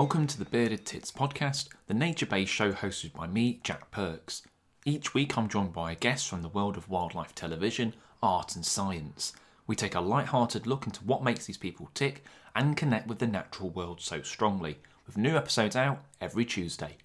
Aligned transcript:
Welcome 0.00 0.28
to 0.28 0.38
the 0.38 0.46
Bearded 0.46 0.86
Tits 0.86 1.12
podcast, 1.12 1.68
the 1.86 1.92
nature 1.92 2.24
based 2.24 2.50
show 2.50 2.72
hosted 2.72 3.12
by 3.12 3.26
me, 3.26 3.60
Jack 3.62 3.90
Perks. 3.90 4.40
Each 4.86 5.12
week 5.12 5.36
I'm 5.36 5.46
joined 5.46 5.74
by 5.74 5.92
a 5.92 5.94
guest 5.94 6.26
from 6.26 6.40
the 6.40 6.48
world 6.48 6.78
of 6.78 6.88
wildlife 6.88 7.34
television, 7.34 7.92
art, 8.22 8.56
and 8.56 8.64
science. 8.64 9.34
We 9.66 9.76
take 9.76 9.94
a 9.94 10.00
light 10.00 10.28
hearted 10.28 10.66
look 10.66 10.86
into 10.86 11.04
what 11.04 11.22
makes 11.22 11.44
these 11.44 11.58
people 11.58 11.90
tick 11.92 12.24
and 12.56 12.78
connect 12.78 13.08
with 13.08 13.18
the 13.18 13.26
natural 13.26 13.68
world 13.68 14.00
so 14.00 14.22
strongly, 14.22 14.78
with 15.06 15.18
new 15.18 15.36
episodes 15.36 15.76
out 15.76 16.02
every 16.18 16.46
Tuesday. 16.46 16.96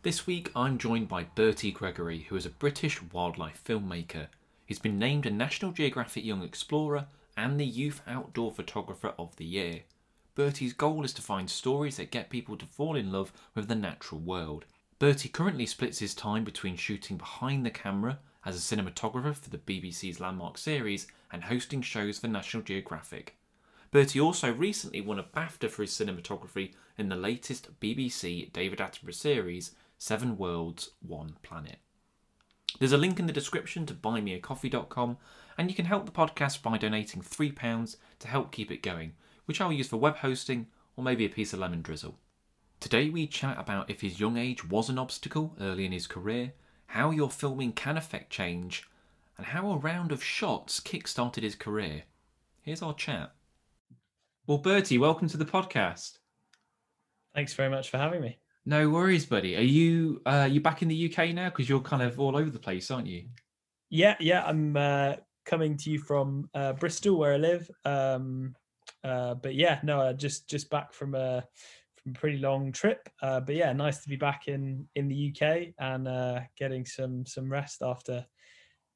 This 0.00 0.26
week 0.26 0.50
I'm 0.56 0.78
joined 0.78 1.08
by 1.08 1.24
Bertie 1.24 1.72
Gregory, 1.72 2.20
who 2.30 2.36
is 2.36 2.46
a 2.46 2.50
British 2.50 3.02
wildlife 3.12 3.62
filmmaker. 3.62 4.28
He's 4.64 4.78
been 4.78 4.98
named 4.98 5.26
a 5.26 5.30
National 5.30 5.72
Geographic 5.72 6.24
Young 6.24 6.42
Explorer 6.42 7.08
and 7.36 7.60
the 7.60 7.66
Youth 7.66 8.00
Outdoor 8.06 8.50
Photographer 8.50 9.12
of 9.18 9.36
the 9.36 9.44
Year. 9.44 9.80
Bertie's 10.40 10.72
goal 10.72 11.04
is 11.04 11.12
to 11.12 11.20
find 11.20 11.50
stories 11.50 11.98
that 11.98 12.10
get 12.10 12.30
people 12.30 12.56
to 12.56 12.64
fall 12.64 12.96
in 12.96 13.12
love 13.12 13.30
with 13.54 13.68
the 13.68 13.74
natural 13.74 14.22
world. 14.22 14.64
Bertie 14.98 15.28
currently 15.28 15.66
splits 15.66 15.98
his 15.98 16.14
time 16.14 16.44
between 16.44 16.76
shooting 16.76 17.18
behind 17.18 17.66
the 17.66 17.70
camera 17.70 18.20
as 18.46 18.56
a 18.56 18.74
cinematographer 18.76 19.36
for 19.36 19.50
the 19.50 19.58
BBC's 19.58 20.18
Landmark 20.18 20.56
series 20.56 21.06
and 21.30 21.44
hosting 21.44 21.82
shows 21.82 22.18
for 22.18 22.28
National 22.28 22.62
Geographic. 22.62 23.36
Bertie 23.90 24.18
also 24.18 24.50
recently 24.50 25.02
won 25.02 25.18
a 25.18 25.22
BAFTA 25.22 25.68
for 25.68 25.82
his 25.82 25.90
cinematography 25.90 26.72
in 26.96 27.10
the 27.10 27.16
latest 27.16 27.78
BBC 27.78 28.50
David 28.50 28.78
Attenborough 28.78 29.12
series, 29.12 29.72
Seven 29.98 30.38
Worlds, 30.38 30.92
One 31.06 31.34
Planet. 31.42 31.80
There's 32.78 32.92
a 32.92 32.96
link 32.96 33.20
in 33.20 33.26
the 33.26 33.32
description 33.34 33.84
to 33.84 33.92
buymeacoffee.com, 33.92 35.18
and 35.58 35.68
you 35.68 35.76
can 35.76 35.84
help 35.84 36.06
the 36.06 36.12
podcast 36.12 36.62
by 36.62 36.78
donating 36.78 37.20
£3 37.20 37.96
to 38.20 38.28
help 38.28 38.52
keep 38.52 38.70
it 38.70 38.82
going, 38.82 39.12
which 39.50 39.60
I'll 39.60 39.72
use 39.72 39.88
for 39.88 39.96
web 39.96 40.18
hosting 40.18 40.68
or 40.94 41.02
maybe 41.02 41.24
a 41.24 41.28
piece 41.28 41.52
of 41.52 41.58
lemon 41.58 41.82
drizzle. 41.82 42.16
Today 42.78 43.10
we 43.10 43.26
chat 43.26 43.58
about 43.58 43.90
if 43.90 44.00
his 44.00 44.20
young 44.20 44.36
age 44.36 44.64
was 44.64 44.88
an 44.88 44.96
obstacle 44.96 45.56
early 45.60 45.84
in 45.84 45.90
his 45.90 46.06
career, 46.06 46.52
how 46.86 47.10
your 47.10 47.28
filming 47.28 47.72
can 47.72 47.96
affect 47.96 48.30
change, 48.30 48.88
and 49.36 49.44
how 49.44 49.72
a 49.72 49.76
round 49.76 50.12
of 50.12 50.22
shots 50.22 50.78
kick-started 50.78 51.42
his 51.42 51.56
career. 51.56 52.04
Here's 52.62 52.80
our 52.80 52.94
chat. 52.94 53.32
Well, 54.46 54.58
Bertie, 54.58 54.98
welcome 54.98 55.26
to 55.26 55.36
the 55.36 55.44
podcast. 55.44 56.18
Thanks 57.34 57.54
very 57.54 57.70
much 57.70 57.90
for 57.90 57.98
having 57.98 58.20
me. 58.22 58.38
No 58.66 58.88
worries, 58.88 59.26
buddy. 59.26 59.56
Are 59.56 59.62
you 59.62 60.22
uh, 60.26 60.48
you 60.48 60.60
back 60.60 60.80
in 60.82 60.86
the 60.86 61.12
UK 61.12 61.34
now? 61.34 61.48
Because 61.48 61.68
you're 61.68 61.80
kind 61.80 62.02
of 62.02 62.20
all 62.20 62.36
over 62.36 62.50
the 62.50 62.60
place, 62.60 62.88
aren't 62.88 63.08
you? 63.08 63.24
Yeah, 63.88 64.14
yeah. 64.20 64.44
I'm 64.46 64.76
uh, 64.76 65.14
coming 65.44 65.76
to 65.78 65.90
you 65.90 65.98
from 65.98 66.48
uh, 66.54 66.74
Bristol, 66.74 67.18
where 67.18 67.34
I 67.34 67.38
live. 67.38 67.68
Um, 67.84 68.54
uh, 69.04 69.34
but 69.34 69.54
yeah, 69.54 69.80
no, 69.82 70.00
uh, 70.00 70.12
just 70.12 70.48
just 70.48 70.70
back 70.70 70.92
from 70.92 71.14
a 71.14 71.44
from 72.02 72.12
a 72.12 72.18
pretty 72.18 72.38
long 72.38 72.72
trip. 72.72 73.08
Uh, 73.22 73.40
but 73.40 73.54
yeah, 73.54 73.72
nice 73.72 74.02
to 74.02 74.08
be 74.08 74.16
back 74.16 74.48
in 74.48 74.86
in 74.94 75.08
the 75.08 75.32
UK 75.32 75.74
and 75.78 76.08
uh, 76.08 76.40
getting 76.56 76.84
some 76.84 77.24
some 77.26 77.50
rest 77.50 77.82
after 77.82 78.24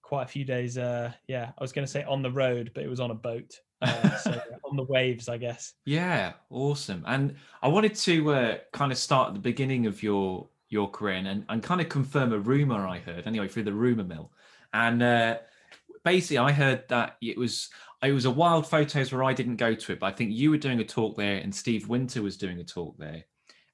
quite 0.03 0.25
a 0.25 0.29
few 0.29 0.45
days. 0.45 0.79
Uh, 0.79 1.13
yeah, 1.27 1.53
I 1.59 1.63
was 1.63 1.73
going 1.73 1.87
to 1.87 1.91
say 1.91 2.05
on 2.05 2.23
the 2.23 2.31
road, 2.31 2.73
but 2.75 2.85
it 2.85 2.89
was 2.89 3.01
on 3.01 3.11
a 3.11 3.15
boat. 3.15 3.59
Uh, 3.81 4.17
so 4.17 4.41
on 4.65 4.77
the 4.77 4.85
waves, 4.85 5.29
I 5.29 5.39
guess. 5.39 5.75
Yeah, 5.85 6.35
awesome. 6.51 7.03
And 7.07 7.37
I 7.63 7.69
wanted 7.69 7.95
to 7.97 8.33
uh, 8.33 8.59
kind 8.73 8.93
of 8.93 8.99
start 8.99 9.29
at 9.29 9.35
the 9.35 9.41
beginning 9.41 9.87
of 9.87 10.03
your 10.03 10.49
your 10.71 10.91
career 10.91 11.17
and, 11.17 11.45
and 11.49 11.63
kind 11.63 11.81
of 11.81 11.89
confirm 11.89 12.33
a 12.33 12.39
rumor 12.39 12.87
I 12.87 12.99
heard 12.99 13.27
anyway 13.27 13.49
through 13.49 13.65
the 13.65 13.73
rumor 13.73 14.03
mill. 14.03 14.33
And 14.73 15.03
uh, 15.03 15.39
basically, 16.05 16.39
I 16.39 16.53
heard 16.53 16.89
that 16.89 17.17
it 17.21 17.39
was 17.39 17.71
it 18.05 18.13
was 18.13 18.25
a 18.25 18.31
wild 18.31 18.67
photos 18.67 19.13
where 19.13 19.25
I 19.25 19.33
didn't 19.33 19.57
go 19.57 19.75
to 19.75 19.93
it, 19.93 20.01
but 20.01 20.07
I 20.07 20.13
think 20.13 20.33
you 20.33 20.51
were 20.51 20.59
doing 20.59 20.81
a 20.81 20.85
talk 20.85 21.17
there 21.17 21.39
and 21.39 21.55
Steve 21.55 21.89
Winter 21.89 22.23
was 22.23 22.37
doing 22.37 22.61
a 22.61 22.65
talk 22.65 22.97
there, 22.99 23.25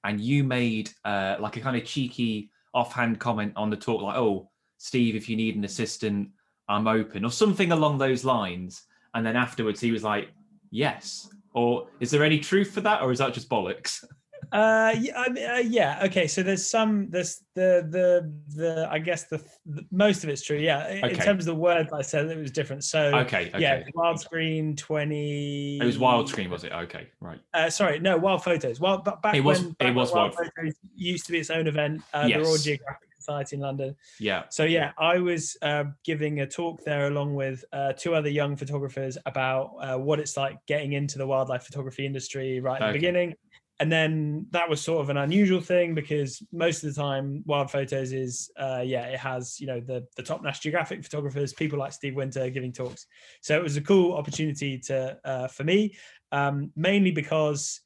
and 0.05 0.21
you 0.21 0.45
made 0.45 0.91
uh, 1.05 1.37
like 1.41 1.57
a 1.57 1.61
kind 1.61 1.77
of 1.77 1.85
cheeky 1.85 2.51
offhand 2.73 3.19
comment 3.19 3.53
on 3.57 3.71
the 3.71 3.77
talk, 3.77 4.03
like, 4.03 4.17
"Oh, 4.17 4.51
Steve, 4.79 5.17
if 5.17 5.29
you 5.29 5.37
need 5.37 5.57
an 5.57 5.65
assistant, 5.65 6.31
I'm 6.69 6.87
open," 6.87 7.25
or 7.25 7.31
something 7.31 7.73
along 7.73 7.99
those 7.99 8.25
lines. 8.25 8.85
And 9.15 9.27
then 9.27 9.37
afterwards, 9.37 9.81
he 9.81 9.91
was 9.91 10.05
like, 10.05 10.29
"Yes." 10.71 11.29
Or 11.53 11.89
is 11.99 12.13
there 12.13 12.23
any 12.23 12.39
truth 12.39 12.71
for 12.71 12.81
that, 12.83 13.03
or 13.03 13.11
is 13.11 13.19
that 13.19 13.35
just 13.35 13.49
bollocks? 13.49 14.05
Uh, 14.53 14.95
yeah, 14.99 15.23
uh, 15.55 15.59
yeah. 15.59 16.01
Okay, 16.05 16.27
so 16.27 16.43
there's 16.43 16.67
some. 16.69 17.09
There's 17.11 17.43
the 17.55 17.87
the 17.89 18.33
the. 18.57 18.89
I 18.91 18.99
guess 18.99 19.25
the, 19.25 19.39
the 19.67 19.87
most 19.93 20.25
of 20.25 20.31
it's 20.31 20.43
true. 20.43 20.59
Yeah, 20.59 20.89
in 20.91 21.05
Okay. 21.05 21.15
terms 21.15 21.47
of 21.47 21.55
the 21.55 21.61
words 21.61 21.93
I 21.93 22.03
said, 22.03 22.27
it 22.27 22.37
was 22.39 22.51
different. 22.51 22.83
So 22.85 23.01
Okay, 23.21 23.49
okay. 23.49 23.61
yeah, 23.61 23.83
Wildscreen 23.95 24.77
twenty. 24.77 25.79
It 25.81 25.85
was 25.85 25.99
wild 25.99 26.29
screen, 26.29 26.51
was 26.51 26.65
it? 26.65 26.73
Okay, 26.73 27.09
right. 27.21 27.39
Uh, 27.55 27.71
sorry, 27.71 28.01
no, 28.01 28.17
wild 28.17 28.43
photos. 28.43 28.81
Well, 28.81 28.99
but 28.99 29.23
back 29.23 29.35
It 29.37 29.41
was- 29.41 29.63
when 29.63 29.77
it 29.81 29.95
was 29.95 30.11
when 30.13 30.23
Wild- 30.23 30.35
photos 30.35 30.75
used 30.95 31.27
to 31.27 31.33
be 31.33 31.39
its 31.39 31.51
own 31.51 31.67
event. 31.67 32.03
Uh, 32.13 32.27
the 32.27 32.39
Royal 32.41 32.57
Geographic 32.59 33.09
Society 33.19 33.57
in 33.57 33.63
London. 33.63 33.95
Yeah. 34.19 34.45
So 34.51 34.65
yeah, 34.65 34.93
I 34.99 35.19
was 35.19 35.57
uh, 35.63 35.85
giving 36.05 36.41
a 36.41 36.47
talk 36.47 36.83
there 36.85 37.07
along 37.07 37.35
with 37.35 37.65
uh, 37.73 37.93
two 37.93 38.15
other 38.15 38.31
young 38.31 38.57
photographers 38.57 39.17
about 39.27 39.75
uh, 39.81 39.99
what 39.99 40.19
it's 40.19 40.37
like 40.37 40.59
getting 40.67 40.95
into 40.95 41.19
the 41.19 41.27
wildlife 41.27 41.63
photography 41.63 42.05
industry 42.07 42.61
right 42.61 42.81
at 42.81 42.83
Okay. 42.83 42.93
the 42.93 42.99
beginning. 42.99 43.35
And 43.81 43.91
then 43.91 44.47
that 44.51 44.69
was 44.69 44.83
sort 44.83 45.01
of 45.01 45.09
an 45.09 45.17
unusual 45.17 45.61
thing 45.61 45.95
because 45.95 46.43
most 46.53 46.85
of 46.85 46.95
the 46.95 47.01
time, 47.01 47.43
Wild 47.47 47.71
Photos 47.71 48.13
is, 48.13 48.51
uh, 48.59 48.83
yeah, 48.85 49.07
it 49.07 49.19
has 49.19 49.59
you 49.59 49.67
know 49.67 49.81
the 49.81 50.07
the 50.17 50.23
top 50.23 50.43
National 50.43 50.63
Geographic 50.63 51.03
photographers, 51.03 51.55
people 51.55 51.79
like 51.79 51.95
Steve 51.95 52.15
Winter 52.15 52.51
giving 52.51 52.73
talks. 52.73 53.07
So 53.41 53.57
it 53.57 53.63
was 53.63 53.79
a 53.79 53.81
cool 53.81 54.13
opportunity 54.13 54.79
to 54.81 55.19
uh, 55.25 55.49
for 55.49 55.65
me, 55.65 55.97
um, 56.31 56.71
mainly 56.77 57.11
because 57.11 57.81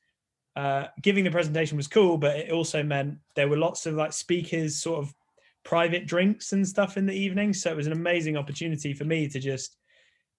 uh, 0.56 0.87
giving 1.03 1.25
the 1.25 1.31
presentation 1.31 1.77
was 1.77 1.88
cool, 1.88 2.19
but 2.19 2.37
it 2.37 2.50
also 2.50 2.82
meant 2.82 3.19
there 3.34 3.49
were 3.49 3.56
lots 3.56 3.87
of 3.87 3.94
like 3.94 4.12
speakers, 4.12 4.76
sort 4.76 5.05
of 5.05 5.15
private 5.65 6.06
drinks 6.06 6.53
and 6.53 6.66
stuff 6.66 6.97
in 6.97 7.06
the 7.06 7.15
evening. 7.15 7.53
So 7.53 7.71
it 7.71 7.76
was 7.76 7.87
an 7.87 7.93
amazing 7.93 8.37
opportunity 8.37 8.93
for 8.93 9.05
me 9.05 9.28
to 9.28 9.41
just, 9.41 9.76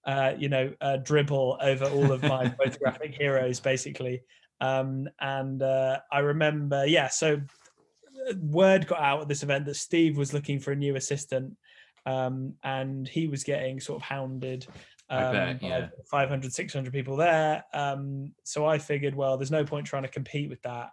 uh, 0.06 0.32
you 0.38 0.48
know, 0.48 0.72
uh, 0.80 0.98
dribble 0.98 1.58
over 1.60 1.86
all 1.86 2.12
of 2.12 2.22
my 2.22 2.48
photographic 2.62 3.14
heroes, 3.14 3.60
basically. 3.60 4.22
Um, 4.60 5.08
and 5.20 5.62
uh, 5.62 6.00
I 6.10 6.20
remember, 6.20 6.86
yeah, 6.86 7.08
so 7.08 7.40
uh, 8.28 8.34
word 8.40 8.86
got 8.86 9.00
out 9.00 9.22
at 9.22 9.28
this 9.28 9.42
event 9.42 9.66
that 9.66 9.76
Steve 9.76 10.16
was 10.16 10.32
looking 10.32 10.60
for 10.60 10.72
a 10.72 10.76
new 10.76 10.96
assistant. 10.96 11.56
Um, 12.04 12.54
and 12.62 13.08
he 13.08 13.26
was 13.26 13.42
getting 13.42 13.80
sort 13.80 14.00
of 14.00 14.02
hounded 14.02 14.66
um, 15.08 15.32
bet, 15.32 15.62
yeah. 15.62 15.88
500, 16.10 16.52
600 16.52 16.92
people 16.92 17.16
there. 17.16 17.64
Um, 17.74 18.32
so 18.44 18.66
I 18.66 18.78
figured, 18.78 19.14
well, 19.14 19.36
there's 19.36 19.50
no 19.50 19.64
point 19.64 19.86
trying 19.86 20.02
to 20.02 20.08
compete 20.08 20.48
with 20.48 20.62
that. 20.62 20.90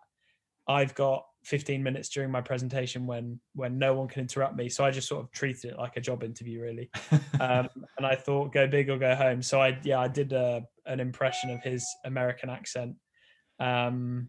I've 0.68 0.95
got 0.95 1.25
15 1.44 1.84
minutes 1.84 2.09
during 2.09 2.31
my 2.31 2.40
presentation 2.40 3.06
when 3.06 3.40
when 3.53 3.78
no 3.78 3.94
one 3.94 4.07
can 4.07 4.22
interrupt 4.22 4.56
me. 4.56 4.69
So 4.69 4.85
I 4.85 4.91
just 4.91 5.09
sort 5.09 5.24
of 5.24 5.31
treated 5.31 5.72
it 5.72 5.78
like 5.78 5.97
a 5.97 6.01
job 6.01 6.24
interview, 6.24 6.62
really. 6.62 6.90
Um, 7.40 7.68
and 7.97 8.06
I 8.06 8.16
thought, 8.16 8.53
go 8.53 8.68
big 8.68 8.90
or 8.90 8.97
go 8.97 9.16
home. 9.16 9.41
So 9.41 9.59
I 9.59 9.78
yeah, 9.84 10.00
I 10.00 10.07
did 10.07 10.31
a, 10.34 10.63
an 10.85 11.00
impression 11.00 11.50
of 11.50 11.62
his 11.62 11.85
American 12.06 12.50
accent. 12.50 12.95
Um, 13.63 14.28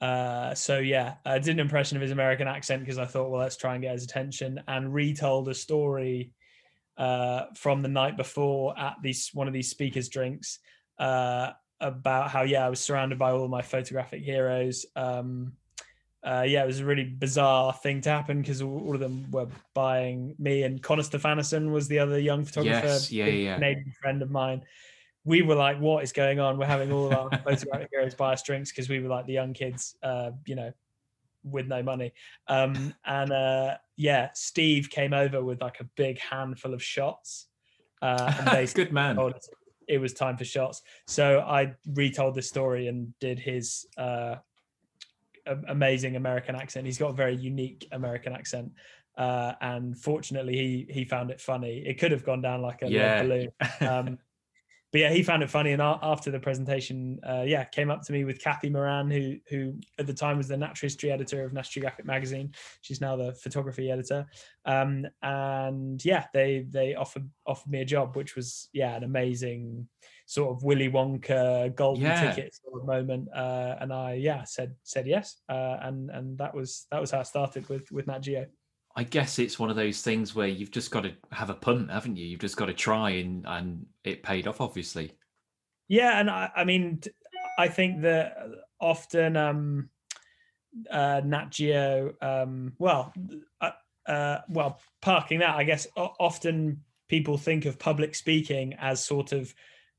uh, 0.00 0.54
so 0.54 0.78
yeah, 0.78 1.14
I 1.24 1.38
did 1.38 1.52
an 1.52 1.60
impression 1.60 1.96
of 1.96 2.02
his 2.02 2.10
American 2.10 2.48
accent 2.48 2.82
because 2.82 2.98
I 2.98 3.04
thought, 3.04 3.30
well, 3.30 3.40
let's 3.40 3.56
try 3.56 3.74
and 3.74 3.82
get 3.82 3.92
his 3.92 4.04
attention, 4.04 4.60
and 4.66 4.92
retold 4.92 5.48
a 5.48 5.54
story 5.54 6.32
uh, 6.98 7.44
from 7.54 7.82
the 7.82 7.88
night 7.88 8.16
before 8.16 8.78
at 8.78 8.96
these 9.02 9.30
one 9.32 9.46
of 9.46 9.54
these 9.54 9.70
speakers' 9.70 10.08
drinks 10.08 10.58
uh, 10.98 11.50
about 11.80 12.30
how 12.30 12.42
yeah, 12.42 12.66
I 12.66 12.68
was 12.68 12.80
surrounded 12.80 13.18
by 13.18 13.30
all 13.30 13.46
my 13.46 13.62
photographic 13.62 14.22
heroes. 14.22 14.86
Um, 14.96 15.52
uh, 16.24 16.44
yeah, 16.46 16.62
it 16.62 16.66
was 16.66 16.80
a 16.80 16.84
really 16.84 17.04
bizarre 17.04 17.72
thing 17.72 18.00
to 18.00 18.10
happen 18.10 18.40
because 18.40 18.62
all, 18.62 18.80
all 18.86 18.94
of 18.94 19.00
them 19.00 19.28
were 19.30 19.48
buying 19.74 20.36
me 20.38 20.62
and 20.62 20.80
Connor 20.80 21.02
Stefanison 21.02 21.72
was 21.72 21.88
the 21.88 21.98
other 21.98 22.18
young 22.18 22.44
photographer, 22.44 22.86
Yes, 22.86 23.10
yeah, 23.10 23.26
yeah. 23.26 23.54
Canadian 23.54 23.92
friend 24.00 24.22
of 24.22 24.30
mine. 24.30 24.62
We 25.24 25.42
were 25.42 25.54
like, 25.54 25.78
"What 25.78 26.02
is 26.02 26.12
going 26.12 26.40
on?" 26.40 26.58
We're 26.58 26.66
having 26.66 26.90
all 26.92 27.06
of 27.06 27.12
our 27.12 27.30
photographic 27.44 27.88
heroes 27.92 28.14
buy 28.14 28.32
us 28.32 28.42
drinks 28.42 28.70
because 28.70 28.88
we 28.88 29.00
were 29.00 29.08
like 29.08 29.26
the 29.26 29.32
young 29.32 29.52
kids, 29.52 29.96
uh, 30.02 30.32
you 30.46 30.54
know, 30.56 30.72
with 31.44 31.66
no 31.68 31.82
money. 31.82 32.12
Um, 32.48 32.94
and 33.04 33.32
uh, 33.32 33.76
yeah, 33.96 34.30
Steve 34.34 34.90
came 34.90 35.12
over 35.12 35.42
with 35.42 35.60
like 35.60 35.80
a 35.80 35.84
big 35.96 36.18
handful 36.20 36.74
of 36.74 36.82
shots, 36.82 37.46
uh, 38.00 38.32
and 38.38 38.68
Good 38.74 38.92
man. 38.92 39.16
told 39.16 39.34
us 39.34 39.48
it 39.88 39.98
was 39.98 40.12
time 40.12 40.36
for 40.36 40.44
shots. 40.44 40.82
So 41.06 41.40
I 41.40 41.74
retold 41.94 42.34
the 42.34 42.42
story 42.42 42.88
and 42.88 43.16
did 43.18 43.38
his 43.38 43.86
uh, 43.96 44.36
amazing 45.68 46.16
American 46.16 46.54
accent. 46.54 46.86
He's 46.86 46.98
got 46.98 47.10
a 47.10 47.14
very 47.14 47.36
unique 47.36 47.86
American 47.92 48.32
accent. 48.32 48.72
Uh, 49.16 49.52
and 49.60 49.98
fortunately, 49.98 50.56
he 50.56 50.86
he 50.92 51.04
found 51.04 51.30
it 51.30 51.40
funny. 51.40 51.84
It 51.86 51.98
could 51.98 52.12
have 52.12 52.24
gone 52.24 52.40
down 52.40 52.62
like 52.62 52.82
a 52.82 52.88
Yeah. 52.88 53.22
balloon. 53.22 53.48
Um, 53.80 54.18
but 54.92 55.00
yeah, 55.00 55.10
he 55.10 55.22
found 55.22 55.42
it 55.42 55.48
funny. 55.48 55.72
And 55.72 55.80
after 55.80 56.30
the 56.30 56.38
presentation, 56.38 57.18
uh, 57.26 57.44
yeah, 57.46 57.64
came 57.64 57.90
up 57.90 58.02
to 58.02 58.12
me 58.12 58.24
with 58.24 58.42
Kathy 58.42 58.68
Moran, 58.68 59.10
who 59.10 59.38
who 59.48 59.74
at 59.98 60.06
the 60.06 60.12
time 60.12 60.36
was 60.36 60.48
the 60.48 60.56
natural 60.56 60.86
history 60.86 61.10
editor 61.10 61.44
of 61.44 61.54
National 61.54 61.72
Geographic 61.72 62.04
magazine. 62.04 62.52
She's 62.82 63.00
now 63.00 63.16
the 63.16 63.32
photography 63.32 63.90
editor. 63.90 64.26
Um, 64.66 65.06
and 65.22 66.04
yeah, 66.04 66.26
they 66.34 66.66
they 66.68 66.94
offered 66.94 67.28
offered 67.46 67.70
me 67.70 67.80
a 67.80 67.86
job, 67.86 68.16
which 68.16 68.36
was 68.36 68.68
yeah 68.74 68.94
an 68.94 69.02
amazing 69.02 69.88
sort 70.26 70.54
of 70.54 70.62
Willy 70.62 70.90
Wonka 70.90 71.74
golden 71.74 72.04
yeah. 72.04 72.34
ticket 72.34 72.54
sort 72.54 72.82
of 72.82 72.86
moment. 72.86 73.28
Uh, 73.34 73.76
and 73.80 73.94
I 73.94 74.14
yeah 74.14 74.44
said 74.44 74.74
said 74.82 75.06
yes, 75.06 75.40
uh, 75.48 75.78
and 75.80 76.10
and 76.10 76.36
that 76.36 76.54
was 76.54 76.86
that 76.90 77.00
was 77.00 77.10
how 77.10 77.20
I 77.20 77.24
started 77.24 77.66
with 77.70 77.90
with 77.90 78.06
Nat 78.06 78.18
Geo. 78.18 78.46
I 78.94 79.04
guess 79.04 79.38
it's 79.38 79.58
one 79.58 79.70
of 79.70 79.76
those 79.76 80.02
things 80.02 80.34
where 80.34 80.48
you've 80.48 80.70
just 80.70 80.90
got 80.90 81.02
to 81.02 81.12
have 81.30 81.50
a 81.50 81.54
punt, 81.54 81.90
haven't 81.90 82.16
you? 82.16 82.26
You've 82.26 82.40
just 82.40 82.56
got 82.56 82.66
to 82.66 82.74
try, 82.74 83.10
and 83.10 83.44
and 83.46 83.86
it 84.04 84.22
paid 84.22 84.46
off, 84.46 84.60
obviously. 84.60 85.12
Yeah, 85.88 86.18
and 86.18 86.30
I, 86.30 86.50
I 86.54 86.64
mean, 86.64 87.00
I 87.58 87.68
think 87.68 88.02
that 88.02 88.36
often 88.80 89.36
um, 89.36 89.88
uh, 90.90 91.20
Nat 91.24 91.50
Geo, 91.50 92.14
um, 92.20 92.72
well, 92.78 93.12
uh, 93.60 93.70
uh, 94.06 94.38
well, 94.48 94.80
parking 95.00 95.40
that, 95.40 95.56
I 95.56 95.64
guess 95.64 95.86
often 95.96 96.82
people 97.08 97.36
think 97.36 97.66
of 97.66 97.78
public 97.78 98.14
speaking 98.14 98.74
as 98.78 99.04
sort 99.04 99.32
of 99.32 99.54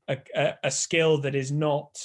a, 0.08 0.18
a, 0.34 0.54
a 0.64 0.70
skill 0.70 1.18
that 1.22 1.34
is 1.34 1.52
not 1.52 1.96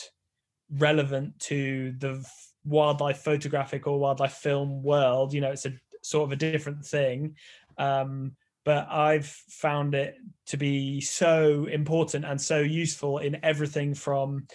relevant 0.71 1.39
to 1.39 1.93
the 1.97 2.23
wildlife 2.63 3.19
photographic 3.19 3.87
or 3.87 3.99
wildlife 3.99 4.33
film 4.33 4.83
world. 4.83 5.33
You 5.33 5.41
know, 5.41 5.51
it's 5.51 5.65
a 5.65 5.73
sort 6.01 6.25
of 6.25 6.31
a 6.31 6.35
different 6.35 6.85
thing. 6.85 7.35
Um, 7.77 8.35
but 8.65 8.87
I've 8.89 9.25
found 9.25 9.95
it 9.95 10.15
to 10.47 10.57
be 10.57 11.01
so 11.01 11.65
important 11.65 12.25
and 12.25 12.39
so 12.39 12.59
useful 12.59 13.19
in 13.19 13.39
everything 13.43 13.93
from 13.93 14.47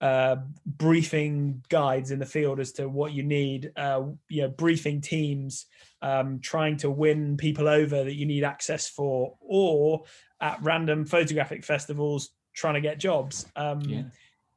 uh, 0.00 0.36
briefing 0.64 1.62
guides 1.68 2.10
in 2.10 2.18
the 2.18 2.26
field 2.26 2.58
as 2.58 2.72
to 2.72 2.88
what 2.88 3.12
you 3.12 3.22
need, 3.22 3.70
uh, 3.76 4.02
you 4.28 4.42
know, 4.42 4.48
briefing 4.48 5.00
teams, 5.00 5.66
um, 6.00 6.40
trying 6.40 6.76
to 6.78 6.90
win 6.90 7.36
people 7.36 7.68
over 7.68 8.04
that 8.04 8.14
you 8.14 8.24
need 8.24 8.44
access 8.44 8.88
for, 8.88 9.36
or 9.40 10.04
at 10.40 10.62
random 10.62 11.04
photographic 11.04 11.64
festivals 11.64 12.30
trying 12.54 12.74
to 12.74 12.80
get 12.80 12.98
jobs. 12.98 13.46
Um, 13.56 13.80
yeah. 13.82 14.02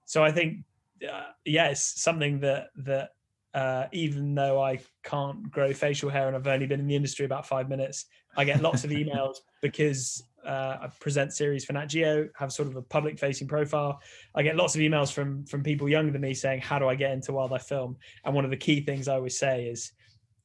So 0.05 0.23
I 0.23 0.31
think, 0.31 0.59
uh, 1.03 1.31
yeah, 1.43 1.67
it's 1.67 2.01
something 2.01 2.39
that 2.39 2.67
that 2.77 3.09
uh, 3.53 3.85
even 3.91 4.33
though 4.33 4.61
I 4.61 4.79
can't 5.03 5.49
grow 5.51 5.73
facial 5.73 6.09
hair 6.09 6.27
and 6.27 6.35
I've 6.35 6.47
only 6.47 6.65
been 6.65 6.79
in 6.79 6.87
the 6.87 6.95
industry 6.95 7.25
about 7.25 7.47
five 7.47 7.69
minutes, 7.69 8.05
I 8.35 8.45
get 8.45 8.61
lots 8.61 8.83
of 8.83 8.89
emails 8.89 9.35
because 9.61 10.23
uh, 10.45 10.77
I 10.81 10.89
present 10.99 11.33
series 11.33 11.63
for 11.63 11.73
Nat 11.73 11.85
Geo, 11.85 12.27
have 12.35 12.51
sort 12.51 12.67
of 12.67 12.75
a 12.75 12.81
public 12.81 13.19
facing 13.19 13.47
profile. 13.47 14.01
I 14.35 14.43
get 14.43 14.55
lots 14.55 14.75
of 14.75 14.81
emails 14.81 15.11
from 15.11 15.45
from 15.45 15.63
people 15.63 15.87
younger 15.87 16.11
than 16.11 16.21
me 16.21 16.33
saying, 16.33 16.61
"How 16.61 16.79
do 16.79 16.87
I 16.87 16.95
get 16.95 17.11
into 17.11 17.33
wildlife 17.33 17.63
film?" 17.63 17.97
And 18.25 18.33
one 18.33 18.43
of 18.43 18.51
the 18.51 18.57
key 18.57 18.81
things 18.81 19.07
I 19.07 19.15
always 19.15 19.37
say 19.37 19.65
is 19.65 19.91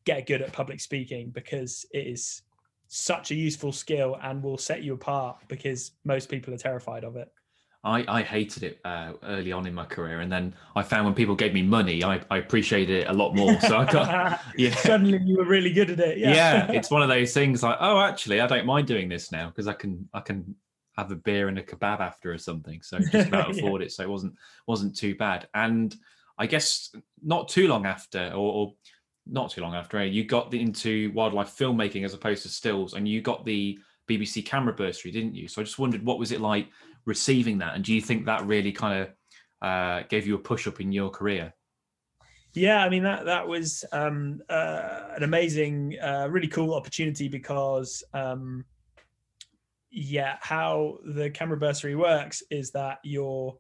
get 0.05 0.27
good 0.27 0.43
at 0.43 0.53
public 0.53 0.81
speaking 0.81 1.31
because 1.31 1.85
it 1.93 2.07
is 2.07 2.43
such 2.89 3.31
a 3.31 3.35
useful 3.35 3.73
skill 3.73 4.17
and 4.23 4.43
will 4.43 4.59
set 4.59 4.83
you 4.83 4.95
apart 4.95 5.37
because 5.49 5.93
most 6.05 6.29
people 6.29 6.55
are 6.55 6.59
terrified 6.59 7.05
of 7.05 7.17
it. 7.17 7.29
I, 7.85 8.05
I 8.09 8.23
hated 8.23 8.65
it 8.65 8.81
uh, 8.85 9.13
early 9.23 9.53
on 9.53 9.67
in 9.67 9.73
my 9.73 9.85
career, 9.85 10.21
and 10.21 10.31
then 10.31 10.55
I 10.75 10.83
found 10.83 11.05
when 11.05 11.15
people 11.15 11.37
gave 11.37 11.55
me 11.55 11.63
money, 11.63 12.03
I, 12.03 12.21
I 12.29 12.39
appreciated 12.39 13.05
it 13.05 13.09
a 13.09 13.13
lot 13.13 13.37
more. 13.37 13.59
So 13.61 13.79
I 13.79 13.85
got 13.91 14.41
yeah. 14.57 14.75
Suddenly, 14.75 15.21
you 15.25 15.37
were 15.37 15.45
really 15.45 15.73
good 15.73 15.91
at 15.91 16.01
it. 16.01 16.19
Yeah. 16.19 16.35
yeah, 16.35 16.73
it's 16.73 16.91
one 16.91 17.03
of 17.03 17.09
those 17.09 17.33
things 17.33 17.63
like, 17.63 17.77
oh, 17.81 18.01
actually, 18.01 18.41
I 18.41 18.49
don't 18.49 18.67
mind 18.67 18.89
doing 18.89 19.09
this 19.09 19.31
now 19.31 19.49
because 19.49 19.69
I 19.69 19.75
can 19.75 20.09
I 20.13 20.21
can 20.21 20.57
have 20.97 21.13
a 21.13 21.17
beer 21.17 21.47
and 21.47 21.59
a 21.59 21.63
kebab 21.63 22.01
after 22.01 22.33
or 22.33 22.39
something. 22.39 22.83
So 22.83 22.99
just 22.99 23.29
about 23.29 23.57
afford 23.57 23.81
yeah. 23.81 23.87
it. 23.87 23.93
So 23.93 24.03
it 24.03 24.09
wasn't 24.09 24.35
wasn't 24.67 24.97
too 24.97 25.15
bad. 25.15 25.47
And 25.55 25.95
I 26.37 26.47
guess 26.47 26.93
not 27.23 27.49
too 27.49 27.69
long 27.69 27.87
after, 27.87 28.31
or, 28.31 28.53
or 28.53 28.75
not 29.25 29.51
too 29.51 29.61
long 29.61 29.77
after, 29.77 29.99
eh, 29.99 30.05
you 30.05 30.25
got 30.25 30.53
into 30.53 31.13
wildlife 31.15 31.57
filmmaking 31.57 32.05
as 32.05 32.15
opposed 32.15 32.43
to 32.43 32.49
stills, 32.49 32.95
and 32.95 33.07
you 33.07 33.21
got 33.21 33.45
the 33.45 33.79
BBC 34.09 34.45
camera 34.45 34.73
bursary, 34.73 35.13
didn't 35.13 35.37
you? 35.37 35.47
So 35.47 35.61
I 35.61 35.65
just 35.65 35.79
wondered 35.79 36.05
what 36.05 36.19
was 36.19 36.33
it 36.33 36.41
like 36.41 36.69
receiving 37.09 37.59
that, 37.59 37.75
and 37.75 37.83
do 37.83 37.93
you 37.93 38.01
think 38.01 38.27
that 38.27 38.47
really 38.47 38.71
kind 38.71 39.03
of 39.03 39.09
uh, 39.67 40.07
gave 40.09 40.27
you 40.27 40.37
a 40.37 40.39
push 40.39 40.69
up 40.69 40.81
in 40.81 40.93
your 40.93 41.11
career? 41.11 41.53
Yeah, 42.55 42.85
I 42.85 42.89
mean 42.89 43.03
that 43.03 43.25
that 43.25 43.47
was 43.47 43.85
um, 43.93 44.41
uh, 44.49 45.09
an 45.17 45.23
amazing, 45.23 45.97
uh, 46.01 46.29
really 46.31 46.49
cool 46.49 46.75
opportunity 46.75 47.29
because 47.29 48.03
um, 48.15 48.65
yeah, 49.91 50.37
how 50.41 50.99
the 51.05 51.31
camera 51.31 51.57
bursary 51.57 51.97
works 51.97 52.43
is 52.51 52.71
that 52.73 52.99
you're 53.03 53.57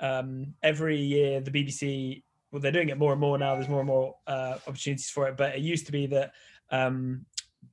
um, 0.00 0.54
every 0.62 0.98
year 1.00 1.40
the 1.40 1.50
BBC 1.50 2.22
well 2.50 2.62
they're 2.62 2.72
doing 2.72 2.88
it 2.88 2.98
more 2.98 3.12
and 3.12 3.20
more 3.20 3.38
now. 3.38 3.54
There's 3.54 3.68
more 3.68 3.80
and 3.80 3.88
more 3.88 4.14
uh, 4.26 4.58
opportunities 4.66 5.10
for 5.10 5.28
it, 5.28 5.36
but 5.36 5.54
it 5.54 5.60
used 5.60 5.86
to 5.86 5.92
be 5.92 6.06
that 6.06 6.32
um, 6.70 7.26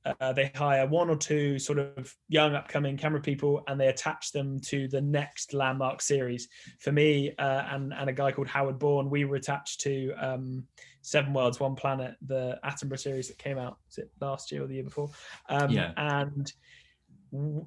uh, 0.04 0.32
they 0.32 0.50
hire 0.54 0.86
one 0.86 1.10
or 1.10 1.16
two 1.16 1.58
sort 1.58 1.78
of 1.78 2.14
young 2.28 2.54
upcoming 2.54 2.96
camera 2.96 3.20
people 3.20 3.62
and 3.66 3.80
they 3.80 3.88
attach 3.88 4.32
them 4.32 4.60
to 4.60 4.88
the 4.88 5.00
next 5.00 5.54
landmark 5.54 6.00
series. 6.00 6.48
For 6.80 6.92
me 6.92 7.32
uh, 7.38 7.62
and, 7.70 7.92
and 7.92 8.08
a 8.08 8.12
guy 8.12 8.32
called 8.32 8.48
howard 8.48 8.78
bourne 8.78 9.10
we 9.10 9.24
were 9.24 9.36
attached 9.36 9.80
to 9.82 10.12
um, 10.20 10.64
seven 11.02 11.32
worlds 11.32 11.60
one 11.60 11.74
planet 11.74 12.14
the 12.26 12.58
attenborough 12.64 12.98
series 12.98 13.28
that 13.28 13.38
came 13.38 13.58
out 13.58 13.78
it 13.96 14.10
last 14.20 14.52
year 14.52 14.64
or 14.64 14.66
the 14.66 14.74
year 14.74 14.84
before? 14.84 15.10
Um, 15.48 15.70
yeah. 15.70 15.92
and 15.96 16.52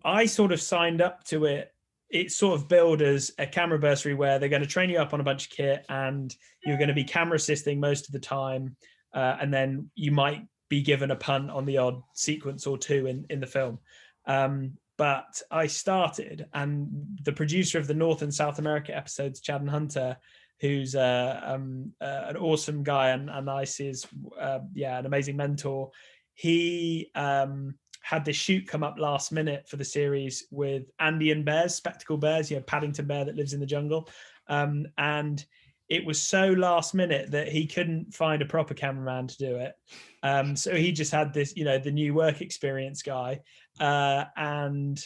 i 0.06 0.26
sort 0.26 0.52
of 0.52 0.62
signed 0.62 1.02
up 1.02 1.24
to 1.26 1.46
it. 1.46 1.72
It's 2.10 2.36
sort 2.36 2.60
of 2.60 2.68
billed 2.68 3.04
as 3.04 3.32
a 3.38 3.46
camera 3.46 3.78
bursary 3.78 4.16
where 4.16 4.40
they're 4.40 4.50
going 4.50 4.64
to 4.64 4.68
train 4.68 4.90
you 4.90 4.98
up 4.98 5.14
on 5.14 5.22
a 5.22 5.24
bunch 5.24 5.46
of 5.46 5.52
kit 5.52 5.86
and 5.90 6.36
you're 6.66 6.78
going 6.78 6.88
to 6.88 6.96
be 6.96 7.04
camera 7.04 7.36
assisting 7.36 7.80
most 7.80 8.08
of 8.08 8.14
the 8.14 8.20
time 8.20 8.76
uh, 9.14 9.38
and 9.40 9.54
then 9.54 9.90
you 9.96 10.12
might 10.12 10.42
be 10.70 10.82
given 10.82 11.12
a 11.12 11.16
punt 11.16 11.50
on 11.50 11.66
the 11.66 11.78
odd 11.78 12.02
sequence 12.14 12.66
or 12.68 12.78
two 12.78 13.08
in, 13.08 13.26
in 13.30 13.40
the 13.40 13.48
film. 13.48 13.80
Um, 14.26 14.78
but 14.98 15.42
I 15.50 15.68
started, 15.68 16.46
and 16.54 16.88
the 17.24 17.32
producer 17.32 17.80
of 17.80 17.88
the 17.88 17.94
North 17.94 18.22
and 18.22 18.34
South 18.34 18.60
America 18.60 18.96
episodes, 18.96 19.42
Chadden 19.42 19.70
Hunter, 19.70 20.18
who's 20.60 20.94
uh, 20.94 21.40
um, 21.44 21.94
uh, 22.02 22.26
an 22.28 22.38
awesome 22.38 22.84
guy 22.84 23.10
and, 23.10 23.30
and 23.30 23.50
I 23.50 23.64
see 23.64 23.88
is 23.88 24.06
uh, 24.40 24.60
yeah 24.74 25.00
an 25.00 25.06
amazing 25.06 25.38
mentor. 25.38 25.92
He 26.34 27.12
um, 27.16 27.76
had 28.02 28.26
this 28.26 28.36
shoot 28.36 28.68
come 28.68 28.84
up 28.84 29.00
last 29.00 29.32
minute 29.32 29.68
for 29.70 29.78
the 29.78 29.86
series 29.86 30.48
with 30.52 30.84
Andean 31.00 31.44
bears, 31.44 31.76
spectacle 31.76 32.18
bears, 32.18 32.52
you 32.52 32.58
know 32.58 32.64
Paddington 32.64 33.08
bear 33.08 33.26
that 33.26 33.36
lives 33.36 33.54
in 33.54 33.60
the 33.60 33.66
jungle, 33.66 34.10
um, 34.48 34.86
and 34.98 35.46
it 35.90 36.06
was 36.06 36.22
so 36.22 36.50
last 36.50 36.94
minute 36.94 37.32
that 37.32 37.48
he 37.50 37.66
couldn't 37.66 38.14
find 38.14 38.42
a 38.42 38.46
proper 38.46 38.76
cameraman 38.76 39.28
to 39.28 39.38
do 39.38 39.56
it. 39.58 39.74
Um, 40.22 40.56
so 40.56 40.76
he 40.76 40.92
just 40.92 41.12
had 41.12 41.34
this, 41.34 41.56
you 41.56 41.66
know, 41.66 41.80
the 41.80 41.92
new 41.92 42.14
work 42.14 42.42
experience 42.42 43.02
guy, 43.02 43.40
uh, 43.80 44.26
and 44.38 45.04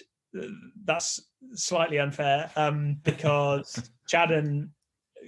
that's 0.84 1.22
slightly 1.54 2.00
unfair 2.00 2.52
um, 2.56 2.98
because 3.04 3.90
Chadden, 4.12 4.70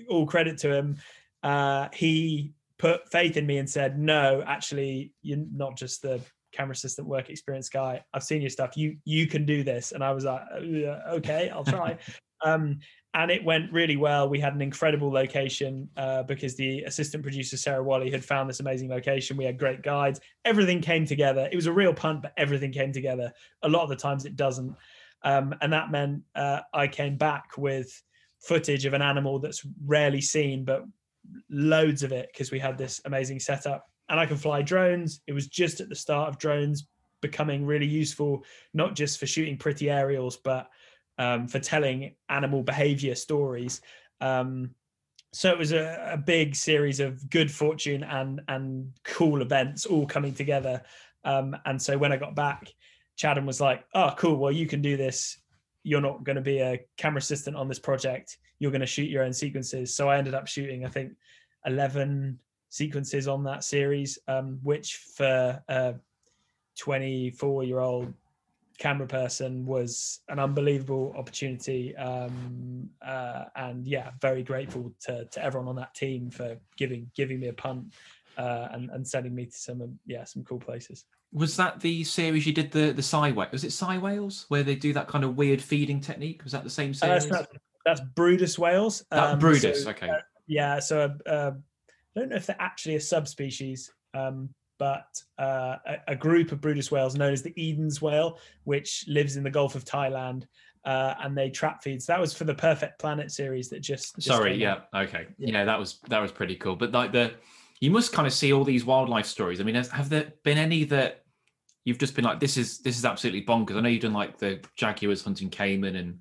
all 0.10 0.26
credit 0.26 0.58
to 0.60 0.74
him, 0.74 0.98
uh, 1.44 1.88
he 1.94 2.54
put 2.78 3.10
faith 3.10 3.38
in 3.38 3.46
me 3.46 3.58
and 3.58 3.70
said, 3.70 3.98
"No, 3.98 4.44
actually, 4.46 5.14
you're 5.22 5.46
not 5.54 5.78
just 5.78 6.02
the 6.02 6.20
camera 6.52 6.74
assistant 6.74 7.08
work 7.08 7.30
experience 7.30 7.70
guy. 7.70 8.04
I've 8.14 8.24
seen 8.24 8.42
your 8.42 8.50
stuff. 8.50 8.76
You 8.76 8.98
you 9.06 9.28
can 9.28 9.46
do 9.46 9.64
this." 9.64 9.94
And 9.94 10.04
I 10.04 10.12
was 10.12 10.26
like, 10.26 10.42
"Okay, 10.52 11.50
I'll 11.50 11.64
try." 11.64 11.98
um, 12.46 12.80
and 13.16 13.32
it 13.32 13.44
went 13.44 13.72
really 13.72 13.96
well. 13.96 14.30
We 14.30 14.40
had 14.40 14.54
an 14.54 14.62
incredible 14.62 15.12
location 15.12 15.90
uh, 15.98 16.24
because 16.24 16.56
the 16.56 16.84
assistant 16.84 17.24
producer 17.24 17.58
Sarah 17.58 17.84
Wally 17.84 18.12
had 18.12 18.24
found 18.24 18.50
this 18.50 18.60
amazing 18.60 18.90
location. 18.90 19.38
We 19.38 19.46
had 19.46 19.58
great 19.58 19.82
guides. 19.82 20.20
Everything 20.44 20.82
came 20.82 21.06
together. 21.06 21.50
It 21.52 21.56
was 21.56 21.66
a 21.66 21.74
real 21.74 21.94
punt, 21.94 22.22
but 22.22 22.34
everything 22.38 22.72
came 22.72 22.92
together. 22.92 23.32
A 23.64 23.70
lot 23.70 23.84
of 23.84 23.90
the 23.90 23.96
times 23.96 24.26
it 24.26 24.36
doesn't, 24.36 24.76
um, 25.24 25.56
and 25.62 25.74
that 25.74 25.92
meant 25.92 26.22
uh, 26.36 26.60
I 26.74 26.88
came 26.88 27.18
back 27.18 27.58
with 27.58 28.02
footage 28.40 28.86
of 28.86 28.94
an 28.94 29.02
animal 29.02 29.40
that's 29.40 29.66
rarely 29.86 30.22
seen, 30.22 30.64
but 30.66 30.84
loads 31.50 32.04
of 32.04 32.12
it 32.12 32.30
because 32.32 32.52
we 32.52 32.60
had 32.60 32.78
this 32.78 33.02
amazing 33.06 33.40
setup. 33.40 33.90
And 34.10 34.20
I 34.20 34.28
can 34.28 34.38
fly 34.38 34.62
drones. 34.62 35.22
It 35.26 35.34
was 35.34 35.48
just 35.48 35.80
at 35.80 35.90
the 35.90 35.96
start 35.96 36.30
of 36.30 36.38
drones 36.38 36.88
becoming 37.22 37.66
really 37.66 37.88
useful, 37.88 38.44
not 38.74 38.94
just 38.94 39.20
for 39.20 39.26
shooting 39.26 39.58
pretty 39.58 39.90
aerials, 39.90 40.38
but 40.38 40.70
um, 41.18 41.48
for 41.48 41.60
telling 41.60 42.16
animal 42.30 42.64
behavior 42.64 43.16
stories. 43.16 43.82
Um, 44.22 44.72
so 45.34 45.50
it 45.52 45.58
was 45.58 45.74
a, 45.74 46.12
a, 46.14 46.18
big 46.18 46.56
series 46.56 47.02
of 47.02 47.30
good 47.30 47.52
fortune 47.52 48.04
and 48.04 48.42
and 48.48 48.94
cool 49.04 49.42
events 49.42 49.86
all 49.86 50.06
coming 50.06 50.34
together. 50.34 50.82
Um, 51.26 51.58
and 51.66 51.82
so 51.82 51.98
when 51.98 52.14
I 52.14 52.18
got 52.18 52.36
back, 52.36 52.74
Chadden 53.18 53.46
was 53.46 53.60
like, 53.60 53.84
"Oh, 53.94 54.14
cool. 54.18 54.38
Well, 54.38 54.52
you 54.52 54.66
can 54.66 54.82
do 54.82 54.96
this. 54.96 55.38
You're 55.84 56.02
not 56.02 56.24
going 56.24 56.38
to 56.38 56.42
be 56.42 56.60
a 56.60 56.80
camera 56.98 57.20
assistant 57.20 57.58
on 57.58 57.68
this 57.68 57.80
project. 57.80 58.38
You're 58.60 58.72
going 58.72 58.82
to 58.82 58.88
shoot 58.88 59.10
your 59.10 59.24
own 59.24 59.34
sequences." 59.34 59.94
So 59.94 60.08
I 60.08 60.18
ended 60.18 60.36
up 60.36 60.48
shooting, 60.48 60.86
I 60.86 60.90
think, 60.90 61.14
eleven 61.66 62.40
sequences 62.70 63.28
on 63.28 63.44
that 63.44 63.64
series, 63.64 64.18
um, 64.28 64.60
which 64.64 64.98
for 65.16 65.62
a 65.68 65.96
24 66.78 67.64
year 67.64 67.80
old 67.80 68.14
camera 68.78 69.08
person 69.08 69.66
was 69.66 70.22
an 70.30 70.40
unbelievable 70.40 71.14
opportunity. 71.18 71.96
Um, 71.96 72.90
uh, 73.02 73.46
and 73.56 73.88
yeah, 73.88 74.12
very 74.22 74.44
grateful 74.44 74.94
to, 75.06 75.26
to 75.26 75.44
everyone 75.44 75.68
on 75.68 75.76
that 75.78 75.94
team 75.96 76.30
for 76.30 76.58
giving 76.78 77.10
giving 77.16 77.40
me 77.40 77.48
a 77.48 77.54
punt 77.54 77.94
uh, 78.38 78.68
and, 78.72 78.90
and 78.90 79.08
sending 79.08 79.34
me 79.34 79.46
to 79.46 79.58
some 79.58 80.00
yeah 80.06 80.24
some 80.24 80.44
cool 80.44 80.60
places. 80.60 81.06
Was 81.32 81.58
that 81.58 81.80
the 81.80 82.04
series 82.04 82.46
you 82.46 82.54
did 82.54 82.72
the 82.72 82.92
the 82.92 83.04
Sei 83.04 83.32
Was 83.32 83.64
it 83.64 83.72
Sei 83.72 83.98
whales 83.98 84.46
where 84.50 84.64
they 84.64 84.76
do 84.76 84.94
that 84.94 85.08
kind 85.08 85.24
of 85.24 85.36
weird 85.36 85.62
feeding 85.62 86.00
technique? 86.00 86.44
Was 86.44 86.54
that 86.54 86.64
the 86.64 86.70
same 86.70 86.92
Uh, 86.92 87.20
series? 87.20 87.30
that's, 87.30 87.48
that's 87.86 88.02
Bryde's 88.16 88.58
whales. 88.58 89.04
that 89.12 89.34
Um, 89.34 89.40
Bryde's. 89.40 89.84
so, 89.84 89.90
okay. 89.90 90.10
uh, 90.10 90.20
yeah, 90.48 90.80
so 90.80 91.14
uh, 91.26 91.52
I 92.16 92.20
don't 92.20 92.30
know 92.30 92.36
if 92.36 92.46
they're 92.46 92.56
actually 92.60 92.96
a 92.96 93.02
subspecies, 93.02 93.92
um, 94.14 94.50
but 94.78 95.22
uh, 95.40 95.78
a, 95.86 95.98
a 96.10 96.16
group 96.16 96.52
of 96.52 96.62
Bryde's 96.62 96.92
whales 96.92 97.16
known 97.16 97.34
as 97.34 97.42
the 97.42 97.54
Eden's 97.58 98.02
whale, 98.02 98.40
which 98.64 99.06
lives 99.08 99.38
in 99.38 99.44
the 99.44 99.50
Gulf 99.50 99.76
of 99.76 99.86
Thailand, 99.86 100.44
uh, 100.86 101.16
and 101.22 101.38
they 101.38 101.50
trap 101.50 101.84
feed. 101.84 102.02
So 102.02 102.14
that 102.14 102.20
was 102.20 102.34
for 102.34 102.44
the 102.44 102.56
Perfect 102.56 103.00
Planet 103.00 103.32
series 103.32 103.70
that 103.70 103.80
just. 103.80 104.16
just 104.16 104.28
Sorry. 104.28 104.56
Yeah. 104.56 104.72
out. 104.94 105.08
Okay. 105.08 105.28
Yeah. 105.38 105.52
Yeah. 105.52 105.66
That 105.66 105.80
was 105.80 106.00
that 106.10 106.22
was 106.22 106.32
pretty 106.32 106.56
cool. 106.56 106.76
But 106.76 106.92
like 106.92 107.12
the, 107.12 107.34
you 107.82 107.92
must 107.92 108.14
kind 108.14 108.28
of 108.28 108.34
see 108.34 108.54
all 108.54 108.64
these 108.64 108.86
wildlife 108.86 109.26
stories. 109.26 109.60
I 109.60 109.64
mean, 109.64 109.76
has, 109.76 109.90
have 109.90 110.10
there 110.10 110.34
been 110.44 110.58
any 110.58 110.84
that 110.86 111.24
you've 111.84 111.98
just 111.98 112.16
been 112.16 112.26
like, 112.26 112.40
this 112.40 112.58
is 112.58 112.80
this 112.80 112.98
is 112.98 113.06
absolutely 113.06 113.44
bonkers? 113.44 113.76
I 113.76 113.82
know 113.82 113.90
you've 113.90 114.02
done 114.02 114.14
like 114.14 114.38
the 114.38 114.64
jaguars 114.76 115.24
hunting 115.24 115.50
caiman 115.50 115.96
and 115.96 116.20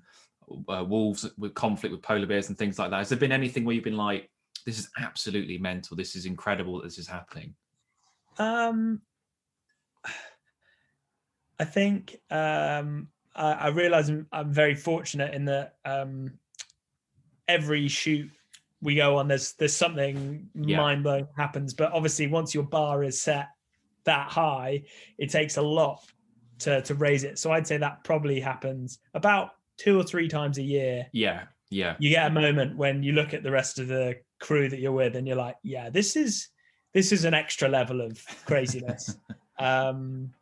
uh, 0.69 0.83
wolves 0.83 1.29
with 1.37 1.53
conflict 1.53 1.91
with 1.91 2.01
polar 2.01 2.25
bears 2.25 2.49
and 2.49 2.57
things 2.57 2.79
like 2.79 2.89
that. 2.91 2.97
Has 2.97 3.09
there 3.09 3.17
been 3.17 3.31
anything 3.31 3.65
where 3.65 3.75
you've 3.75 3.83
been 3.83 3.97
like, 3.97 4.29
this 4.65 4.79
is 4.79 4.89
absolutely 4.99 5.57
mental. 5.57 5.95
This 5.95 6.15
is 6.15 6.25
incredible. 6.25 6.77
that 6.77 6.85
This 6.85 6.97
is 6.97 7.07
happening. 7.07 7.53
Um, 8.37 9.01
I 11.59 11.63
think 11.65 12.17
um, 12.29 13.07
I, 13.33 13.53
I 13.53 13.67
realize 13.69 14.09
I'm, 14.09 14.27
I'm 14.31 14.51
very 14.51 14.75
fortunate 14.75 15.33
in 15.33 15.45
that 15.45 15.75
um, 15.85 16.33
every 17.47 17.87
shoot 17.87 18.29
we 18.81 18.95
go 18.95 19.17
on, 19.17 19.27
there's 19.27 19.53
there's 19.53 19.75
something 19.75 20.49
Yeah. 20.53 20.77
mind 20.77 21.03
blowing 21.03 21.27
happens. 21.37 21.73
But 21.73 21.93
obviously, 21.93 22.27
once 22.27 22.53
your 22.53 22.65
bar 22.65 23.03
is 23.03 23.21
set 23.21 23.47
that 24.03 24.29
high, 24.29 24.83
it 25.17 25.29
takes 25.29 25.57
a 25.57 25.61
lot 25.61 26.01
to 26.59 26.81
to 26.81 26.93
raise 26.95 27.23
it. 27.23 27.39
So 27.39 27.51
I'd 27.51 27.67
say 27.67 27.77
that 27.77 28.03
probably 28.03 28.39
happens 28.39 28.99
about 29.13 29.51
two 29.77 29.99
or 29.99 30.03
three 30.03 30.27
times 30.27 30.57
a 30.57 30.63
year. 30.63 31.07
Yeah. 31.13 31.43
Yeah. 31.71 31.95
You 31.99 32.09
get 32.09 32.27
a 32.27 32.33
moment 32.33 32.77
when 32.77 33.01
you 33.01 33.13
look 33.13 33.33
at 33.33 33.43
the 33.43 33.51
rest 33.51 33.79
of 33.79 33.87
the 33.87 34.17
crew 34.39 34.69
that 34.69 34.79
you're 34.79 34.91
with, 34.91 35.15
and 35.15 35.25
you're 35.27 35.35
like, 35.37 35.55
yeah, 35.63 35.89
this 35.89 36.15
is 36.15 36.49
this 36.95 37.11
is 37.11 37.25
an 37.25 37.33
extra 37.33 37.67
level 37.67 37.99
of 37.99 38.25
craziness. 38.45 39.17
um, 39.59 40.33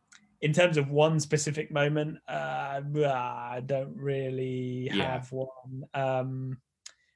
in 0.42 0.54
terms 0.54 0.78
of 0.78 0.92
one 0.92 1.20
specific 1.20 1.72
moment, 1.72 2.20
uh, 2.28 2.80
I 2.80 3.62
don't 3.66 3.98
really 3.98 4.90
Yeah. 4.92 5.14
have 5.14 5.32
one. 5.32 5.84
Um, 5.96 6.62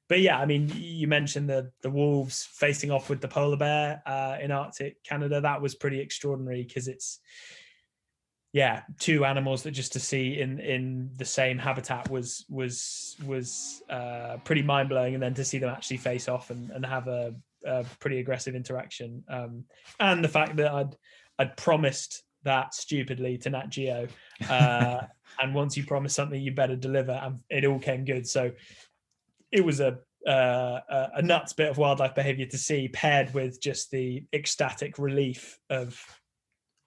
but 0.09 0.21
yeah, 0.21 0.39
I 0.39 0.45
mean, 0.45 0.71
you 0.73 1.07
mentioned 1.07 1.49
the 1.49 1.71
the 1.81 1.89
wolves 1.91 2.47
facing 2.51 2.89
off 2.89 3.09
with 3.09 3.21
the 3.21 3.27
polar 3.27 3.57
bear 3.57 4.01
uh, 4.07 4.37
in 4.41 4.51
Arctic 4.51 5.03
Canada. 5.03 5.39
That 5.39 5.61
was 5.61 5.75
pretty 5.75 5.99
extraordinary 5.99 6.63
because 6.63 6.87
it's 6.87 7.19
yeah, 8.53 8.83
two 8.97 9.23
animals 9.23 9.61
that 9.63 9.71
just 9.71 9.93
to 9.93 9.99
see 9.99 10.39
in 10.39 10.59
in 10.59 11.11
the 11.17 11.25
same 11.25 11.59
habitat 11.59 12.09
was 12.09 12.43
was 12.49 13.15
was 13.23 13.83
uh, 13.89 14.37
pretty 14.45 14.63
mind 14.63 14.89
blowing, 14.89 15.13
and 15.13 15.21
then 15.21 15.35
to 15.35 15.45
see 15.45 15.59
them 15.59 15.69
actually 15.69 15.97
face 15.97 16.27
off 16.27 16.49
and, 16.49 16.71
and 16.71 16.83
have 16.85 17.07
a, 17.07 17.35
a 17.67 17.85
pretty 17.99 18.19
aggressive 18.19 18.55
interaction, 18.55 19.23
um, 19.29 19.65
and 19.99 20.23
the 20.23 20.29
fact 20.29 20.55
that 20.57 20.71
I'd 20.71 20.95
I'd 21.39 21.57
promised 21.57 22.23
that 22.43 22.73
stupidly 22.73 23.37
to 23.39 23.49
Nat 23.49 23.69
Geo, 23.69 24.07
uh, 24.49 25.01
and 25.41 25.53
once 25.53 25.77
you 25.77 25.85
promise 25.85 26.15
something, 26.15 26.41
you 26.41 26.51
better 26.51 26.75
deliver, 26.75 27.11
and 27.11 27.39
it 27.49 27.65
all 27.65 27.79
came 27.79 28.05
good. 28.05 28.27
So 28.27 28.51
it 29.51 29.63
was 29.63 29.79
a 29.79 29.99
uh, 30.27 30.79
a 30.89 31.09
a 31.15 31.21
nuts 31.21 31.53
bit 31.53 31.69
of 31.69 31.77
wildlife 31.77 32.15
behavior 32.15 32.45
to 32.47 32.57
see, 32.57 32.87
paired 32.87 33.33
with 33.33 33.61
just 33.61 33.91
the 33.91 34.23
ecstatic 34.33 34.97
relief 34.97 35.59
of 35.69 36.01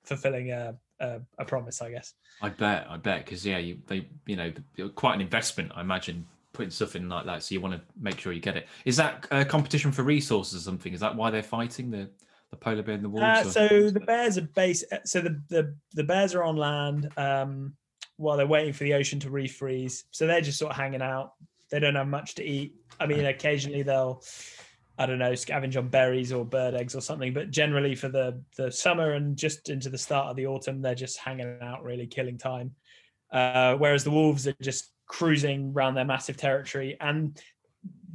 fulfilling 0.04 0.50
a 0.50 0.74
a, 1.00 1.20
a 1.38 1.44
promise, 1.44 1.80
I 1.82 1.90
guess. 1.90 2.14
I 2.42 2.50
bet, 2.50 2.86
I 2.88 2.96
bet, 2.96 3.24
because 3.24 3.44
yeah, 3.44 3.58
you 3.58 3.78
they 3.86 4.06
you 4.26 4.36
know 4.36 4.52
quite 4.94 5.14
an 5.14 5.20
investment, 5.20 5.72
I 5.74 5.80
imagine, 5.80 6.26
putting 6.52 6.70
stuff 6.70 6.96
in 6.96 7.08
like 7.08 7.26
that. 7.26 7.42
So 7.42 7.54
you 7.54 7.60
want 7.60 7.74
to 7.74 7.80
make 8.00 8.18
sure 8.18 8.32
you 8.32 8.40
get 8.40 8.56
it. 8.56 8.68
Is 8.84 8.96
that 8.96 9.26
a 9.30 9.44
competition 9.44 9.92
for 9.92 10.02
resources 10.02 10.62
or 10.62 10.64
something? 10.64 10.92
Is 10.92 11.00
that 11.00 11.14
why 11.14 11.30
they're 11.30 11.42
fighting 11.42 11.90
the 11.90 12.10
the 12.50 12.56
polar 12.56 12.82
bear 12.82 12.94
and 12.94 13.04
the 13.04 13.08
wolves? 13.08 13.56
Uh, 13.56 13.68
so 13.68 13.90
the 13.90 14.00
bears 14.00 14.36
are 14.36 14.42
base. 14.42 14.84
So 15.04 15.20
the, 15.20 15.40
the 15.48 15.74
the 15.94 16.04
bears 16.04 16.34
are 16.34 16.42
on 16.42 16.56
land 16.56 17.10
um, 17.16 17.74
while 18.16 18.36
they're 18.36 18.46
waiting 18.46 18.72
for 18.72 18.84
the 18.84 18.94
ocean 18.94 19.20
to 19.20 19.30
refreeze. 19.30 20.04
So 20.10 20.26
they're 20.26 20.40
just 20.40 20.58
sort 20.58 20.72
of 20.72 20.76
hanging 20.76 21.02
out. 21.02 21.34
They 21.70 21.78
don't 21.78 21.94
have 21.94 22.08
much 22.08 22.34
to 22.36 22.44
eat. 22.44 22.74
I 22.98 23.06
mean, 23.06 23.24
occasionally 23.24 23.82
they'll, 23.82 24.22
I 24.98 25.06
don't 25.06 25.20
know, 25.20 25.32
scavenge 25.32 25.76
on 25.76 25.88
berries 25.88 26.32
or 26.32 26.44
bird 26.44 26.74
eggs 26.74 26.96
or 26.96 27.00
something. 27.00 27.32
But 27.32 27.50
generally, 27.50 27.94
for 27.94 28.08
the 28.08 28.42
the 28.56 28.72
summer 28.72 29.12
and 29.12 29.36
just 29.36 29.70
into 29.70 29.88
the 29.88 29.98
start 29.98 30.26
of 30.26 30.36
the 30.36 30.46
autumn, 30.46 30.82
they're 30.82 30.96
just 30.96 31.18
hanging 31.18 31.58
out, 31.62 31.84
really 31.84 32.08
killing 32.08 32.36
time. 32.36 32.72
Uh, 33.30 33.76
whereas 33.76 34.02
the 34.02 34.10
wolves 34.10 34.48
are 34.48 34.56
just 34.60 34.90
cruising 35.10 35.72
around 35.74 35.94
their 35.94 36.04
massive 36.04 36.36
territory, 36.36 36.96
and 37.00 37.36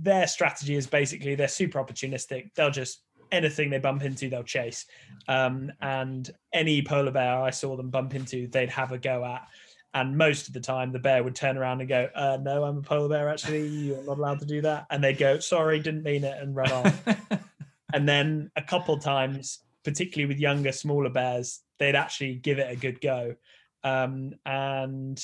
their 0.02 0.28
strategy 0.28 0.76
is 0.76 0.88
basically 0.88 1.36
they're 1.36 1.48
super 1.50 1.84
opportunistic. 1.84 2.54
They'll 2.56 2.72
just 2.72 3.02
anything 3.34 3.70
they 3.70 3.80
bump 3.80 4.04
into, 4.04 4.30
they'll 4.30 4.44
chase. 4.44 4.86
Um, 5.28 5.74
and 5.82 6.30
any 6.54 6.82
polar 6.82 7.12
bear 7.12 7.42
I 7.42 7.50
saw 7.50 7.76
them 7.76 7.90
bump 7.90 8.16
into, 8.16 8.48
they'd 8.48 8.70
have 8.70 8.94
a 8.94 8.98
go 8.98 9.26
at. 9.26 9.46
And 9.94 10.18
most 10.18 10.48
of 10.48 10.54
the 10.54 10.62
time, 10.62 10.94
the 10.94 11.00
bear 11.00 11.22
would 11.22 11.36
turn 11.36 11.58
around 11.58 11.82
and 11.82 11.90
go, 11.90 12.10
uh, 12.16 12.38
"No, 12.42 12.64
I'm 12.64 12.78
a 12.78 12.82
polar 12.82 13.10
bear. 13.10 13.30
Actually, 13.30 13.68
you're 13.68 14.04
not 14.04 14.18
allowed 14.18 14.40
to 14.40 14.46
do 14.46 14.62
that." 14.62 14.86
And 14.90 15.04
they'd 15.04 15.18
go, 15.18 15.40
"Sorry, 15.40 15.80
didn't 15.80 16.04
mean 16.04 16.24
it," 16.24 16.42
and 16.42 16.56
run 16.56 16.72
off. 16.72 17.08
and 17.94 18.08
then 18.08 18.52
a 18.56 18.62
couple 18.62 18.98
times, 18.98 19.60
particularly 19.84 20.28
with 20.28 20.40
younger, 20.40 20.72
smaller 20.72 21.10
bears, 21.10 21.62
they'd 21.78 21.96
actually 21.96 22.36
give 22.36 22.60
it 22.60 22.72
a 22.72 22.76
good 22.76 23.02
go. 23.02 23.36
Um, 23.84 24.34
and 24.46 25.22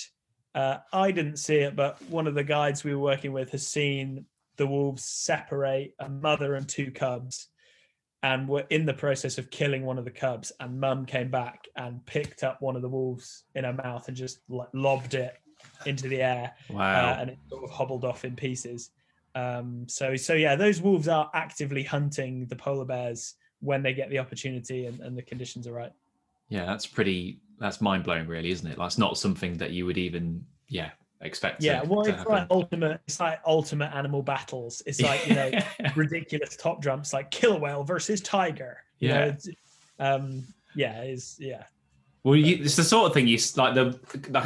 uh, 0.54 0.78
I 0.92 1.12
didn't 1.12 1.38
see 1.38 1.58
it, 1.58 1.76
but 1.76 2.02
one 2.10 2.28
of 2.28 2.36
the 2.36 2.44
guides 2.44 2.84
we 2.84 2.94
were 2.94 3.02
working 3.02 3.32
with 3.32 3.52
has 3.52 3.66
seen 3.66 4.26
the 4.58 4.68
wolves 4.68 5.04
separate 5.04 5.96
a 6.00 6.10
mother 6.10 6.56
and 6.56 6.68
two 6.68 6.92
cubs 6.92 7.48
and 8.24 8.48
were 8.48 8.66
in 8.70 8.86
the 8.86 8.94
process 8.94 9.38
of 9.38 9.50
killing 9.50 9.86
one 9.86 9.98
of 9.98 10.06
the 10.06 10.12
cubs. 10.12 10.52
And 10.60 10.80
mum 10.80 11.06
came 11.06 11.32
back 11.32 11.68
and 11.76 12.06
picked 12.06 12.44
up 12.44 12.62
one 12.62 12.76
of 12.76 12.82
the 12.82 12.90
wolves 12.90 13.46
in 13.56 13.64
her 13.64 13.74
mouth 13.74 14.08
and 14.08 14.16
just 14.16 14.40
like 14.50 14.68
lobbed 14.74 15.14
it 15.14 15.34
into 15.86 16.08
the 16.08 16.22
air 16.22 16.54
wow. 16.70 17.12
uh, 17.12 17.18
and 17.20 17.30
it 17.32 17.38
sort 17.50 17.64
of 17.64 17.70
hobbled 17.70 18.06
off 18.06 18.26
in 18.26 18.36
pieces. 18.36 18.92
Um 19.34 19.86
so 19.88 20.18
so 20.18 20.34
yeah 20.34 20.58
those 20.58 20.82
wolves 20.82 21.08
are 21.08 21.32
actively 21.34 21.84
hunting 21.84 22.46
the 22.48 22.56
polar 22.58 22.84
bears 22.84 23.36
when 23.62 23.82
they 23.82 23.94
get 23.94 24.10
the 24.10 24.20
opportunity 24.20 24.88
and, 24.88 25.00
and 25.00 25.18
the 25.18 25.22
conditions 25.22 25.68
are 25.68 25.72
right 25.72 25.94
yeah, 26.52 26.66
that's 26.66 26.86
pretty. 26.86 27.40
That's 27.60 27.80
mind 27.82 28.04
blowing, 28.04 28.28
really, 28.28 28.52
isn't 28.52 28.68
it? 28.70 28.78
That's 28.78 28.98
not 28.98 29.18
something 29.18 29.58
that 29.58 29.72
you 29.72 29.86
would 29.88 29.98
even, 29.98 30.44
yeah, 30.68 30.90
expect. 31.22 31.62
yeah 31.64 31.82
to, 31.82 31.88
well 31.90 32.04
to 32.04 32.10
it's 32.10 32.18
happen. 32.20 32.34
like 32.34 32.48
ultimate 32.50 33.00
it's 33.08 33.20
like 33.20 33.40
ultimate 33.46 33.94
animal 33.94 34.24
battles 34.24 34.82
it's 34.88 35.00
like 35.10 35.28
you 35.28 35.36
know 35.36 35.52
ridiculous 35.96 36.56
top 36.58 36.82
jumps 36.82 37.14
like 37.14 37.30
killer 37.30 37.60
whale 37.60 37.84
versus 37.84 38.20
tiger 38.22 38.78
you 38.98 39.10
know, 39.10 39.36
Yeah. 40.00 40.14
um 40.16 40.44
yeah 40.76 41.04
is 41.04 41.36
yeah 41.40 41.66
Well, 42.24 42.36
you, 42.36 42.64
it's 42.64 42.76
the 42.76 42.84
sort 42.84 43.06
of 43.08 43.14
thing 43.14 43.28
you 43.28 43.38
like 43.56 43.76
the. 43.76 44.00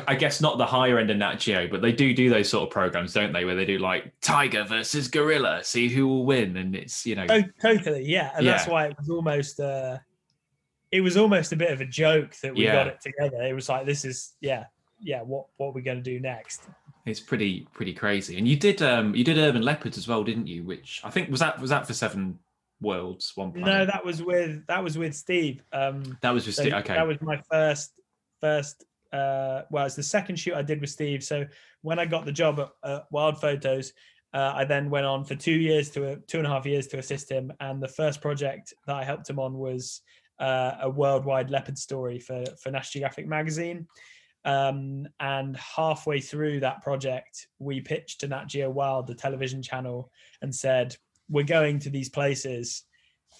I 0.07 0.15
guess 0.15 0.41
not 0.41 0.57
the 0.57 0.65
higher 0.65 0.97
end 0.97 1.09
of 1.11 1.17
Nat 1.17 1.35
Geo, 1.35 1.67
but 1.69 1.81
they 1.81 1.91
do 1.93 2.13
do 2.13 2.29
those 2.29 2.49
sort 2.49 2.63
of 2.67 2.69
programs, 2.71 3.13
don't 3.13 3.31
they? 3.33 3.43
Where 3.45 3.55
they 3.55 3.65
do 3.65 3.79
like 3.79 4.13
tiger 4.21 4.63
versus 4.65 5.07
gorilla, 5.09 5.61
see 5.63 5.87
who 5.89 6.07
will 6.07 6.25
win, 6.25 6.55
and 6.57 6.73
it's 6.75 7.05
you 7.05 7.15
know, 7.15 7.25
Oh, 7.29 7.41
totally, 7.61 8.03
yeah, 8.05 8.31
and 8.37 8.45
that's 8.47 8.67
why 8.67 8.87
it 8.87 8.97
was 8.97 9.09
almost 9.09 9.59
uh, 9.59 9.97
it 10.91 11.01
was 11.01 11.17
almost 11.17 11.51
a 11.51 11.55
bit 11.55 11.71
of 11.71 11.81
a 11.81 11.85
joke 11.85 12.35
that 12.41 12.55
we 12.55 12.65
got 12.65 12.87
it 12.87 13.01
together. 13.01 13.41
It 13.43 13.53
was 13.53 13.69
like 13.69 13.85
this 13.85 14.05
is 14.05 14.33
yeah, 14.41 14.65
yeah. 14.99 15.21
What 15.21 15.47
what 15.57 15.67
we're 15.69 15.79
we 15.79 15.81
going 15.81 15.97
to 15.97 16.03
do 16.03 16.19
next? 16.19 16.63
it's 17.05 17.19
pretty 17.19 17.67
pretty 17.71 17.93
crazy. 17.93 18.37
And 18.37 18.47
you 18.47 18.55
did 18.55 18.81
um 18.81 19.15
you 19.15 19.23
did 19.23 19.37
Urban 19.37 19.61
Leopards 19.61 19.97
as 19.97 20.07
well, 20.07 20.23
didn't 20.23 20.47
you? 20.47 20.63
Which 20.63 21.01
I 21.03 21.09
think 21.09 21.29
was 21.29 21.39
that 21.39 21.59
was 21.59 21.69
that 21.69 21.85
for 21.85 21.93
Seven 21.93 22.39
Worlds, 22.81 23.31
One 23.35 23.51
Planet. 23.51 23.67
No, 23.67 23.85
that 23.85 24.03
was 24.03 24.23
with 24.23 24.65
that 24.67 24.83
was 24.83 24.97
with 24.97 25.15
Steve. 25.15 25.63
Um, 25.71 26.17
that 26.21 26.31
was 26.31 26.45
with 26.45 26.55
so 26.55 26.63
it. 26.63 26.73
Okay, 26.73 26.95
that 26.95 27.07
was 27.07 27.21
my 27.21 27.41
first 27.49 27.99
first. 28.41 28.85
Uh, 29.13 29.61
well, 29.69 29.85
it's 29.85 29.95
the 29.95 30.03
second 30.03 30.37
shoot 30.37 30.55
I 30.55 30.61
did 30.61 30.81
with 30.81 30.89
Steve. 30.89 31.23
So 31.23 31.45
when 31.83 31.99
I 31.99 32.05
got 32.05 32.25
the 32.25 32.31
job 32.31 32.59
at, 32.83 33.05
Wild 33.11 33.39
Photos, 33.39 33.93
uh, 34.33 34.53
I 34.55 34.65
then 34.65 34.89
went 34.89 35.05
on 35.05 35.23
for 35.23 35.35
two 35.35 35.53
years 35.53 35.89
to 35.91 36.17
two 36.27 36.39
and 36.39 36.47
a 36.47 36.49
half 36.49 36.65
years 36.65 36.87
to 36.87 36.97
assist 36.97 37.31
him. 37.31 37.53
And 37.59 37.81
the 37.81 37.87
first 37.87 38.19
project 38.19 38.73
that 38.87 38.95
I 38.95 39.03
helped 39.03 39.29
him 39.29 39.39
on 39.39 39.53
was 39.53 40.01
uh, 40.39 40.73
a 40.81 40.89
worldwide 40.89 41.49
leopard 41.49 41.77
story 41.77 42.19
for 42.19 42.43
for 42.61 42.71
National 42.71 42.99
Geographic 42.99 43.27
magazine. 43.27 43.87
Um, 44.43 45.07
and 45.19 45.57
halfway 45.57 46.21
through 46.21 46.59
that 46.59 46.83
project, 46.83 47.47
we 47.57 47.81
pitched 47.81 48.21
to 48.21 48.27
Nat 48.27 48.45
Geo 48.45 48.69
Wild, 48.69 49.07
the 49.07 49.15
television 49.15 49.61
channel, 49.61 50.11
and 50.41 50.53
said, 50.53 50.95
"We're 51.29 51.43
going 51.45 51.79
to 51.79 51.89
these 51.89 52.09
places. 52.09 52.83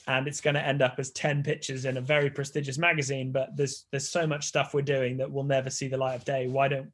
and 0.08 0.28
it's 0.28 0.42
going 0.42 0.54
to 0.54 0.66
end 0.66 0.82
up 0.82 0.96
as 1.00 1.12
10 1.12 1.42
pictures 1.42 1.86
in 1.86 1.98
a 1.98 2.02
very 2.02 2.30
prestigious 2.30 2.78
magazine 2.78 3.32
but 3.32 3.56
there's 3.56 3.86
there's 3.92 4.10
so 4.10 4.28
much 4.28 4.46
stuff 4.46 4.74
we're 4.74 4.82
doing 4.82 5.18
that 5.18 5.32
we'll 5.32 5.44
never 5.44 5.70
see 5.70 5.88
the 5.88 5.98
light 5.98 6.16
of 6.16 6.26
day 6.26 6.48
why 6.48 6.68
don't 6.68 6.92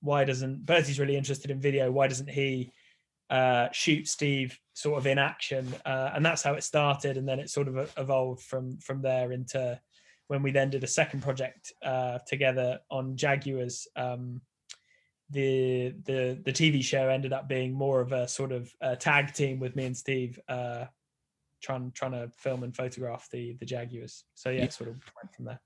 why 0.00 0.24
doesn't 0.24 0.64
bertie's 0.64 1.00
really 1.00 1.16
interested 1.16 1.50
in 1.50 1.60
video 1.60 1.90
why 1.90 2.06
doesn't 2.06 2.30
he 2.30 2.70
uh, 3.30 3.68
shoot 3.72 4.06
steve 4.06 4.58
sort 4.74 4.98
of 4.98 5.06
in 5.06 5.18
action 5.18 5.74
uh, 5.84 6.10
and 6.14 6.24
that's 6.24 6.42
how 6.42 6.54
it 6.54 6.62
started 6.62 7.16
and 7.16 7.28
then 7.28 7.40
it 7.40 7.50
sort 7.50 7.68
of 7.68 7.92
evolved 7.96 8.42
from 8.42 8.76
from 8.78 9.02
there 9.02 9.32
into 9.32 9.78
when 10.28 10.42
we 10.42 10.50
then 10.50 10.70
did 10.70 10.84
a 10.84 10.88
second 10.88 11.22
project 11.22 11.72
uh, 11.82 12.18
together 12.26 12.78
on 12.90 13.16
jaguars 13.16 13.88
um, 13.96 14.40
the 15.30 15.92
the 16.04 16.40
the 16.44 16.52
tv 16.52 16.82
show 16.82 17.08
ended 17.08 17.32
up 17.32 17.48
being 17.48 17.72
more 17.72 18.00
of 18.00 18.12
a 18.12 18.28
sort 18.28 18.52
of 18.52 18.72
a 18.80 18.94
tag 18.94 19.32
team 19.32 19.58
with 19.58 19.74
me 19.74 19.86
and 19.86 19.96
steve 19.96 20.38
uh, 20.48 20.84
trying 21.62 21.90
trying 21.92 22.12
to 22.12 22.30
film 22.36 22.62
and 22.62 22.74
photograph 22.74 23.28
the 23.30 23.56
the 23.60 23.66
jaguars. 23.66 24.24
So 24.34 24.50
yeah, 24.50 24.62
yeah. 24.62 24.68
sort 24.68 24.90
of 24.90 24.96
went 25.20 25.34
from 25.34 25.46
there. 25.46 25.60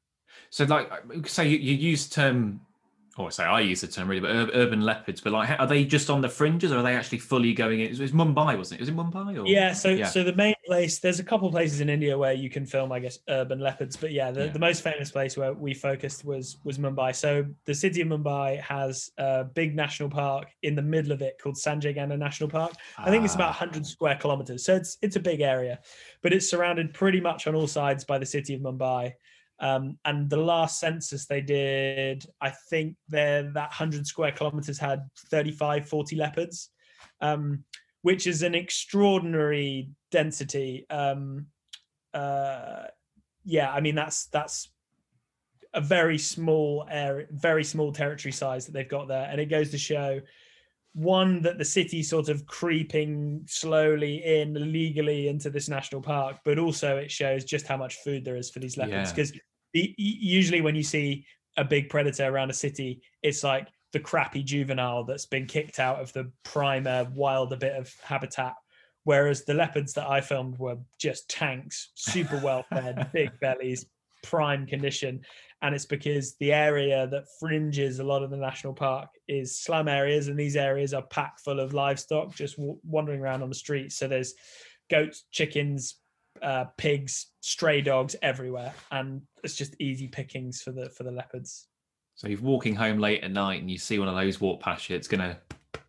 So 0.51 0.65
like, 0.65 0.91
so 1.27 1.43
you, 1.43 1.59
you 1.59 1.75
use 1.75 2.09
term 2.09 2.61
or 3.21 3.31
say 3.31 3.45
I 3.45 3.61
use 3.61 3.81
the 3.81 3.87
term 3.87 4.09
really, 4.09 4.21
but 4.21 4.51
urban 4.55 4.81
leopards. 4.81 5.21
But 5.21 5.33
like, 5.33 5.59
are 5.59 5.67
they 5.67 5.85
just 5.85 6.11
on 6.11 6.21
the 6.21 6.29
fringes, 6.29 6.73
or 6.73 6.79
are 6.79 6.83
they 6.83 6.95
actually 6.95 7.19
fully 7.19 7.53
going 7.53 7.81
in? 7.81 7.93
It 7.93 7.99
was 7.99 8.13
Mumbai, 8.13 8.57
wasn't 8.57 8.81
it? 8.81 8.81
Was 8.81 8.89
it 8.89 8.97
Mumbai? 8.97 9.41
Or? 9.41 9.47
Yeah. 9.47 9.73
So 9.73 9.91
yeah. 9.91 10.07
so 10.07 10.23
the 10.25 10.35
main 10.35 10.55
place, 10.67 10.99
there's 10.99 11.21
a 11.21 11.25
couple 11.25 11.51
places 11.51 11.81
in 11.81 11.89
India 11.89 12.17
where 12.17 12.33
you 12.33 12.51
can 12.51 12.67
film, 12.67 12.93
I 12.93 13.01
guess, 13.01 13.19
urban 13.29 13.61
leopards. 13.61 13.97
But 13.97 14.13
yeah, 14.13 14.31
the, 14.31 14.47
yeah. 14.47 14.53
the 14.53 14.59
most 14.59 14.83
famous 14.83 15.11
place 15.11 15.37
where 15.37 15.53
we 15.53 15.75
focused 15.75 16.25
was 16.25 16.59
was 16.65 16.79
Mumbai. 16.79 17.15
So 17.15 17.47
the 17.67 17.75
city 17.75 18.01
of 18.01 18.09
Mumbai 18.09 18.61
has 18.61 19.11
a 19.19 19.45
big 19.45 19.75
national 19.75 20.11
park 20.11 20.49
in 20.63 20.75
the 20.75 20.83
middle 20.83 21.13
of 21.13 21.23
it 21.23 21.39
called 21.43 21.57
Sanjay 21.57 21.95
Gandhi 21.95 22.17
National 22.17 22.49
Park. 22.49 22.73
I 22.99 23.11
think 23.11 23.25
it's 23.25 23.35
about 23.35 23.51
100 23.51 23.83
ah. 23.83 23.85
square 23.85 24.17
kilometers, 24.17 24.65
so 24.65 24.75
it's 24.77 24.99
it's 25.03 25.17
a 25.17 25.21
big 25.21 25.41
area, 25.41 25.79
but 26.23 26.33
it's 26.33 26.49
surrounded 26.49 26.95
pretty 26.95 27.21
much 27.21 27.47
on 27.47 27.55
all 27.55 27.67
sides 27.67 28.05
by 28.05 28.19
the 28.19 28.27
city 28.27 28.55
of 28.55 28.61
Mumbai. 28.61 29.13
Um, 29.61 29.99
and 30.07 30.29
the 30.31 30.39
last 30.39 30.81
census 30.81 31.27
they 31.27 31.43
did, 31.43 32.25
I 32.41 32.51
think 32.71 32.97
that 33.11 33.53
100 33.55 34.07
square 34.07 34.33
kilometers 34.33 34.79
had 34.79 35.07
35, 35.31 35.87
40 35.87 36.17
leopards, 36.17 36.71
um, 37.21 37.65
which 38.01 38.27
is 38.27 38.43
an 38.43 38.55
extraordinary 38.55 39.91
density. 40.11 40.87
Um, 40.89 41.47
uh, 42.15 42.85
yeah, 43.45 43.71
I 43.71 43.81
mean 43.81 43.95
that's 43.95 44.27
that's 44.27 44.71
a 45.75 45.81
very 45.81 46.19
small 46.19 46.87
area, 46.91 47.27
very 47.31 47.63
small 47.63 47.93
territory 47.93 48.33
size 48.33 48.65
that 48.65 48.73
they've 48.73 48.89
got 48.89 49.09
there, 49.09 49.29
and 49.31 49.41
it 49.41 49.47
goes 49.47 49.71
to 49.71 49.79
show 49.79 50.21
one 50.95 51.41
that 51.43 51.57
the 51.57 51.65
city 51.65 52.03
sort 52.03 52.29
of 52.29 52.47
creeping 52.47 53.43
slowly 53.47 54.25
in 54.25 54.73
legally 54.73 55.29
into 55.29 55.49
this 55.49 55.69
national 55.69 56.03
park 56.03 56.39
but 56.45 56.59
also 56.59 56.97
it 56.97 57.09
shows 57.09 57.45
just 57.45 57.65
how 57.65 57.77
much 57.77 57.95
food 58.03 58.25
there 58.25 58.35
is 58.35 58.51
for 58.51 58.59
these 58.59 58.77
leopards. 58.77 59.13
Because 59.13 59.33
yeah 59.33 59.41
usually 59.73 60.61
when 60.61 60.75
you 60.75 60.83
see 60.83 61.25
a 61.57 61.65
big 61.65 61.89
predator 61.89 62.27
around 62.27 62.51
a 62.51 62.55
city, 62.55 63.03
it's 63.23 63.45
like 63.45 63.69
the 63.93 64.01
crappy 64.01 64.43
juvenile 64.43 65.05
that's 65.05 65.27
been 65.27 65.47
kicked 65.47 65.79
out 65.79 66.01
of 66.01 66.13
the 66.13 66.31
primer 66.45 66.91
uh, 66.91 67.05
wilder 67.15 67.57
bit 67.57 67.75
of 67.75 67.93
habitat. 68.03 68.55
Whereas 69.05 69.45
the 69.45 69.55
leopards 69.55 69.95
that 69.95 70.09
I 70.09 70.21
filmed 70.21 70.59
were 70.59 70.77
just 70.99 71.29
tanks, 71.29 71.91
super 71.95 72.41
well 72.43 72.65
fed, 72.71 73.11
big 73.13 73.31
bellies, 73.41 73.87
prime 74.23 74.67
condition. 74.67 75.23
And 75.63 75.75
it's 75.75 75.87
because 75.87 76.37
the 76.37 76.53
area 76.53 77.07
that 77.09 77.25
fringes 77.39 77.99
a 77.99 78.05
lot 78.05 78.23
of 78.23 78.31
the 78.31 78.37
national 78.37 78.75
park 78.75 79.09
is 79.29 79.59
slum 79.61 79.89
areas, 79.89 80.29
and 80.29 80.39
these 80.39 80.57
areas 80.57 80.95
are 80.95 81.03
packed 81.03 81.41
full 81.41 81.61
of 81.61 81.75
livestock 81.75 82.35
just 82.35 82.57
w- 82.57 82.79
wandering 82.85 83.21
around 83.21 83.43
on 83.43 83.49
the 83.49 83.55
streets. 83.55 83.97
So 83.97 84.09
there's 84.09 84.35
goats, 84.91 85.25
chickens, 85.31 85.97
uh, 86.43 86.65
pigs, 86.77 87.27
stray 87.41 87.81
dogs 87.81 88.17
everywhere, 88.23 88.75
and 88.91 89.23
it's 89.45 89.57
just 89.57 89.75
easy 89.81 90.09
pickings 90.09 90.63
for 90.63 90.73
the 90.73 90.91
for 90.91 91.05
the 91.05 91.11
leopards. 91.11 91.69
So 92.15 92.29
you're 92.29 92.41
walking 92.41 92.75
home 92.75 92.99
late 92.99 93.23
at 93.25 93.31
night 93.31 93.61
and 93.61 93.71
you 93.71 93.79
see 93.79 93.99
one 93.99 94.09
of 94.09 94.15
those 94.15 94.41
walk 94.41 94.61
past 94.61 94.91
you, 94.91 94.97
it's 94.97 95.09
gonna 95.09 95.39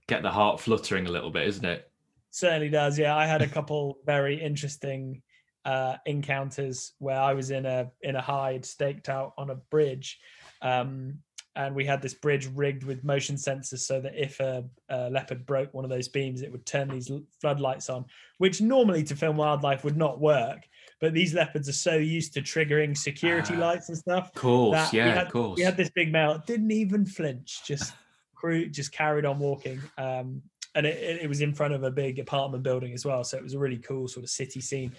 get 0.07 0.23
the 0.23 0.31
heart 0.31 0.59
fluttering 0.59 1.07
a 1.07 1.11
little 1.11 1.29
bit, 1.29 1.47
isn't 1.47 1.65
it? 1.65 1.91
Certainly 2.31 2.69
does. 2.69 2.97
Yeah, 2.97 3.15
I 3.15 3.25
had 3.25 3.41
a 3.41 3.47
couple 3.47 3.97
very 4.05 4.41
interesting 4.41 5.21
uh, 5.65 5.97
encounters 6.05 6.93
where 6.99 7.19
I 7.19 7.33
was 7.33 7.51
in 7.51 7.65
a 7.65 7.91
in 8.01 8.15
a 8.15 8.21
hide 8.21 8.65
staked 8.65 9.09
out 9.09 9.33
on 9.37 9.49
a 9.49 9.55
bridge, 9.55 10.19
um, 10.61 11.19
and 11.55 11.75
we 11.75 11.85
had 11.85 12.01
this 12.01 12.13
bridge 12.13 12.47
rigged 12.47 12.83
with 12.83 13.03
motion 13.03 13.35
sensors 13.35 13.79
so 13.79 13.99
that 13.99 14.13
if 14.15 14.39
a, 14.39 14.63
a, 14.89 15.09
leopard 15.09 15.45
broke 15.45 15.73
one 15.73 15.83
of 15.83 15.89
those 15.89 16.07
beams, 16.07 16.41
it 16.41 16.51
would 16.51 16.65
turn 16.65 16.87
these 16.87 17.11
floodlights 17.41 17.89
on, 17.89 18.05
which 18.37 18.61
normally 18.61 19.03
to 19.03 19.15
film 19.15 19.35
wildlife 19.35 19.83
would 19.83 19.97
not 19.97 20.21
work. 20.21 20.65
But 21.01 21.13
these 21.13 21.33
leopards 21.33 21.67
are 21.67 21.73
so 21.73 21.95
used 21.95 22.33
to 22.35 22.41
triggering 22.41 22.97
security 22.97 23.55
uh, 23.55 23.59
lights 23.59 23.89
and 23.89 23.97
stuff. 23.97 24.27
Of 24.27 24.41
course, 24.41 24.93
yeah, 24.93 25.15
had, 25.15 25.27
of 25.27 25.33
course. 25.33 25.57
We 25.57 25.63
had 25.63 25.75
this 25.75 25.89
big 25.89 26.11
male, 26.11 26.41
didn't 26.45 26.71
even 26.71 27.05
flinch, 27.05 27.61
just 27.65 27.93
crew, 28.35 28.69
just 28.69 28.93
carried 28.93 29.25
on 29.25 29.39
walking. 29.39 29.81
Um, 29.97 30.41
and 30.73 30.85
it, 30.85 31.21
it 31.23 31.27
was 31.27 31.41
in 31.41 31.53
front 31.53 31.73
of 31.73 31.83
a 31.83 31.91
big 31.91 32.19
apartment 32.19 32.63
building 32.63 32.93
as 32.93 33.05
well, 33.05 33.25
so 33.25 33.35
it 33.35 33.43
was 33.43 33.55
a 33.55 33.59
really 33.59 33.79
cool 33.79 34.07
sort 34.07 34.23
of 34.23 34.29
city 34.29 34.61
scene. 34.61 34.93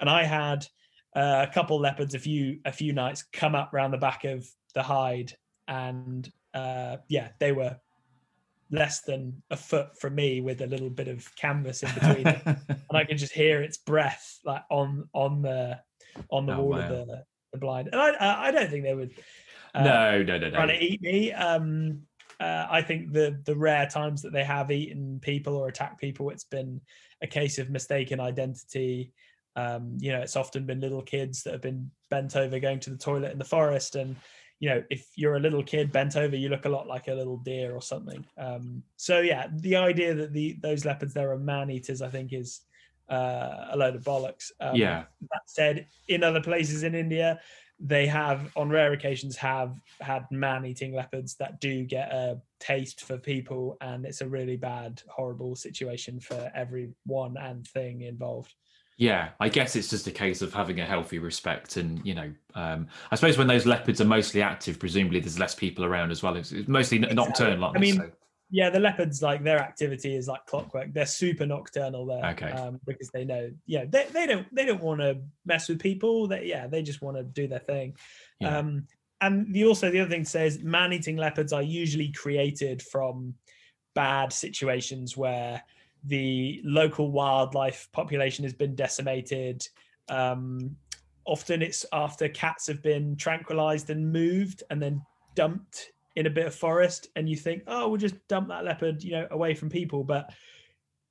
And 0.00 0.08
I 0.08 0.24
had 0.24 0.66
uh, 1.14 1.44
a 1.46 1.52
couple 1.52 1.78
leopards 1.78 2.14
a 2.14 2.18
few 2.18 2.60
a 2.64 2.72
few 2.72 2.94
nights 2.94 3.24
come 3.32 3.54
up 3.54 3.74
around 3.74 3.90
the 3.90 3.98
back 3.98 4.24
of 4.24 4.46
the 4.74 4.82
hide 4.82 5.34
and 5.68 6.30
uh, 6.54 6.96
yeah, 7.08 7.28
they 7.38 7.52
were 7.52 7.76
less 8.70 9.02
than 9.02 9.42
a 9.50 9.56
foot 9.56 9.98
from 9.98 10.14
me 10.14 10.40
with 10.40 10.60
a 10.60 10.66
little 10.66 10.90
bit 10.90 11.08
of 11.08 11.34
canvas 11.36 11.82
in 11.82 11.90
between 11.94 12.26
and 12.46 12.76
I 12.92 13.04
could 13.04 13.16
just 13.16 13.32
hear 13.32 13.62
its 13.62 13.78
breath 13.78 14.40
like 14.44 14.62
on 14.70 15.08
on 15.14 15.40
the 15.40 15.80
on 16.30 16.44
the 16.44 16.54
oh, 16.54 16.60
wall 16.60 16.68
wow. 16.70 16.80
of 16.80 16.88
the, 16.88 17.24
the 17.52 17.58
blind. 17.58 17.88
And 17.92 18.00
I 18.00 18.48
I 18.48 18.50
don't 18.50 18.70
think 18.70 18.84
they 18.84 18.94
would 18.94 19.12
uh, 19.74 19.84
no 19.84 20.22
no 20.22 20.38
no 20.38 20.48
no 20.48 20.56
trying 20.56 20.68
to 20.68 20.84
eat 20.84 21.00
me. 21.00 21.32
Um, 21.32 22.02
uh, 22.40 22.66
I 22.70 22.82
think 22.82 23.12
the 23.12 23.40
the 23.44 23.56
rare 23.56 23.86
times 23.86 24.22
that 24.22 24.32
they 24.32 24.44
have 24.44 24.70
eaten 24.70 25.18
people 25.20 25.56
or 25.56 25.68
attacked 25.68 26.00
people, 26.00 26.30
it's 26.30 26.44
been 26.44 26.80
a 27.22 27.26
case 27.26 27.58
of 27.58 27.70
mistaken 27.70 28.20
identity. 28.20 29.12
Um, 29.56 29.96
you 29.98 30.12
know, 30.12 30.20
it's 30.20 30.36
often 30.36 30.66
been 30.66 30.80
little 30.80 31.02
kids 31.02 31.42
that 31.42 31.52
have 31.52 31.62
been 31.62 31.90
bent 32.10 32.36
over 32.36 32.60
going 32.60 32.78
to 32.80 32.90
the 32.90 32.96
toilet 32.96 33.32
in 33.32 33.38
the 33.38 33.44
forest 33.44 33.96
and 33.96 34.14
you 34.60 34.68
know, 34.68 34.82
if 34.90 35.06
you're 35.14 35.36
a 35.36 35.40
little 35.40 35.62
kid 35.62 35.92
bent 35.92 36.16
over, 36.16 36.36
you 36.36 36.48
look 36.48 36.64
a 36.64 36.68
lot 36.68 36.86
like 36.86 37.08
a 37.08 37.14
little 37.14 37.36
deer 37.38 37.74
or 37.74 37.82
something. 37.82 38.24
Um, 38.36 38.82
so 38.96 39.20
yeah, 39.20 39.46
the 39.52 39.76
idea 39.76 40.14
that 40.14 40.32
the 40.32 40.56
those 40.60 40.84
leopards 40.84 41.14
there 41.14 41.30
are 41.30 41.38
man 41.38 41.70
eaters, 41.70 42.02
I 42.02 42.08
think, 42.08 42.32
is 42.32 42.62
uh, 43.08 43.68
a 43.70 43.76
load 43.76 43.94
of 43.94 44.02
bollocks. 44.02 44.50
Um, 44.60 44.76
yeah. 44.76 45.04
That 45.30 45.42
said, 45.46 45.86
in 46.08 46.24
other 46.24 46.40
places 46.40 46.82
in 46.82 46.94
India, 46.94 47.40
they 47.80 48.06
have, 48.08 48.50
on 48.56 48.68
rare 48.68 48.92
occasions, 48.92 49.36
have 49.36 49.76
had 50.00 50.26
man-eating 50.32 50.92
leopards 50.92 51.36
that 51.36 51.60
do 51.60 51.84
get 51.84 52.12
a 52.12 52.40
taste 52.58 53.04
for 53.04 53.16
people, 53.16 53.76
and 53.80 54.04
it's 54.04 54.20
a 54.20 54.28
really 54.28 54.56
bad, 54.56 55.00
horrible 55.08 55.54
situation 55.54 56.18
for 56.18 56.50
everyone 56.54 57.36
and 57.36 57.66
thing 57.68 58.00
involved. 58.00 58.52
Yeah, 59.00 59.28
I 59.38 59.48
guess 59.48 59.76
it's 59.76 59.88
just 59.88 60.08
a 60.08 60.10
case 60.10 60.42
of 60.42 60.52
having 60.52 60.80
a 60.80 60.84
healthy 60.84 61.20
respect, 61.20 61.76
and 61.76 62.04
you 62.04 62.14
know, 62.14 62.32
um, 62.56 62.88
I 63.12 63.14
suppose 63.14 63.38
when 63.38 63.46
those 63.46 63.64
leopards 63.64 64.00
are 64.00 64.04
mostly 64.04 64.42
active, 64.42 64.80
presumably 64.80 65.20
there's 65.20 65.38
less 65.38 65.54
people 65.54 65.84
around 65.84 66.10
as 66.10 66.20
well. 66.20 66.34
It's, 66.34 66.50
it's 66.50 66.66
mostly 66.66 66.98
exactly. 66.98 67.14
nocturnal. 67.14 67.72
I 67.76 67.78
mean, 67.78 67.94
so. 67.94 68.10
yeah, 68.50 68.70
the 68.70 68.80
leopards 68.80 69.22
like 69.22 69.44
their 69.44 69.60
activity 69.60 70.16
is 70.16 70.26
like 70.26 70.44
clockwork. 70.46 70.92
They're 70.92 71.06
super 71.06 71.46
nocturnal 71.46 72.06
there, 72.06 72.26
okay, 72.32 72.50
um, 72.50 72.80
because 72.86 73.08
they 73.10 73.24
know, 73.24 73.52
yeah, 73.66 73.84
they, 73.88 74.06
they 74.12 74.26
don't 74.26 74.52
they 74.52 74.64
don't 74.64 74.82
want 74.82 75.00
to 75.00 75.20
mess 75.46 75.68
with 75.68 75.78
people. 75.78 76.26
They 76.26 76.46
yeah, 76.46 76.66
they 76.66 76.82
just 76.82 77.00
want 77.00 77.18
to 77.18 77.22
do 77.22 77.46
their 77.46 77.60
thing. 77.60 77.94
Yeah. 78.40 78.58
Um, 78.58 78.88
and 79.20 79.54
the 79.54 79.64
also 79.64 79.92
the 79.92 80.00
other 80.00 80.10
thing 80.10 80.24
to 80.24 80.30
say 80.30 80.48
is 80.48 80.58
man-eating 80.58 81.16
leopards 81.16 81.52
are 81.52 81.62
usually 81.62 82.10
created 82.10 82.82
from 82.82 83.34
bad 83.94 84.32
situations 84.32 85.16
where 85.16 85.62
the 86.04 86.60
local 86.64 87.10
wildlife 87.10 87.88
population 87.92 88.44
has 88.44 88.54
been 88.54 88.74
decimated. 88.74 89.66
Um, 90.08 90.76
often 91.24 91.62
it's 91.62 91.84
after 91.92 92.28
cats 92.28 92.66
have 92.66 92.82
been 92.82 93.16
tranquilized 93.16 93.90
and 93.90 94.12
moved 94.12 94.62
and 94.70 94.80
then 94.80 95.02
dumped 95.34 95.92
in 96.16 96.26
a 96.26 96.30
bit 96.30 96.46
of 96.46 96.54
forest 96.54 97.08
and 97.14 97.28
you 97.28 97.36
think 97.36 97.62
oh 97.68 97.86
we'll 97.88 97.98
just 97.98 98.16
dump 98.26 98.48
that 98.48 98.64
leopard 98.64 99.04
you 99.04 99.12
know 99.12 99.28
away 99.30 99.54
from 99.54 99.68
people. 99.68 100.02
But 100.02 100.32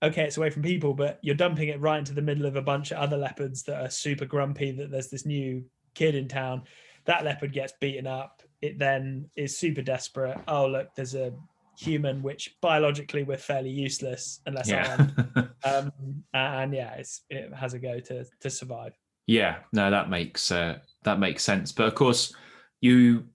okay 0.04 0.24
it's 0.26 0.38
away 0.38 0.50
from 0.52 0.62
people 0.62 0.94
but 0.94 1.18
you're 1.24 1.34
dumping 1.34 1.70
it 1.70 1.80
right 1.82 1.98
into 1.98 2.14
the 2.14 2.22
middle 2.22 2.46
of 2.46 2.56
a 2.56 2.62
bunch 2.62 2.92
of 2.92 2.98
other 2.98 3.18
leopards 3.18 3.64
that 3.64 3.82
are 3.82 3.90
super 3.90 4.26
grumpy 4.26 4.72
that 4.72 4.92
there's 4.92 5.10
this 5.10 5.26
new 5.26 5.64
kid 5.94 6.16
in 6.16 6.28
town. 6.28 6.64
That 7.06 7.24
leopard 7.24 7.54
gets 7.54 7.74
beaten 7.80 8.06
up. 8.06 8.42
It 8.62 8.80
then 8.80 9.30
is 9.36 9.58
super 9.58 9.82
desperate. 9.82 10.38
Oh 10.48 10.66
look 10.66 10.94
there's 10.96 11.16
a 11.16 11.32
human, 11.78 12.24
which 12.24 12.56
biologically 12.62 13.24
we're 13.24 13.38
fairly 13.38 13.70
useless 13.70 14.42
unless 14.46 14.70
yeah. 14.70 15.08
um, 15.64 15.92
and 16.34 16.74
yeah, 16.74 16.96
it's, 16.96 17.22
it 17.30 17.54
has 17.54 17.74
a 17.74 17.80
go 17.80 18.00
to 18.00 18.26
to 18.42 18.50
survive. 18.50 18.94
Yeah, 19.28 19.58
no, 19.74 19.92
that 19.92 20.10
makes 20.10 20.52
uh, 20.52 20.80
that 21.04 21.20
makes 21.20 21.44
sense. 21.44 21.72
But 21.72 21.88
of 21.88 21.96
course, 21.96 22.34
you 22.82 23.26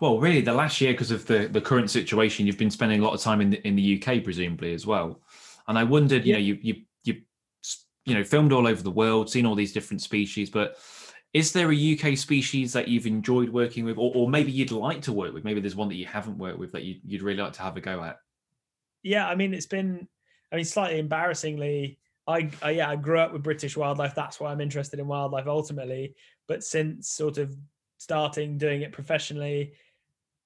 well, 0.00 0.18
really, 0.18 0.40
the 0.40 0.52
last 0.52 0.80
year 0.80 0.92
because 0.92 1.10
of 1.10 1.26
the 1.26 1.48
the 1.48 1.60
current 1.60 1.90
situation, 1.90 2.46
you've 2.46 2.58
been 2.58 2.70
spending 2.70 3.00
a 3.00 3.04
lot 3.04 3.14
of 3.14 3.20
time 3.20 3.40
in 3.40 3.50
the, 3.50 3.66
in 3.66 3.76
the 3.76 4.02
UK, 4.02 4.22
presumably 4.22 4.74
as 4.74 4.86
well. 4.86 5.20
And 5.68 5.78
I 5.78 5.84
wondered, 5.84 6.24
you 6.24 6.32
yeah. 6.32 6.38
know, 6.38 6.44
you 6.44 6.58
you 6.60 6.74
you 7.04 7.22
you 8.04 8.14
know 8.14 8.24
filmed 8.24 8.52
all 8.52 8.66
over 8.66 8.82
the 8.82 8.90
world, 8.90 9.30
seen 9.30 9.46
all 9.46 9.54
these 9.54 9.72
different 9.72 10.02
species, 10.02 10.50
but 10.50 10.76
is 11.32 11.52
there 11.52 11.70
a 11.70 11.98
UK 11.98 12.16
species 12.18 12.72
that 12.72 12.88
you've 12.88 13.06
enjoyed 13.06 13.50
working 13.50 13.84
with, 13.84 13.98
or, 13.98 14.12
or 14.14 14.28
maybe 14.28 14.50
you'd 14.50 14.72
like 14.72 15.02
to 15.02 15.12
work 15.12 15.32
with? 15.32 15.44
Maybe 15.44 15.60
there's 15.60 15.76
one 15.76 15.88
that 15.88 15.94
you 15.94 16.06
haven't 16.06 16.38
worked 16.38 16.58
with 16.58 16.72
that 16.72 16.82
you'd, 16.82 17.00
you'd 17.06 17.22
really 17.22 17.40
like 17.40 17.52
to 17.54 17.62
have 17.62 17.76
a 17.76 17.80
go 17.80 18.02
at. 18.02 18.18
Yeah, 19.02 19.28
I 19.28 19.36
mean, 19.36 19.54
it's 19.54 19.66
been, 19.66 20.08
I 20.52 20.56
mean, 20.56 20.64
slightly 20.64 20.98
embarrassingly, 20.98 21.98
I, 22.26 22.50
I 22.62 22.70
yeah, 22.70 22.90
I 22.90 22.96
grew 22.96 23.18
up 23.18 23.32
with 23.32 23.42
British 23.42 23.76
wildlife. 23.76 24.14
That's 24.14 24.40
why 24.40 24.50
I'm 24.50 24.60
interested 24.60 24.98
in 24.98 25.06
wildlife 25.06 25.46
ultimately. 25.46 26.14
But 26.48 26.64
since 26.64 27.08
sort 27.08 27.38
of 27.38 27.56
starting 27.98 28.58
doing 28.58 28.82
it 28.82 28.92
professionally, 28.92 29.72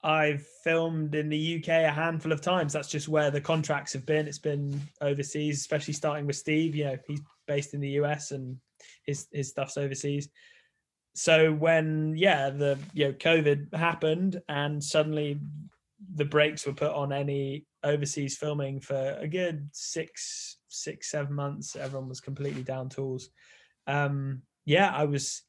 I've 0.02 0.46
filmed 0.62 1.14
in 1.14 1.30
the 1.30 1.58
UK 1.58 1.68
a 1.68 1.90
handful 1.90 2.32
of 2.32 2.42
times. 2.42 2.74
That's 2.74 2.90
just 2.90 3.08
where 3.08 3.30
the 3.30 3.40
contracts 3.40 3.94
have 3.94 4.04
been. 4.04 4.28
It's 4.28 4.38
been 4.38 4.80
overseas, 5.00 5.60
especially 5.60 5.94
starting 5.94 6.26
with 6.26 6.36
Steve. 6.36 6.74
You 6.74 6.84
know, 6.84 6.98
he's 7.06 7.22
based 7.46 7.72
in 7.72 7.80
the 7.80 7.90
US 7.90 8.30
and 8.30 8.58
his 9.06 9.28
his 9.32 9.48
stuff's 9.48 9.78
overseas 9.78 10.28
so 11.14 11.52
when 11.52 12.14
yeah 12.16 12.50
the 12.50 12.78
you 12.92 13.06
know 13.06 13.12
covid 13.12 13.72
happened 13.74 14.40
and 14.48 14.82
suddenly 14.82 15.40
the 16.16 16.24
brakes 16.24 16.66
were 16.66 16.72
put 16.72 16.92
on 16.92 17.12
any 17.12 17.64
overseas 17.82 18.36
filming 18.36 18.80
for 18.80 19.16
a 19.20 19.28
good 19.28 19.68
six 19.72 20.58
six 20.68 21.10
seven 21.10 21.34
months 21.34 21.76
everyone 21.76 22.08
was 22.08 22.20
completely 22.20 22.62
down 22.62 22.88
tools. 22.88 23.30
Um 23.86 24.42
yeah 24.64 24.90
i 24.94 25.04
was 25.04 25.42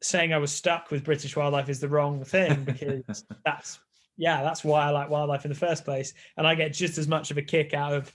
saying 0.00 0.32
i 0.32 0.38
was 0.38 0.52
stuck 0.52 0.90
with 0.90 1.04
british 1.04 1.34
wildlife 1.34 1.68
is 1.68 1.80
the 1.80 1.88
wrong 1.88 2.24
thing 2.24 2.62
because 2.62 3.24
that's 3.44 3.80
yeah 4.16 4.42
that's 4.42 4.62
why 4.62 4.84
i 4.84 4.90
like 4.90 5.10
wildlife 5.10 5.44
in 5.44 5.50
the 5.50 5.56
first 5.56 5.84
place. 5.84 6.14
And 6.36 6.46
i 6.46 6.54
get 6.54 6.72
just 6.72 6.96
as 6.96 7.08
much 7.08 7.30
of 7.30 7.38
a 7.38 7.42
kick 7.42 7.74
out 7.74 7.92
of 7.92 8.12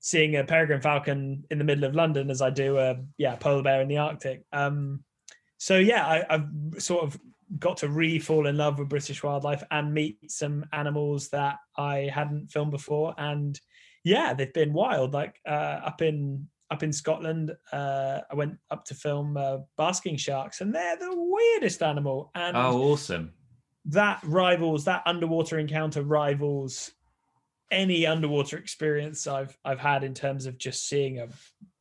seeing 0.00 0.36
a 0.36 0.44
peregrine 0.44 0.80
falcon 0.80 1.44
in 1.50 1.58
the 1.58 1.64
middle 1.64 1.84
of 1.84 1.94
london 1.94 2.30
as 2.30 2.40
i 2.42 2.50
do 2.50 2.78
a 2.78 2.96
yeah 3.18 3.36
polar 3.36 3.62
bear 3.62 3.80
in 3.80 3.88
the 3.88 3.98
arctic. 3.98 4.44
Um 4.52 5.04
so 5.64 5.78
yeah, 5.78 6.06
I, 6.06 6.34
have 6.34 6.50
sort 6.76 7.04
of 7.04 7.18
got 7.58 7.78
to 7.78 7.88
re-fall 7.88 8.48
in 8.48 8.58
love 8.58 8.78
with 8.78 8.90
British 8.90 9.22
wildlife 9.22 9.62
and 9.70 9.94
meet 9.94 10.30
some 10.30 10.66
animals 10.74 11.30
that 11.30 11.56
I 11.78 12.10
hadn't 12.12 12.48
filmed 12.48 12.70
before. 12.70 13.14
And 13.16 13.58
yeah, 14.04 14.34
they've 14.34 14.52
been 14.52 14.74
wild. 14.74 15.14
Like 15.14 15.40
uh, 15.48 15.80
up 15.86 16.02
in 16.02 16.48
up 16.70 16.82
in 16.82 16.92
Scotland, 16.92 17.56
uh, 17.72 18.20
I 18.30 18.34
went 18.34 18.58
up 18.70 18.84
to 18.84 18.94
film 18.94 19.38
uh, 19.38 19.58
basking 19.78 20.18
sharks, 20.18 20.60
and 20.60 20.74
they're 20.74 20.98
the 20.98 21.14
weirdest 21.14 21.82
animal. 21.82 22.30
And 22.34 22.58
oh, 22.58 22.92
awesome! 22.92 23.32
That 23.86 24.20
rivals 24.22 24.84
that 24.84 25.02
underwater 25.06 25.58
encounter 25.58 26.02
rivals 26.02 26.90
any 27.70 28.06
underwater 28.06 28.58
experience 28.58 29.26
I've 29.26 29.56
I've 29.64 29.80
had 29.80 30.04
in 30.04 30.12
terms 30.12 30.44
of 30.44 30.58
just 30.58 30.86
seeing 30.86 31.20
a 31.20 31.28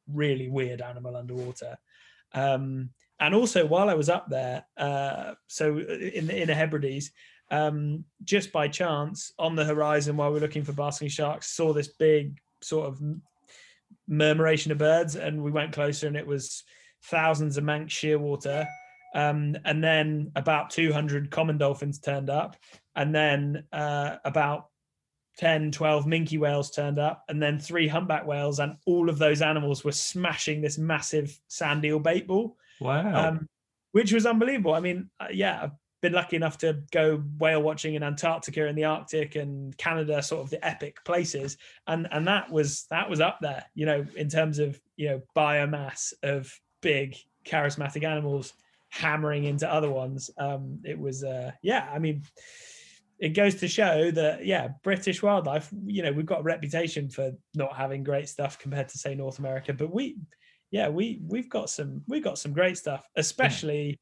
really 0.07 0.47
weird 0.47 0.81
animal 0.81 1.17
underwater. 1.17 1.77
Um, 2.33 2.91
and 3.19 3.35
also 3.35 3.65
while 3.65 3.89
I 3.89 3.93
was 3.93 4.09
up 4.09 4.29
there, 4.29 4.65
uh, 4.77 5.33
so 5.47 5.77
in 5.77 6.27
the 6.27 6.41
Inner 6.41 6.53
Hebrides, 6.53 7.11
um, 7.51 8.05
just 8.23 8.51
by 8.51 8.67
chance 8.67 9.31
on 9.37 9.55
the 9.55 9.65
horizon 9.65 10.17
while 10.17 10.31
we 10.31 10.37
are 10.37 10.41
looking 10.41 10.63
for 10.63 10.73
basking 10.73 11.09
sharks, 11.09 11.55
saw 11.55 11.73
this 11.73 11.89
big 11.89 12.39
sort 12.61 12.87
of 12.87 13.01
murmuration 14.07 14.71
of 14.71 14.77
birds, 14.77 15.15
and 15.15 15.41
we 15.41 15.51
went 15.51 15.73
closer, 15.73 16.07
and 16.07 16.17
it 16.17 16.27
was 16.27 16.63
thousands 17.05 17.57
of 17.57 17.63
Manx 17.63 17.93
shearwater. 17.93 18.67
Um, 19.15 19.55
and 19.65 19.83
then 19.83 20.31
about 20.35 20.71
200 20.71 21.29
common 21.29 21.59
dolphins 21.59 21.99
turned 21.99 22.29
up, 22.31 22.55
and 22.95 23.13
then 23.13 23.63
uh, 23.71 24.15
about 24.25 24.69
10, 25.37 25.71
12 25.71 26.05
minke 26.05 26.39
whales 26.39 26.71
turned 26.71 26.99
up, 26.99 27.23
and 27.29 27.41
then 27.41 27.59
three 27.59 27.87
humpback 27.87 28.25
whales, 28.25 28.59
and 28.59 28.75
all 28.85 29.09
of 29.09 29.19
those 29.19 29.41
animals 29.41 29.83
were 29.83 29.91
smashing 29.91 30.61
this 30.61 30.77
massive 30.77 31.39
sand 31.47 31.85
eel 31.85 31.99
bait 31.99 32.27
ball. 32.27 32.57
Wow. 32.79 33.29
Um, 33.29 33.47
which 33.91 34.11
was 34.11 34.25
unbelievable. 34.25 34.73
I 34.73 34.79
mean, 34.79 35.09
uh, 35.19 35.27
yeah, 35.31 35.59
I've 35.63 35.71
been 36.01 36.13
lucky 36.13 36.35
enough 36.35 36.57
to 36.59 36.81
go 36.91 37.23
whale 37.37 37.61
watching 37.61 37.95
in 37.95 38.03
Antarctica 38.03 38.67
and 38.67 38.77
the 38.77 38.85
Arctic 38.85 39.35
and 39.35 39.77
Canada, 39.77 40.21
sort 40.21 40.43
of 40.43 40.49
the 40.49 40.65
epic 40.65 40.97
places, 41.05 41.57
and 41.87 42.07
and 42.11 42.27
that 42.27 42.51
was 42.51 42.85
that 42.89 43.09
was 43.09 43.21
up 43.21 43.39
there, 43.41 43.63
you 43.75 43.85
know, 43.85 44.05
in 44.15 44.29
terms 44.29 44.59
of 44.59 44.79
you 44.97 45.09
know 45.09 45.21
biomass 45.35 46.13
of 46.23 46.51
big 46.81 47.15
charismatic 47.45 48.03
animals 48.03 48.53
hammering 48.89 49.45
into 49.45 49.71
other 49.71 49.89
ones. 49.89 50.29
Um, 50.37 50.79
it 50.83 50.99
was, 50.99 51.23
uh, 51.23 51.51
yeah, 51.63 51.89
I 51.91 51.97
mean, 51.97 52.23
it 53.17 53.29
goes 53.29 53.55
to 53.55 53.67
show 53.67 54.11
that 54.11 54.45
yeah, 54.45 54.69
British 54.83 55.23
wildlife, 55.23 55.69
you 55.85 56.03
know, 56.03 56.11
we've 56.11 56.25
got 56.25 56.41
a 56.41 56.43
reputation 56.43 57.09
for 57.09 57.31
not 57.55 57.75
having 57.75 58.03
great 58.03 58.29
stuff 58.29 58.59
compared 58.59 58.89
to 58.89 58.97
say 58.97 59.15
North 59.15 59.39
America, 59.39 59.73
but 59.73 59.93
we 59.93 60.17
yeah, 60.73 60.89
we 60.89 61.21
we've 61.27 61.49
got 61.49 61.69
some 61.69 62.01
we've 62.07 62.23
got 62.23 62.39
some 62.39 62.51
great 62.51 62.79
stuff, 62.79 63.07
especially 63.15 63.89
yeah. 63.89 63.95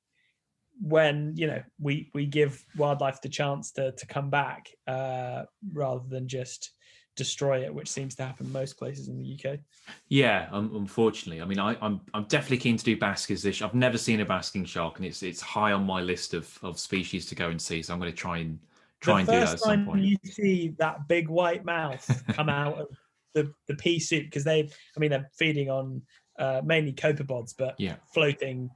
when 0.79 1.33
you 1.35 1.45
know 1.45 1.61
we 1.81 2.09
we 2.13 2.25
give 2.25 2.63
wildlife 2.77 3.21
the 3.21 3.27
chance 3.27 3.71
to 3.73 3.91
to 3.91 4.05
come 4.07 4.29
back 4.29 4.69
uh, 4.87 5.43
rather 5.73 6.03
than 6.07 6.29
just 6.29 6.71
destroy 7.17 7.65
it, 7.65 7.75
which 7.75 7.89
seems 7.89 8.15
to 8.15 8.23
happen 8.23 8.49
most 8.53 8.77
places 8.77 9.09
in 9.09 9.21
the 9.21 9.37
UK. 9.37 9.59
Yeah, 10.07 10.47
um, 10.53 10.71
unfortunately, 10.73 11.41
I 11.41 11.45
mean, 11.45 11.59
I, 11.59 11.73
am 11.73 11.77
I'm, 11.81 12.01
I'm 12.13 12.23
definitely 12.23 12.59
keen 12.59 12.77
to 12.77 12.85
do 12.85 12.95
baskers 12.95 13.43
this. 13.43 13.61
I've 13.61 13.73
never 13.73 13.97
seen 13.97 14.21
a 14.21 14.25
basking 14.25 14.63
shark, 14.63 14.95
and 14.95 15.05
it's 15.05 15.23
it's 15.23 15.41
high 15.41 15.73
on 15.73 15.85
my 15.85 15.99
list 15.99 16.33
of 16.33 16.57
of 16.63 16.79
species 16.79 17.25
to 17.25 17.35
go 17.35 17.49
and 17.49 17.61
see. 17.61 17.81
So 17.81 17.93
I'm 17.93 17.99
going 17.99 18.13
to 18.13 18.17
try 18.17 18.37
and 18.37 18.57
try 19.01 19.15
the 19.15 19.19
and 19.19 19.27
do 19.27 19.45
that 19.45 19.53
at 19.55 19.59
some 19.59 19.85
point. 19.87 20.03
You 20.03 20.17
see 20.23 20.73
that 20.79 21.09
big 21.09 21.27
white 21.27 21.65
mouth 21.65 22.23
come 22.29 22.47
out 22.47 22.79
of 22.79 22.87
the 23.33 23.53
the 23.67 23.75
pea 23.75 23.99
soup 23.99 24.23
because 24.23 24.45
they, 24.45 24.69
I 24.95 24.99
mean, 25.01 25.09
they're 25.09 25.29
feeding 25.37 25.69
on 25.69 26.01
uh, 26.39 26.61
mainly 26.63 26.93
copepods, 26.93 27.53
but 27.57 27.75
yeah. 27.77 27.95
floating, 28.13 28.69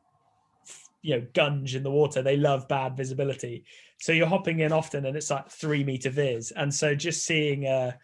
you 1.02 1.16
know, 1.16 1.28
gunge 1.34 1.76
in 1.76 1.84
the 1.84 1.92
water. 1.92 2.22
They 2.22 2.38
love 2.38 2.68
bad 2.68 2.98
visibility. 2.98 3.66
So 4.00 4.12
you're 4.12 4.28
hopping 4.28 4.60
in 4.60 4.72
often, 4.72 5.06
and 5.06 5.16
it's 5.16 5.30
like 5.30 5.50
three 5.50 5.84
meter 5.84 6.10
viz. 6.10 6.52
And 6.52 6.74
so 6.74 6.96
just 6.96 7.26
seeing 7.26 7.66
a, 7.66 7.98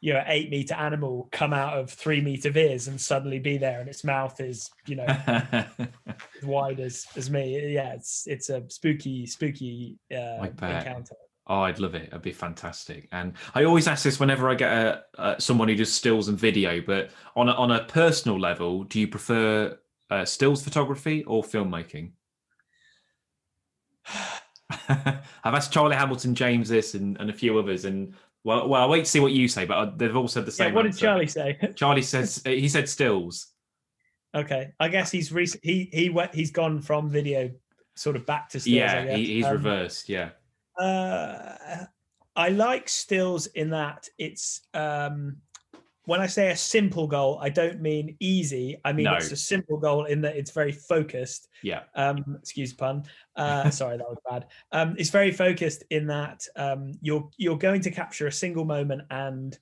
you 0.00 0.14
know, 0.14 0.22
eight 0.26 0.50
meter 0.50 0.74
animal 0.74 1.28
come 1.30 1.52
out 1.52 1.78
of 1.78 1.90
three 1.90 2.20
meter 2.20 2.50
viz 2.50 2.88
and 2.88 3.00
suddenly 3.00 3.38
be 3.38 3.58
there, 3.58 3.80
and 3.80 3.88
its 3.88 4.04
mouth 4.04 4.40
is, 4.40 4.70
you 4.86 4.96
know, 4.96 5.04
as 5.06 5.66
wide 6.42 6.80
as 6.80 7.06
as 7.16 7.30
me. 7.30 7.74
Yeah, 7.74 7.94
it's 7.94 8.26
it's 8.26 8.48
a 8.48 8.62
spooky, 8.68 9.26
spooky 9.26 9.98
uh, 10.10 10.46
encounter. 10.62 11.16
Oh, 11.50 11.62
I'd 11.62 11.80
love 11.80 11.96
it. 11.96 12.06
It'd 12.06 12.22
be 12.22 12.30
fantastic. 12.30 13.08
And 13.10 13.32
I 13.56 13.64
always 13.64 13.88
ask 13.88 14.04
this 14.04 14.20
whenever 14.20 14.48
I 14.48 14.54
get 14.54 14.72
a, 15.18 15.34
someone 15.40 15.66
who 15.66 15.74
does 15.74 15.92
stills 15.92 16.28
and 16.28 16.38
video. 16.38 16.80
But 16.80 17.10
on 17.34 17.48
a, 17.48 17.52
on 17.52 17.72
a 17.72 17.82
personal 17.86 18.38
level, 18.38 18.84
do 18.84 19.00
you 19.00 19.08
prefer 19.08 19.76
uh, 20.10 20.24
stills 20.24 20.62
photography 20.62 21.24
or 21.24 21.42
filmmaking? 21.42 22.12
I've 24.88 25.24
asked 25.44 25.72
Charlie 25.72 25.96
Hamilton, 25.96 26.36
James 26.36 26.68
this, 26.68 26.94
and, 26.94 27.16
and 27.18 27.30
a 27.30 27.32
few 27.32 27.58
others, 27.58 27.84
and 27.84 28.14
well, 28.44 28.68
well, 28.68 28.82
I'll 28.82 28.88
wait 28.88 29.06
to 29.06 29.10
see 29.10 29.18
what 29.18 29.32
you 29.32 29.48
say. 29.48 29.64
But 29.64 29.74
uh, 29.74 29.90
they've 29.96 30.14
all 30.14 30.28
said 30.28 30.46
the 30.46 30.52
same. 30.52 30.68
Yeah, 30.68 30.74
what 30.76 30.86
answer. 30.86 30.98
did 30.98 31.04
Charlie 31.04 31.26
say? 31.26 31.58
Charlie 31.74 32.02
says 32.02 32.40
he 32.44 32.68
said 32.68 32.88
stills. 32.88 33.48
Okay, 34.36 34.72
I 34.78 34.86
guess 34.86 35.10
he's 35.10 35.32
recent. 35.32 35.64
He 35.64 35.90
he 35.92 36.10
went. 36.10 36.32
He's 36.32 36.52
gone 36.52 36.80
from 36.80 37.10
video 37.10 37.50
sort 37.96 38.14
of 38.14 38.24
back 38.24 38.50
to 38.50 38.60
stills. 38.60 38.74
Yeah, 38.74 39.16
he, 39.16 39.26
he's 39.26 39.46
um, 39.46 39.54
reversed. 39.54 40.08
Yeah. 40.08 40.30
Uh, 40.78 41.84
I 42.36 42.48
like 42.48 42.88
stills 42.88 43.46
in 43.48 43.70
that 43.70 44.08
it's 44.18 44.62
um, 44.74 45.36
when 46.06 46.20
I 46.20 46.26
say 46.26 46.50
a 46.50 46.56
simple 46.56 47.06
goal, 47.06 47.38
I 47.40 47.50
don't 47.50 47.80
mean 47.80 48.16
easy. 48.18 48.80
I 48.84 48.92
mean 48.92 49.04
no. 49.04 49.14
it's 49.14 49.30
a 49.30 49.36
simple 49.36 49.76
goal 49.76 50.06
in 50.06 50.20
that 50.22 50.36
it's 50.36 50.50
very 50.50 50.72
focused. 50.72 51.48
Yeah. 51.62 51.82
Um, 51.94 52.36
excuse 52.40 52.72
pun. 52.72 53.04
Uh, 53.36 53.70
sorry, 53.80 53.96
that 53.98 54.08
was 54.08 54.18
bad. 54.28 54.46
Um, 54.72 54.96
it's 54.98 55.10
very 55.10 55.30
focused 55.30 55.84
in 55.90 56.06
that 56.08 56.46
um, 56.56 56.92
you're 57.00 57.28
you're 57.36 57.58
going 57.58 57.80
to 57.82 57.90
capture 57.90 58.26
a 58.26 58.32
single 58.32 58.64
moment 58.64 59.02
and 59.10 59.56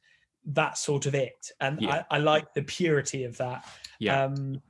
that's 0.46 0.80
sort 0.80 1.06
of 1.06 1.14
it. 1.14 1.50
And 1.60 1.82
yeah. 1.82 2.04
I, 2.10 2.16
I, 2.16 2.18
like 2.18 2.54
the 2.54 2.62
purity 2.62 3.24
of 3.24 3.36
that. 3.38 3.66
Yeah. 3.98 4.24
Um, 4.24 4.62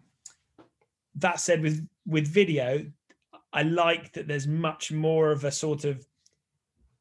that 1.17 1.41
said, 1.41 1.63
with 1.63 1.87
with 2.07 2.27
video, 2.27 2.85
I 3.53 3.63
like 3.63 4.13
that 4.15 4.27
there's 4.27 4.47
much 4.47 4.91
more 4.91 5.31
of 5.31 5.45
a 5.45 5.53
sort 5.53 5.85
of 5.85 6.05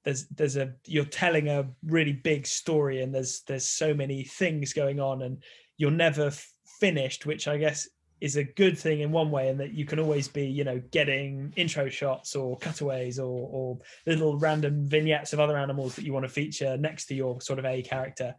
there's 0.07 0.25
there's 0.27 0.55
a 0.55 0.73
you're 0.85 1.03
telling 1.03 1.49
a 1.49 1.67
really 1.83 2.13
big 2.13 2.47
story 2.47 3.01
and 3.01 3.13
there's 3.13 3.41
there's 3.41 3.67
so 3.67 3.93
many 3.93 4.23
things 4.23 4.71
going 4.71 5.01
on 5.01 5.21
and 5.23 5.43
you're 5.75 5.91
never 5.91 6.27
f- 6.27 6.49
finished 6.79 7.25
which 7.25 7.45
i 7.45 7.57
guess 7.57 7.89
is 8.21 8.37
a 8.37 8.43
good 8.45 8.77
thing 8.77 9.01
in 9.01 9.11
one 9.11 9.29
way 9.29 9.49
in 9.49 9.57
that 9.57 9.73
you 9.73 9.83
can 9.83 9.99
always 9.99 10.29
be 10.29 10.45
you 10.45 10.63
know 10.63 10.81
getting 10.91 11.51
intro 11.57 11.89
shots 11.89 12.37
or 12.37 12.57
cutaways 12.59 13.19
or 13.19 13.49
or 13.51 13.79
little 14.05 14.37
random 14.37 14.87
vignettes 14.87 15.33
of 15.33 15.41
other 15.41 15.57
animals 15.57 15.93
that 15.97 16.05
you 16.05 16.13
want 16.13 16.23
to 16.23 16.31
feature 16.31 16.77
next 16.77 17.07
to 17.07 17.13
your 17.13 17.41
sort 17.41 17.59
of 17.59 17.65
a 17.65 17.81
character. 17.81 18.33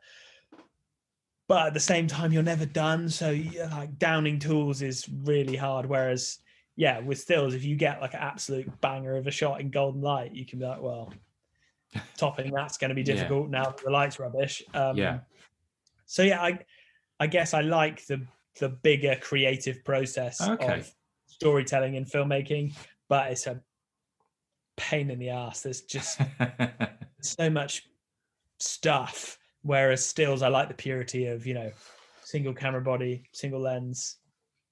But 1.48 1.68
at 1.68 1.74
the 1.74 1.81
same 1.81 2.07
time 2.07 2.33
you're 2.33 2.42
never 2.42 2.66
done 2.66 3.11
so 3.11 3.38
like 3.70 3.98
downing 3.98 4.38
tools 4.38 4.81
is 4.81 5.07
really 5.22 5.54
hard. 5.54 5.87
Whereas 5.87 6.38
yeah 6.74 6.98
with 7.00 7.18
stills 7.18 7.54
if 7.54 7.62
you 7.62 7.76
get 7.76 8.00
like 8.00 8.14
an 8.14 8.20
absolute 8.20 8.81
banger 8.81 9.16
of 9.16 9.26
a 9.26 9.31
shot 9.31 9.61
in 9.61 9.70
golden 9.70 10.00
light 10.00 10.33
you 10.33 10.46
can 10.46 10.61
be 10.61 10.64
like 10.64 10.81
well 10.81 11.12
topping 12.16 12.53
that's 12.53 12.79
going 12.79 12.90
to 12.90 12.94
be 12.94 13.03
difficult 13.03 13.46
yeah. 13.51 13.59
now 13.59 13.64
that 13.64 13.79
the 13.79 13.90
light's 13.90 14.18
rubbish. 14.18 14.62
Um, 14.74 14.96
yeah. 14.96 15.20
So 16.07 16.22
yeah, 16.22 16.42
I 16.42 16.59
I 17.20 17.27
guess 17.27 17.55
I 17.55 17.61
like 17.61 18.05
the 18.07 18.27
the 18.61 18.68
bigger 18.68 19.16
creative 19.20 19.85
process 19.85 20.40
Okay. 20.40 20.81
of 20.81 20.90
storytelling 21.27 21.96
and 21.96 22.07
filmmaking, 22.07 22.74
but 23.09 23.31
it's 23.31 23.46
a 23.46 23.61
pain 24.77 25.11
in 25.11 25.18
the 25.18 25.31
ass. 25.31 25.62
There's 25.62 25.83
just 25.83 26.20
so 27.20 27.51
much 27.51 27.85
stuff. 28.59 29.38
Whereas 29.62 30.05
stills, 30.05 30.42
I 30.42 30.48
like 30.48 30.68
the 30.68 30.74
purity 30.74 31.27
of 31.27 31.46
you 31.46 31.55
know, 31.55 31.70
single 32.22 32.55
camera 32.55 32.81
body, 32.81 33.24
single 33.33 33.61
lens, 33.61 34.16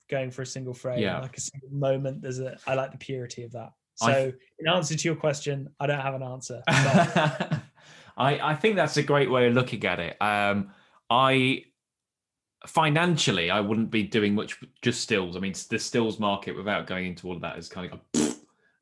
going 0.09 0.31
for 0.31 0.42
a 0.42 0.46
single 0.46 0.74
frame, 0.74 1.00
Yeah. 1.00 1.20
like 1.20 1.37
a 1.37 1.40
single 1.40 1.70
moment. 1.70 2.22
There's 2.22 2.40
a 2.40 2.57
I 2.66 2.74
like 2.74 2.92
the 2.92 2.98
purity 2.98 3.42
of 3.42 3.52
that. 3.52 3.70
I 4.02 4.12
So, 4.12 4.32
in 4.59 4.68
answer 4.68 4.96
to 4.96 5.09
your 5.09 5.16
question, 5.16 5.68
I 5.80 5.87
don't 5.87 6.00
have 6.00 6.14
an 6.14 6.22
answer. 6.22 6.62
I, 6.68 7.61
I 8.16 8.54
think 8.54 8.76
that's 8.76 8.96
a 8.96 9.02
great 9.02 9.30
way 9.30 9.46
of 9.46 9.54
looking 9.54 9.85
at 9.85 10.00
it. 10.00 10.20
Um, 10.20 10.70
I 11.11 11.64
financially, 12.66 13.50
I 13.50 13.61
wouldn't 13.61 13.90
be 13.90 14.02
doing 14.02 14.35
much 14.35 14.59
just 14.82 15.00
stills. 15.00 15.37
I 15.37 15.40
mean, 15.40 15.54
the 15.68 15.78
stills 15.78 16.18
market, 16.18 16.56
without 16.56 16.87
going 16.87 17.06
into 17.06 17.28
all 17.28 17.37
of 17.37 17.42
that, 17.42 17.59
is 17.59 17.68
kind 17.68 17.92
of, 17.92 18.37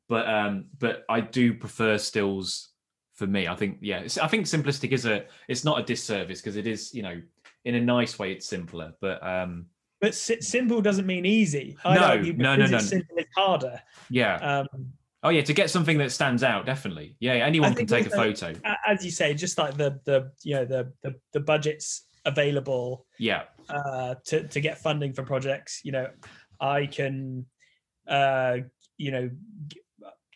but 0.07 0.27
um, 0.27 0.65
but 0.79 1.05
I 1.09 1.21
do 1.21 1.53
prefer 1.53 1.97
stills 1.97 2.69
for 3.13 3.27
me. 3.27 3.47
I 3.47 3.55
think, 3.55 3.77
yeah, 3.81 4.07
I 4.21 4.27
think 4.27 4.45
simplistic 4.45 4.91
is 4.91 5.05
a, 5.05 5.25
it's 5.47 5.63
not 5.63 5.79
a 5.79 5.83
disservice 5.83 6.41
because 6.41 6.55
it 6.55 6.67
is, 6.67 6.93
you 6.93 7.03
know, 7.03 7.21
in 7.65 7.75
a 7.75 7.81
nice 7.81 8.17
way, 8.19 8.31
it's 8.31 8.45
simpler. 8.45 8.93
But 9.01 9.25
um, 9.25 9.65
but 9.99 10.13
si- 10.13 10.41
simple 10.41 10.81
doesn't 10.81 11.05
mean 11.05 11.25
easy. 11.25 11.77
I'd 11.83 11.95
No, 12.37 12.55
no, 12.55 12.55
no, 12.55 12.65
no. 12.67 12.77
it's 12.77 12.87
simple, 12.89 13.17
it's 13.17 13.33
harder. 13.35 13.81
yeah, 14.09 14.35
Um, 14.37 14.67
oh 15.25 15.29
yeah, 15.29 15.41
to 15.41 15.53
get 15.53 15.69
something 15.69 15.97
that 15.97 16.11
stands 16.11 16.43
out, 16.43 16.65
definitely. 16.65 17.17
Yeah, 17.19 17.33
anyone 17.33 17.73
can 17.73 17.87
take 17.87 18.05
a 18.05 18.09
photo. 18.11 18.53
as 18.87 19.03
you 19.03 19.11
say, 19.11 19.33
just 19.33 19.57
like 19.57 19.75
the 19.75 19.99
the 20.05 20.31
you 20.43 20.55
know 20.55 20.65
the 20.65 20.93
the, 21.01 21.15
the 21.33 21.39
budgets 21.39 22.05
available 22.25 23.05
Yeah, 23.17 23.43
uh, 23.67 24.15
to 24.27 24.47
to 24.47 24.61
get 24.61 24.77
funding 24.77 25.13
for 25.13 25.23
projects. 25.23 25.81
You 25.83 25.91
know, 25.93 26.07
I 26.61 26.85
can, 26.85 27.45
uh, 28.07 28.57
you 28.97 29.11
know, 29.11 29.29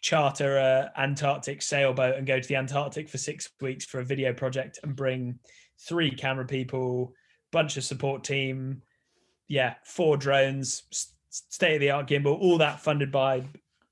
charter 0.02 0.58
a 0.58 0.92
Antarctic 0.98 1.62
sailboat 1.62 2.16
and 2.16 2.26
go 2.26 2.40
to 2.40 2.48
the 2.48 2.56
Antarctic 2.56 3.10
for 3.10 3.20
six 3.20 3.48
weeks 3.62 3.86
for 3.86 4.00
a 4.00 4.06
video 4.06 4.34
project 4.34 4.80
and 4.84 4.96
bring 4.96 5.40
three 5.88 6.12
camera 6.12 6.46
people, 6.46 7.14
bunch 7.52 7.78
of 7.78 7.84
support 7.84 8.24
team, 8.24 8.82
yeah, 9.48 9.76
four 9.86 10.18
drones, 10.18 10.84
state 11.30 11.76
of 11.76 11.80
the 11.80 11.92
art 11.92 12.08
gimbal, 12.08 12.40
all 12.40 12.58
that 12.58 12.80
funded 12.80 13.12
by 13.12 13.46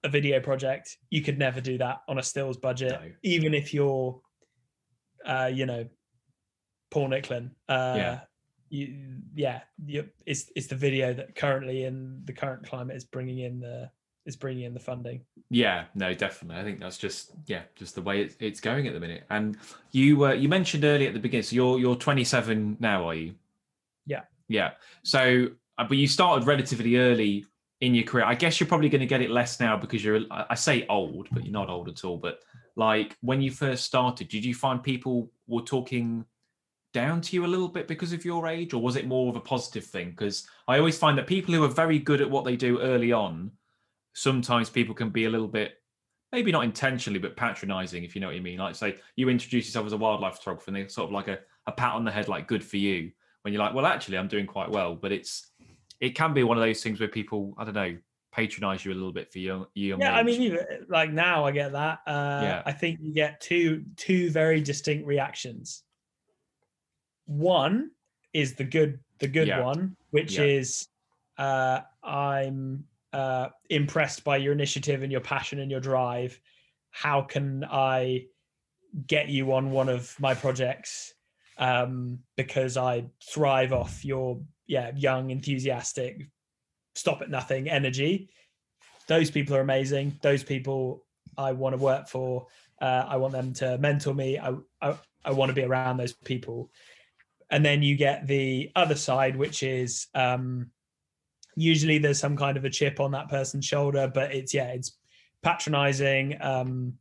a 0.08 0.10
video 0.10 0.40
project. 0.40 0.98
You 1.10 1.22
could 1.22 1.38
never 1.38 1.62
do 1.62 1.78
that 1.78 2.02
on 2.08 2.18
a 2.18 2.24
stills 2.24 2.58
budget, 2.58 2.92
No. 2.92 3.12
even 3.24 3.54
if 3.54 3.74
you're, 3.74 4.20
uh, 5.26 5.52
you 5.54 5.66
know, 5.66 5.88
Paul 6.90 7.10
Nicklen. 7.10 7.52
Uh, 7.70 7.94
Yeah. 7.98 8.20
You, 8.70 9.22
yeah, 9.34 9.62
you, 9.86 10.10
it's 10.26 10.52
it's 10.54 10.68
the 10.68 10.76
video 10.76 11.14
that 11.14 11.36
currently 11.36 11.86
in 11.86 12.22
the 12.26 12.34
current 12.34 12.68
climate 12.68 12.98
is 12.98 13.06
bringing 13.06 13.40
in 13.40 13.62
the 13.62 13.90
is 14.26 14.36
bringing 14.36 14.66
in 14.66 14.74
the 14.74 14.80
funding. 14.82 15.22
Yeah, 15.50 15.86
no, 15.96 16.14
definitely. 16.14 16.60
I 16.62 16.66
think 16.66 16.82
that's 16.82 16.98
just 16.98 17.32
yeah, 17.46 17.62
just 17.76 17.96
the 17.96 18.02
way 18.02 18.24
it's, 18.24 18.36
it's 18.42 18.60
going 18.60 18.86
at 18.86 18.94
the 18.94 19.00
minute. 19.00 19.24
And 19.30 19.56
you 19.94 20.26
uh, 20.26 20.34
you 20.34 20.50
mentioned 20.50 20.84
earlier 20.84 21.08
at 21.08 21.14
the 21.14 21.20
beginning, 21.22 21.44
so 21.44 21.56
you're 21.56 21.80
you're 21.80 21.96
27 21.96 22.76
now, 22.82 23.08
are 23.08 23.16
you? 23.16 23.36
Yeah. 24.06 24.24
Yeah. 24.50 24.72
So, 25.04 25.48
uh, 25.78 25.86
but 25.88 25.98
you 25.98 26.08
started 26.10 26.46
relatively 26.46 26.98
early 26.98 27.46
in 27.82 27.94
your 27.94 28.06
career. 28.06 28.26
I 28.26 28.36
guess 28.36 28.60
you're 28.60 28.68
probably 28.68 28.90
going 28.90 29.02
to 29.02 29.08
get 29.08 29.22
it 29.22 29.30
less 29.30 29.60
now 29.60 29.78
because 29.78 30.04
you're 30.04 30.22
I 30.32 30.46
I 30.52 30.56
say 30.56 30.86
old, 30.88 31.28
but 31.32 31.44
you're 31.44 31.54
not 31.54 31.70
old 31.70 31.90
at 31.90 32.04
all. 32.04 32.18
But 32.18 32.40
like 32.76 33.18
when 33.22 33.42
you 33.42 33.52
first 33.52 33.86
started, 33.86 34.28
did 34.30 34.44
you 34.46 34.56
find 34.56 34.82
people 34.82 35.32
were 35.48 35.62
talking 35.62 36.26
down 36.94 37.22
to 37.22 37.36
you 37.36 37.46
a 37.46 37.48
little 37.48 37.68
bit 37.68 37.88
because 37.88 38.14
of 38.14 38.26
your 38.26 38.48
age, 38.48 38.74
or 38.74 38.82
was 38.82 38.96
it 38.96 39.08
more 39.08 39.30
of 39.30 39.36
a 39.36 39.42
positive 39.42 39.86
thing? 39.86 40.12
Because 40.12 40.48
I 40.68 40.78
always 40.78 40.98
find 40.98 41.18
that 41.18 41.28
people 41.28 41.54
who 41.54 41.64
are 41.64 41.70
very 41.70 42.00
good 42.00 42.22
at 42.22 42.30
what 42.30 42.46
they 42.46 42.56
do 42.56 42.80
early 42.80 43.12
on 43.12 43.52
sometimes 44.18 44.68
people 44.68 44.96
can 44.96 45.12
be 45.12 45.26
a 45.26 45.30
little 45.30 45.48
bit 45.48 45.76
maybe 46.32 46.52
not 46.52 46.64
intentionally 46.64 47.20
but 47.20 47.38
patronizing 47.38 48.04
if 48.04 48.16
you 48.16 48.20
know 48.20 48.26
what 48.26 48.36
you 48.36 48.42
mean 48.42 48.58
like 48.58 48.74
say 48.74 48.96
you 49.16 49.30
introduce 49.30 49.68
yourself 49.68 49.86
as 49.86 49.94
a 49.94 49.98
wildlife 49.98 50.38
photographer 50.38 50.72
and 50.72 50.76
they 50.76 50.88
sort 50.88 51.08
of 51.08 51.12
like 51.12 51.28
a, 51.28 51.38
a 51.68 51.72
pat 51.72 51.94
on 51.94 52.04
the 52.04 52.10
head 52.10 52.28
like 52.28 52.48
good 52.48 52.64
for 52.64 52.78
you 52.78 53.12
when 53.44 53.54
you're 53.54 53.62
like 53.62 53.76
well 53.76 53.86
actually 53.86 54.18
i'm 54.18 54.28
doing 54.28 54.48
quite 54.48 54.72
well 54.72 54.96
but 54.96 55.12
it's 55.12 55.52
it 56.00 56.16
can 56.16 56.34
be 56.34 56.44
one 56.44 56.58
of 56.58 56.64
those 56.64 56.82
things 56.84 57.00
where 57.00 57.10
people 57.10 57.54
i 57.58 57.64
don't 57.64 57.74
know 57.74 57.98
patronize 58.32 58.86
you 58.86 58.92
a 58.92 58.94
little 58.94 59.14
bit 59.14 59.32
for 59.32 59.40
your 59.40 59.68
young 59.74 60.00
Yeah, 60.00 60.14
I 60.14 60.22
mean, 60.22 60.42
even, 60.42 60.60
like 60.90 61.12
now 61.12 61.46
I 61.46 61.52
get 61.52 61.72
that. 61.72 62.00
Uh, 62.06 62.40
Yeah. 62.44 62.62
I 62.66 62.72
think 62.72 63.00
you 63.02 63.12
get 63.12 63.42
two 63.42 63.84
two 63.96 64.30
very 64.30 64.62
distinct 64.62 65.08
reactions. 65.08 65.84
One 67.26 67.92
is 68.34 68.54
the 68.56 68.64
good 68.64 69.00
the 69.20 69.28
good 69.28 69.48
Yeah. 69.48 69.62
one, 69.62 69.98
which 70.12 70.38
Yeah. 70.38 70.44
is 70.44 70.88
uh, 71.38 71.82
I'm 72.04 72.86
uh, 73.14 73.50
impressed 73.70 74.24
by 74.24 74.38
your 74.38 74.54
initiative 74.54 75.02
and 75.02 75.12
your 75.12 75.22
passion 75.22 75.60
and 75.60 75.72
your 75.72 75.80
drive. 75.80 76.40
How 76.92 77.22
can 77.22 77.64
I 77.64 78.28
get 79.08 79.30
you 79.30 79.54
on 79.54 79.72
one 79.72 79.90
of 79.90 80.16
my 80.20 80.36
projects? 80.36 81.14
Um, 81.58 82.20
because 82.36 82.78
I 82.78 83.06
thrive 83.34 83.74
off 83.74 84.06
your 84.06 84.44
yeah 84.68 84.92
young, 84.96 85.32
enthusiastic, 85.32 86.28
stop 86.96 87.22
at 87.22 87.30
nothing 87.30 87.70
energy. 87.70 88.30
Those 89.08 89.32
people 89.32 89.56
are 89.56 89.62
amazing. 89.62 90.20
Those 90.22 90.44
people 90.44 91.06
I 91.38 91.54
want 91.54 91.74
to 91.74 91.82
work 91.82 92.08
for. 92.08 92.48
Uh, 92.82 93.06
I 93.08 93.18
want 93.18 93.34
them 93.34 93.54
to 93.54 93.78
mentor 93.78 94.14
me. 94.14 94.38
I, 94.38 94.54
I 94.82 94.98
I 95.26 95.32
want 95.32 95.50
to 95.50 95.56
be 95.56 95.64
around 95.64 95.98
those 95.98 96.14
people. 96.14 96.72
And 97.50 97.66
then 97.66 97.82
you 97.82 97.96
get 97.96 98.28
the 98.28 98.72
other 98.76 98.96
side, 98.96 99.36
which 99.36 99.64
is 99.64 100.08
um, 100.16 100.72
usually 101.56 101.98
there's 101.98 102.20
some 102.20 102.38
kind 102.38 102.58
of 102.58 102.66
a 102.66 102.70
chip 102.70 103.00
on 103.00 103.12
that 103.12 103.30
person's 103.30 103.66
shoulder, 103.66 104.10
but 104.14 104.34
it's 104.34 104.54
yeah, 104.54 104.68
it's 104.68 104.98
patronizing. 105.44 106.38
Um, 106.42 106.94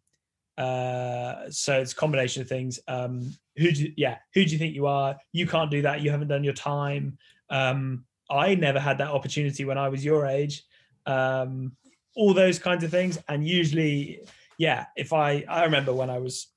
uh, 0.57 1.51
so 1.51 1.81
it's 1.81 1.93
a 1.93 1.97
combination 1.97 2.43
of 2.43 2.49
things. 2.49 2.81
Um, 2.89 3.35
who 3.57 3.73
do 3.73 3.93
yeah, 3.97 4.19
who 4.35 4.45
do 4.45 4.51
you 4.51 4.59
think 4.59 4.75
you 4.75 4.87
are? 4.87 5.17
You 5.33 5.47
can't 5.47 5.71
do 5.71 5.83
that. 5.83 6.01
You 6.01 6.11
haven't 6.11 6.29
done 6.29 6.45
your 6.45 6.55
time. 6.55 7.19
Um, 7.51 8.05
I 8.31 8.55
never 8.55 8.81
had 8.81 8.99
that 8.99 9.11
opportunity 9.11 9.65
when 9.65 9.79
I 9.79 9.89
was 9.89 10.05
your 10.05 10.27
age. 10.27 10.65
Um, 11.07 11.73
all 12.17 12.35
those 12.35 12.59
kinds 12.59 12.83
of 12.83 12.91
things. 12.91 13.19
And 13.29 13.47
usually, 13.47 14.21
yeah, 14.59 14.87
if 14.97 15.13
I 15.13 15.45
I 15.49 15.65
remember 15.65 15.93
when 15.93 16.11
I 16.11 16.19
was 16.19 16.49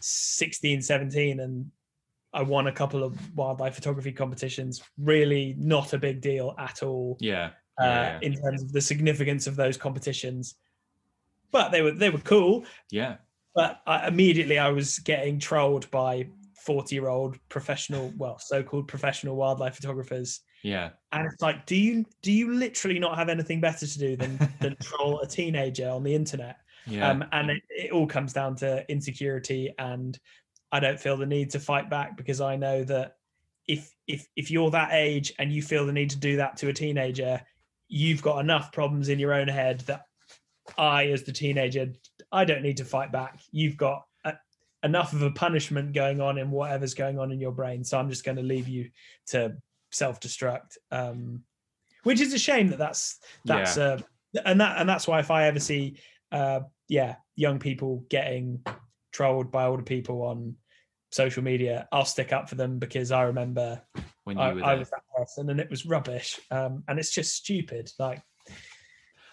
16, 0.00 0.82
17 0.82 1.40
and 1.40 1.70
I 2.32 2.42
won 2.42 2.66
a 2.66 2.72
couple 2.72 3.02
of 3.02 3.16
wildlife 3.36 3.74
photography 3.74 4.12
competitions, 4.12 4.82
really 4.98 5.54
not 5.58 5.94
a 5.94 5.98
big 5.98 6.20
deal 6.20 6.54
at 6.58 6.82
all 6.82 7.16
yeah 7.20 7.50
uh, 7.80 7.84
yeah, 7.84 8.18
in 8.22 8.34
terms 8.34 8.62
of 8.62 8.72
the 8.72 8.80
significance 8.80 9.46
of 9.46 9.56
those 9.56 9.76
competitions. 9.76 10.56
But 11.50 11.70
they 11.70 11.82
were 11.82 11.92
they 11.92 12.10
were 12.10 12.18
cool. 12.18 12.64
yeah 12.90 13.16
But 13.54 13.80
I, 13.86 14.08
immediately 14.08 14.58
I 14.58 14.70
was 14.70 14.98
getting 14.98 15.38
trolled 15.38 15.90
by 15.90 16.28
40 16.64 16.94
year 16.94 17.08
old 17.08 17.38
professional, 17.48 18.12
well, 18.16 18.38
so 18.38 18.62
called 18.62 18.88
professional 18.88 19.36
wildlife 19.36 19.76
photographers. 19.76 20.40
yeah 20.62 20.90
And 21.12 21.26
it's 21.26 21.42
like, 21.42 21.66
do 21.66 21.76
you 21.76 22.04
do 22.22 22.32
you 22.32 22.52
literally 22.52 22.98
not 22.98 23.16
have 23.16 23.28
anything 23.28 23.60
better 23.60 23.86
to 23.86 23.98
do 23.98 24.16
than 24.16 24.38
than 24.60 24.76
troll 24.82 25.20
a 25.20 25.26
teenager 25.26 25.88
on 25.88 26.02
the 26.02 26.14
internet? 26.14 26.56
yeah 26.86 27.10
Um, 27.10 27.24
and 27.32 27.50
it, 27.50 27.62
it 27.70 27.90
all 27.92 28.06
comes 28.06 28.32
down 28.32 28.56
to 28.56 28.84
insecurity, 28.90 29.72
and 29.78 30.18
I 30.72 30.80
don't 30.80 30.98
feel 30.98 31.16
the 31.16 31.26
need 31.26 31.50
to 31.50 31.60
fight 31.60 31.90
back 31.90 32.16
because 32.16 32.40
I 32.40 32.56
know 32.56 32.84
that 32.84 33.16
if 33.68 33.92
if 34.06 34.26
if 34.36 34.50
you're 34.50 34.70
that 34.70 34.90
age 34.92 35.32
and 35.38 35.52
you 35.52 35.62
feel 35.62 35.86
the 35.86 35.92
need 35.92 36.10
to 36.10 36.18
do 36.18 36.36
that 36.36 36.56
to 36.58 36.68
a 36.68 36.72
teenager, 36.72 37.40
you've 37.88 38.22
got 38.22 38.38
enough 38.40 38.72
problems 38.72 39.08
in 39.08 39.18
your 39.18 39.34
own 39.34 39.48
head 39.48 39.80
that 39.80 40.02
I, 40.76 41.06
as 41.06 41.22
the 41.22 41.32
teenager, 41.32 41.92
I 42.32 42.44
don't 42.44 42.62
need 42.62 42.78
to 42.78 42.84
fight 42.84 43.12
back. 43.12 43.40
You've 43.52 43.76
got 43.76 44.04
enough 44.82 45.12
of 45.12 45.22
a 45.22 45.30
punishment 45.30 45.92
going 45.92 46.20
on 46.20 46.38
in 46.38 46.50
whatever's 46.50 46.94
going 46.94 47.18
on 47.18 47.32
in 47.32 47.40
your 47.40 47.52
brain, 47.52 47.84
so 47.84 47.98
I'm 47.98 48.10
just 48.10 48.24
going 48.24 48.36
to 48.36 48.42
leave 48.42 48.68
you 48.68 48.90
to 49.28 49.56
self-destruct. 49.90 50.76
Um, 50.90 51.42
which 52.02 52.20
is 52.20 52.32
a 52.32 52.38
shame 52.38 52.68
that 52.68 52.78
that's 52.78 53.18
that's 53.44 53.76
uh, 53.78 53.98
and 54.44 54.60
that 54.60 54.78
and 54.78 54.88
that's 54.88 55.08
why 55.08 55.18
if 55.18 55.30
I 55.30 55.46
ever 55.46 55.58
see 55.58 55.98
uh 56.32 56.60
yeah 56.88 57.16
young 57.34 57.58
people 57.58 58.04
getting 58.08 58.64
trolled 59.12 59.50
by 59.50 59.64
older 59.64 59.82
people 59.82 60.22
on 60.22 60.54
social 61.12 61.42
media 61.42 61.88
i'll 61.92 62.04
stick 62.04 62.32
up 62.32 62.48
for 62.48 62.56
them 62.56 62.78
because 62.78 63.12
i 63.12 63.22
remember 63.22 63.80
when 64.24 64.36
you 64.36 64.42
I, 64.42 64.52
were 64.52 64.64
I 64.64 64.74
was 64.74 64.90
that 64.90 65.02
person 65.16 65.48
and 65.50 65.60
it 65.60 65.70
was 65.70 65.86
rubbish 65.86 66.40
um 66.50 66.82
and 66.88 66.98
it's 66.98 67.12
just 67.14 67.34
stupid 67.34 67.90
like 67.98 68.20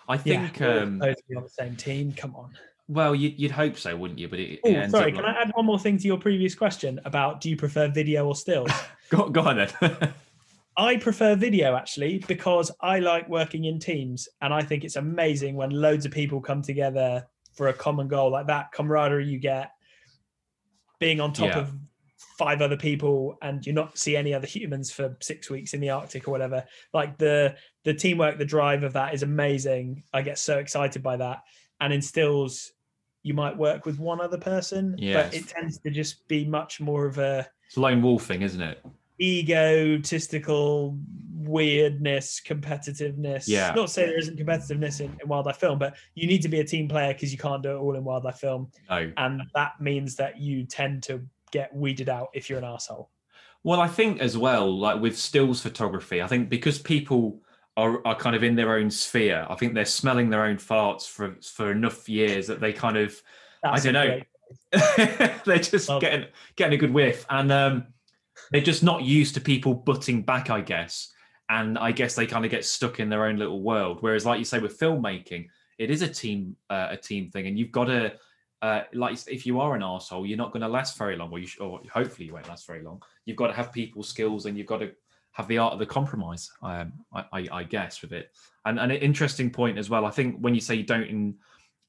I 0.08 0.18
think 0.18 0.62
all 0.62 0.80
um 0.80 1.00
be 1.00 1.36
on 1.36 1.44
the 1.44 1.50
same 1.50 1.76
team 1.76 2.14
come 2.16 2.36
on 2.36 2.54
well 2.88 3.16
you, 3.16 3.30
you'd 3.36 3.52
hope 3.52 3.78
so 3.78 3.96
wouldn't 3.96 4.20
you? 4.20 4.28
But 4.28 4.40
it, 4.40 4.52
it 4.54 4.60
oh 4.66 4.70
ends 4.70 4.92
sorry 4.92 5.12
can 5.12 5.24
like- 5.24 5.36
i 5.36 5.42
add 5.42 5.52
one 5.54 5.66
more 5.66 5.80
thing 5.80 5.98
to 5.98 6.08
your 6.08 6.18
previous 6.18 6.54
question 6.56 7.00
about 7.06 7.40
do 7.42 7.50
you 7.50 7.56
prefer 7.56 7.88
video 7.88 8.28
or 8.28 8.36
stills? 8.36 8.72
Go, 9.10 9.30
go 9.30 9.42
on 9.42 9.58
then. 9.58 10.14
I 10.78 10.98
prefer 10.98 11.36
video 11.36 11.76
actually 11.76 12.18
because 12.28 12.72
I 12.82 12.98
like 13.00 13.30
working 13.30 13.66
in 13.66 13.78
teams 13.80 14.28
and 14.42 14.52
I 14.52 14.64
think 14.64 14.84
it's 14.84 14.96
amazing 14.96 15.56
when 15.56 15.70
loads 15.70 16.06
of 16.08 16.12
people 16.12 16.42
come 16.42 16.64
together 16.64 17.28
for 17.54 17.68
a 17.68 17.74
common 17.74 18.08
goal 18.08 18.32
like 18.32 18.48
that 18.48 18.72
camaraderie 18.72 19.28
you 19.28 19.38
get 19.38 19.70
being 21.00 21.20
on 21.20 21.32
top 21.32 21.50
Yeah. 21.50 21.60
of 21.60 21.74
five 22.40 22.62
other 22.64 22.78
people 22.78 23.38
and 23.44 23.64
you 23.68 23.74
not 23.74 23.98
see 23.98 24.16
any 24.16 24.34
other 24.34 24.48
humans 24.48 24.92
for 24.92 25.16
six 25.22 25.50
weeks 25.50 25.74
in 25.76 25.80
the 25.80 25.92
arctic 25.92 26.28
or 26.28 26.32
whatever. 26.32 26.64
Like 26.94 27.18
the 27.20 27.56
the 27.84 27.94
teamwork 27.94 28.40
the 28.40 28.46
drive 28.46 28.84
of 28.84 28.94
that 28.94 29.14
is 29.14 29.22
amazing. 29.22 30.04
I 30.12 30.24
get 30.24 30.40
so 30.40 30.58
excited 30.58 31.04
by 31.04 31.18
that 31.18 31.42
and 31.84 31.92
instills 31.92 32.72
you 33.24 33.34
might 33.34 33.58
work 33.58 33.86
with 33.86 34.00
one 34.00 34.22
other 34.22 34.38
person 34.38 34.96
Yes. 34.98 35.16
but 35.32 35.34
it 35.38 35.48
tends 35.48 35.78
to 35.80 35.90
just 35.92 36.26
be 36.30 36.46
much 36.46 36.80
more 36.80 37.06
of 37.06 37.18
a 37.18 37.46
It's 37.68 37.78
lone 37.78 38.02
wolfing, 38.02 38.42
isn't 38.42 38.62
it? 38.62 38.82
egotistical 39.22 40.98
weirdness 41.36 42.42
competitiveness 42.46 43.48
Yeah. 43.48 43.74
not 43.76 43.88
to 43.88 43.94
say 43.94 44.06
there 44.06 44.18
isn't 44.18 44.40
competitiveness 44.40 45.02
in, 45.02 45.16
in 45.22 45.28
wildlife 45.28 45.58
film 45.58 45.78
but 45.78 45.96
you 46.16 46.26
need 46.26 46.42
to 46.42 46.50
be 46.50 46.60
a 46.62 46.64
team 46.64 46.88
player 46.88 47.14
because 47.14 47.32
you 47.32 47.38
can't 47.38 47.62
do 47.62 47.72
it 47.72 47.76
all 47.80 47.96
in 47.96 48.04
wildlife 48.04 48.38
film 48.38 48.72
No. 48.90 49.12
and 49.18 49.42
that 49.54 49.74
means 49.80 50.16
that 50.16 50.40
you 50.40 50.66
tend 50.66 51.04
to 51.04 51.22
get 51.52 51.76
weeded 51.76 52.08
out 52.10 52.30
if 52.34 52.50
you're 52.50 52.60
an 52.60 52.66
asshole 52.66 53.10
Well, 53.64 53.80
I 53.80 53.88
think 53.88 54.20
as 54.20 54.38
well, 54.38 54.68
like 54.78 55.00
with 55.02 55.18
stills 55.18 55.62
photography, 55.62 56.22
I 56.22 56.28
think 56.28 56.50
because 56.50 56.80
people 56.80 57.40
are, 57.76 58.06
are 58.06 58.16
kind 58.16 58.36
of 58.36 58.44
in 58.44 58.56
their 58.56 58.76
own 58.76 58.90
sphere, 58.90 59.46
I 59.50 59.56
think 59.56 59.74
they're 59.74 59.86
smelling 59.86 60.30
their 60.30 60.46
own 60.46 60.58
farts 60.58 61.08
for 61.08 61.36
for 61.42 61.72
enough 61.72 62.08
years 62.08 62.48
that 62.48 62.60
they 62.60 62.74
kind 62.74 62.98
of 62.98 63.20
That's 63.64 63.86
I 63.86 63.92
don't 63.92 63.94
know. 63.94 64.22
they're 65.46 65.58
just 65.58 65.90
getting 66.00 66.26
getting 66.56 66.74
a 66.74 66.78
good 66.78 66.94
whiff, 66.94 67.26
and 67.30 67.52
um, 67.52 67.88
they're 68.52 68.62
just 68.62 68.84
not 68.84 69.04
used 69.04 69.34
to 69.36 69.42
people 69.42 69.74
butting 69.74 70.22
back, 70.22 70.50
I 70.50 70.62
guess. 70.62 71.12
And 71.50 71.78
I 71.78 71.92
guess 71.92 72.16
they 72.16 72.26
kind 72.26 72.46
of 72.46 72.52
get 72.52 72.64
stuck 72.66 73.00
in 73.00 73.10
their 73.10 73.26
own 73.26 73.38
little 73.38 73.62
world. 73.62 73.98
Whereas, 74.02 74.26
like 74.26 74.40
you 74.40 74.46
say, 74.46 74.60
with 74.60 74.80
filmmaking, 74.80 75.48
it 75.78 75.92
is 75.92 76.02
a 76.02 76.08
team 76.08 76.56
uh, 76.70 76.90
a 76.92 76.98
team 76.98 77.30
thing, 77.30 77.48
and 77.48 77.58
you've 77.58 77.72
got 77.72 77.86
to. 77.86 78.14
Uh, 78.62 78.84
like 78.94 79.18
if 79.28 79.46
you 79.46 79.60
are 79.60 79.76
an 79.76 79.84
asshole, 79.84 80.26
you're 80.26 80.38
not 80.38 80.54
going 80.54 80.62
to 80.62 80.70
last 80.70 80.98
very 80.98 81.18
long, 81.18 81.30
or, 81.32 81.40
you 81.40 81.46
sh- 81.48 81.60
or 81.60 81.82
hopefully 81.92 82.28
you 82.28 82.34
won't 82.34 82.48
last 82.48 82.66
very 82.66 82.82
long. 82.82 83.02
You've 83.26 83.36
got 83.36 83.48
to 83.48 83.54
have 83.54 83.74
people 83.74 84.04
skills, 84.04 84.46
and 84.46 84.58
you've 84.58 84.68
got 84.68 84.78
to 84.78 84.92
have 85.34 85.48
the 85.48 85.58
art 85.58 85.74
of 85.74 85.80
the 85.80 85.86
compromise. 85.86 86.50
Um, 86.62 86.94
I, 87.14 87.26
I, 87.34 87.48
I 87.52 87.64
guess 87.64 88.02
with 88.02 88.14
it, 88.14 88.32
and, 88.66 88.80
and 88.80 88.92
an 88.92 88.98
interesting 89.00 89.50
point 89.50 89.78
as 89.78 89.90
well. 89.90 90.06
I 90.06 90.12
think 90.12 90.38
when 90.40 90.56
you 90.56 90.62
say 90.62 90.76
you 90.76 90.84
don't 90.84 91.04
in, 91.04 91.36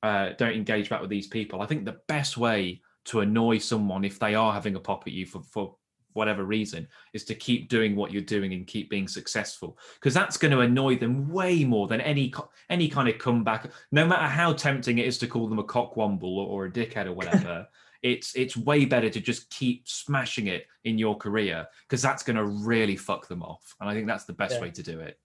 uh, 0.03 0.31
don't 0.37 0.55
engage 0.55 0.91
back 0.91 1.01
with 1.01 1.11
these 1.11 1.29
people, 1.29 1.63
I 1.63 1.67
think 1.67 1.85
the 1.85 2.01
best 2.09 2.37
way 2.37 2.83
to 3.07 3.21
annoy 3.21 3.59
someone 3.59 4.05
if 4.05 4.19
they 4.19 4.35
are 4.35 4.53
having 4.53 4.77
a 4.77 4.81
pop 4.81 5.05
at 5.07 5.13
you 5.13 5.27
for 5.27 5.43
for 5.43 5.77
whatever 6.15 6.45
reason 6.45 6.87
is 7.13 7.25
to 7.25 7.35
keep 7.35 7.69
doing 7.69 7.95
what 7.95 8.13
you're 8.13 8.23
doing 8.23 8.53
and 8.55 8.67
keep 8.67 8.89
being 8.89 9.07
successful 9.07 9.77
because 9.95 10.15
that's 10.15 10.37
going 10.37 10.53
to 10.53 10.61
annoy 10.61 10.97
them 10.97 11.29
way 11.29 11.65
more 11.65 11.87
than 11.89 12.01
any 12.01 12.33
any 12.71 12.89
kind 12.89 13.09
of 13.09 13.19
comeback 13.19 13.71
no 13.93 14.07
matter 14.07 14.27
how 14.27 14.53
tempting 14.53 14.99
it 14.99 15.07
is 15.07 15.19
to 15.19 15.27
call 15.27 15.49
them 15.49 15.59
a 15.59 15.65
cockwomble 15.65 16.23
or, 16.23 16.47
or 16.47 16.65
a 16.67 16.71
dickhead 16.71 17.07
or 17.07 17.13
whatever 17.13 17.67
it's 18.05 18.37
it's 18.37 18.55
way 18.57 18.85
better 18.85 19.09
to 19.11 19.19
just 19.21 19.49
keep 19.51 19.89
smashing 19.89 20.47
it 20.47 20.67
in 20.85 20.99
your 20.99 21.17
career 21.17 21.67
because 21.89 22.03
that's 22.03 22.23
going 22.23 22.37
to 22.37 22.45
really 22.45 22.97
fuck 22.97 23.27
them 23.27 23.43
off 23.43 23.75
and 23.81 23.89
i 23.89 23.95
think 23.95 24.07
that's 24.07 24.25
the 24.27 24.33
best 24.33 24.57
Yeah. 24.57 24.61
way 24.61 24.71
to 24.71 24.83
do 24.83 25.01
it 25.01 25.19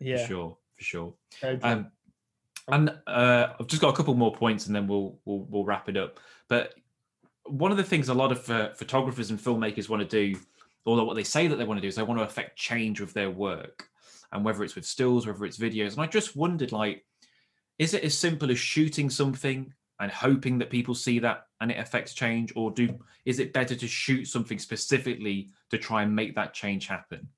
yeah 0.00 0.16
for 0.16 0.26
sure 0.26 0.56
for 0.76 0.84
sure 0.84 1.14
um, 1.62 1.92
and 2.68 2.88
uh, 3.06 3.48
I've 3.60 3.66
just 3.66 3.82
got 3.82 3.92
a 3.92 3.96
couple 3.96 4.14
more 4.14 4.34
points, 4.34 4.66
and 4.66 4.74
then 4.74 4.86
we'll 4.86 5.18
we'll, 5.26 5.46
we'll 5.50 5.64
wrap 5.66 5.88
it 5.90 5.98
up. 5.98 6.18
But 6.48 6.74
one 7.44 7.70
of 7.70 7.76
the 7.76 7.84
things 7.84 8.08
a 8.08 8.14
lot 8.14 8.32
of 8.32 8.48
uh, 8.48 8.72
photographers 8.72 9.28
and 9.30 9.38
filmmakers 9.38 9.90
want 9.90 10.00
to 10.08 10.08
do, 10.32 10.38
or 10.86 11.04
what 11.04 11.14
they 11.14 11.24
say 11.24 11.46
that 11.46 11.56
they 11.56 11.64
want 11.64 11.76
to 11.76 11.82
do, 11.82 11.88
is 11.88 11.94
they 11.96 12.02
want 12.02 12.18
to 12.20 12.24
affect 12.24 12.56
change 12.56 13.02
with 13.02 13.12
their 13.12 13.30
work, 13.30 13.86
and 14.32 14.42
whether 14.44 14.64
it's 14.64 14.74
with 14.76 14.86
stills, 14.86 15.26
whether 15.26 15.44
it's 15.44 15.58
videos. 15.58 15.92
And 15.92 16.00
I 16.00 16.06
just 16.06 16.36
wondered, 16.36 16.72
like, 16.72 17.04
is 17.78 17.92
it 17.92 18.02
as 18.02 18.16
simple 18.16 18.50
as 18.50 18.58
shooting 18.58 19.10
something 19.10 19.70
and 20.00 20.10
hoping 20.10 20.58
that 20.58 20.70
people 20.70 20.94
see 20.94 21.18
that 21.20 21.46
and 21.60 21.70
it 21.70 21.78
affects 21.78 22.14
change, 22.14 22.52
or 22.56 22.70
do 22.70 22.98
is 23.24 23.38
it 23.38 23.52
better 23.52 23.74
to 23.74 23.86
shoot 23.88 24.26
something 24.26 24.58
specifically 24.58 25.50
to 25.70 25.78
try 25.78 26.02
and 26.02 26.14
make 26.14 26.34
that 26.34 26.52
change 26.54 26.86
happen? 26.86 27.28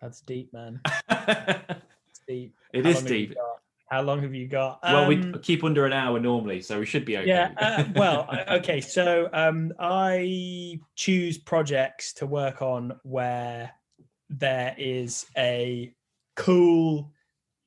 that's 0.00 0.20
deep 0.20 0.52
man 0.52 0.80
it 1.08 1.64
It's 2.08 2.20
deep 2.28 2.54
is 2.72 2.84
How 2.96 3.02
you 3.02 3.08
deep. 3.08 3.34
how 3.90 4.02
long 4.02 4.22
have 4.22 4.34
you 4.34 4.46
got 4.48 4.80
Well, 4.82 5.06
we 5.06 5.16
Um, 5.16 5.40
keep 5.42 5.64
under 5.64 5.86
an 5.86 5.92
hour 5.92 6.18
normally, 6.20 6.60
so 6.60 6.78
we 6.78 6.86
should 6.86 7.04
be 7.04 7.16
okay. 7.18 7.28
Yeah. 7.28 7.52
Uh, 7.56 7.84
well, 7.94 8.28
okay. 8.50 8.80
So 8.80 9.28
um, 9.32 9.72
I 9.78 10.78
choose 10.94 11.38
projects 11.38 12.12
to 12.14 12.26
work 12.26 12.60
on 12.62 12.98
where 13.02 13.70
there 14.30 14.74
is 14.76 15.26
a 15.36 15.94
cool, 16.36 17.12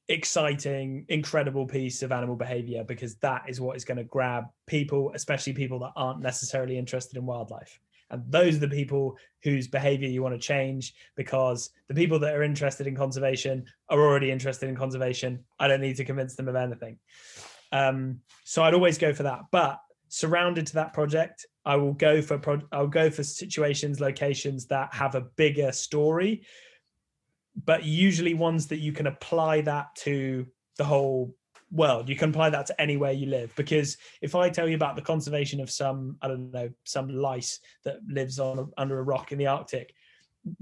exciting, 0.09 1.05
incredible 1.09 1.65
piece 1.65 2.01
of 2.01 2.11
animal 2.11 2.35
behavior 2.35 2.83
because 2.83 3.15
that 3.17 3.43
is 3.47 3.59
what 3.59 3.75
is 3.75 3.85
going 3.85 3.97
to 3.97 4.03
grab 4.03 4.45
people, 4.65 5.11
especially 5.13 5.53
people 5.53 5.79
that 5.79 5.91
aren't 5.95 6.21
necessarily 6.21 6.77
interested 6.77 7.17
in 7.17 7.25
wildlife. 7.25 7.79
And 8.09 8.23
those 8.29 8.55
are 8.55 8.59
the 8.59 8.69
people 8.69 9.17
whose 9.43 9.67
behavior 9.67 10.07
you 10.07 10.23
want 10.23 10.33
to 10.33 10.39
change 10.39 10.93
because 11.15 11.71
the 11.89 11.93
people 11.93 12.19
that 12.19 12.33
are 12.33 12.43
interested 12.43 12.87
in 12.87 12.95
conservation 12.95 13.65
are 13.89 13.99
already 13.99 14.31
interested 14.31 14.69
in 14.69 14.75
conservation. 14.75 15.43
I 15.59 15.67
don't 15.67 15.81
need 15.81 15.97
to 15.97 16.05
convince 16.05 16.35
them 16.35 16.47
of 16.47 16.55
anything. 16.55 16.99
Um, 17.73 18.21
so 18.45 18.63
I'd 18.63 18.73
always 18.73 18.97
go 18.97 19.13
for 19.13 19.23
that. 19.23 19.41
But 19.51 19.81
surrounded 20.07 20.67
to 20.67 20.75
that 20.75 20.93
project, 20.93 21.45
I 21.65 21.75
will 21.75 21.93
go 21.93 22.21
for 22.21 22.37
pro- 22.37 22.61
I'll 22.71 22.87
go 22.87 23.09
for 23.09 23.23
situations, 23.23 23.99
locations 23.99 24.67
that 24.67 24.93
have 24.93 25.15
a 25.15 25.21
bigger 25.35 25.73
story, 25.73 26.43
but 27.65 27.83
usually 27.83 28.33
ones 28.33 28.67
that 28.67 28.79
you 28.79 28.91
can 28.91 29.07
apply 29.07 29.61
that 29.61 29.95
to 29.95 30.45
the 30.77 30.83
whole 30.83 31.35
world. 31.71 32.07
You 32.07 32.15
can 32.15 32.29
apply 32.29 32.49
that 32.51 32.67
to 32.67 32.81
anywhere 32.81 33.11
you 33.11 33.27
live. 33.27 33.53
Because 33.55 33.97
if 34.21 34.35
I 34.35 34.49
tell 34.49 34.67
you 34.67 34.75
about 34.75 34.95
the 34.95 35.01
conservation 35.01 35.59
of 35.59 35.69
some, 35.69 36.17
I 36.21 36.27
don't 36.27 36.51
know, 36.51 36.69
some 36.85 37.09
lice 37.09 37.59
that 37.83 37.97
lives 38.07 38.39
on 38.39 38.71
under 38.77 38.99
a 38.99 39.03
rock 39.03 39.31
in 39.31 39.37
the 39.37 39.47
Arctic, 39.47 39.93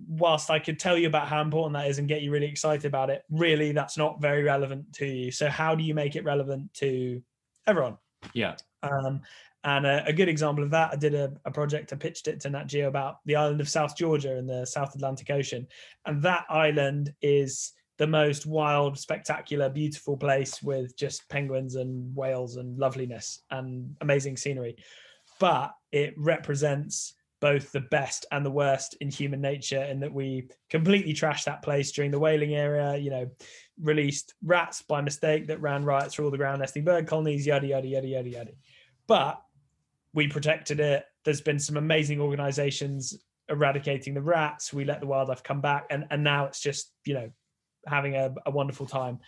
whilst 0.08 0.50
I 0.50 0.60
could 0.60 0.80
tell 0.80 0.98
you 0.98 1.08
about 1.08 1.28
how 1.28 1.42
important 1.42 1.74
that 1.74 1.88
is 1.90 2.00
and 2.00 2.08
get 2.08 2.22
you 2.22 2.32
really 2.32 2.48
excited 2.48 2.86
about 2.86 3.10
it, 3.10 3.24
really 3.30 3.72
that's 3.72 3.98
not 3.98 4.22
very 4.22 4.44
relevant 4.44 4.94
to 4.94 5.06
you. 5.06 5.32
So 5.32 5.50
how 5.50 5.76
do 5.76 5.84
you 5.84 5.94
make 5.94 6.16
it 6.16 6.24
relevant 6.24 6.74
to 6.76 7.22
everyone? 7.68 7.98
yeah. 8.34 8.56
Um, 8.82 9.22
and 9.66 9.88
a, 9.88 10.06
a 10.06 10.14
good 10.14 10.30
example 10.30 10.64
of 10.64 10.70
that, 10.72 10.92
I 10.94 10.96
did 10.96 11.16
a, 11.16 11.34
a 11.44 11.50
project, 11.50 11.92
I 11.92 11.96
pitched 11.96 12.28
it 12.28 12.40
to 12.42 12.52
Nat 12.52 12.68
Geo 12.68 12.88
about 12.88 13.18
the 13.26 13.36
island 13.36 13.60
of 13.62 13.68
South 13.68 13.98
Georgia 13.98 14.38
in 14.38 14.46
the 14.46 14.64
South 14.64 14.94
Atlantic 14.94 15.32
Ocean. 15.32 15.68
And 16.06 16.22
that 16.22 16.46
island 16.50 17.12
is 17.24 17.74
the 17.98 18.06
most 18.06 18.46
wild, 18.46 19.00
spectacular, 19.00 19.68
beautiful 19.70 20.18
place 20.18 20.62
with 20.62 20.96
just 20.96 21.28
penguins 21.30 21.76
and 21.76 22.16
whales 22.16 22.58
and 22.58 22.78
loveliness 22.78 23.42
and 23.50 23.96
amazing 24.02 24.38
scenery. 24.38 24.76
But 25.40 25.74
it 25.92 26.14
represents 26.16 27.16
both 27.42 27.72
the 27.72 27.82
best 27.82 28.28
and 28.32 28.46
the 28.46 28.52
worst 28.52 28.96
in 29.02 29.10
human 29.10 29.42
nature 29.42 29.82
in 29.82 30.00
that 30.02 30.14
we 30.14 30.48
completely 30.70 31.14
trashed 31.14 31.46
that 31.46 31.64
place 31.64 31.92
during 31.92 32.12
the 32.12 32.20
whaling 32.20 32.54
era, 32.54 32.98
you 32.98 33.10
know, 33.10 33.32
released 33.82 34.36
rats 34.44 34.84
by 34.84 35.02
mistake 35.02 35.48
that 35.48 35.60
ran 35.60 35.84
riots 35.84 36.14
through 36.14 36.26
all 36.26 36.32
the 36.32 36.38
ground 36.38 36.60
nesting 36.60 36.84
bird 36.84 37.08
colonies, 37.08 37.48
yada, 37.48 37.66
yada, 37.66 37.88
yada, 37.88 38.08
yada, 38.08 38.30
yada. 38.30 38.52
But 39.08 39.42
we 40.16 40.28
protected 40.28 40.80
it. 40.80 41.06
There's 41.26 41.42
been 41.42 41.60
some 41.60 41.78
amazing 41.78 42.20
organizations 42.20 43.16
eradicating 43.50 44.16
the 44.16 44.22
rats. 44.22 44.74
We 44.74 44.86
let 44.86 45.02
the 45.02 45.08
wildlife 45.08 45.44
come 45.44 45.62
back. 45.62 45.86
And, 45.92 46.06
and 46.10 46.24
now 46.24 46.46
it's 46.46 46.62
just, 46.62 46.92
you 47.06 47.14
know, 47.14 47.30
having 47.86 48.16
a, 48.16 48.34
a 48.46 48.52
wonderful 48.52 48.88
time. 48.88 49.20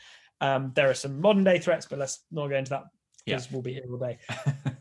Um, 0.42 0.72
there 0.76 0.90
are 0.90 0.96
some 0.96 1.22
modern 1.22 1.44
day 1.44 1.60
threats, 1.60 1.86
but 1.88 2.00
let's 2.00 2.24
not 2.32 2.48
go 2.48 2.56
into 2.56 2.72
that 2.72 2.86
because 3.26 3.52
we'll 3.52 3.62
be 3.62 3.74
here 3.74 3.84
all 3.92 3.98
day. 3.98 4.18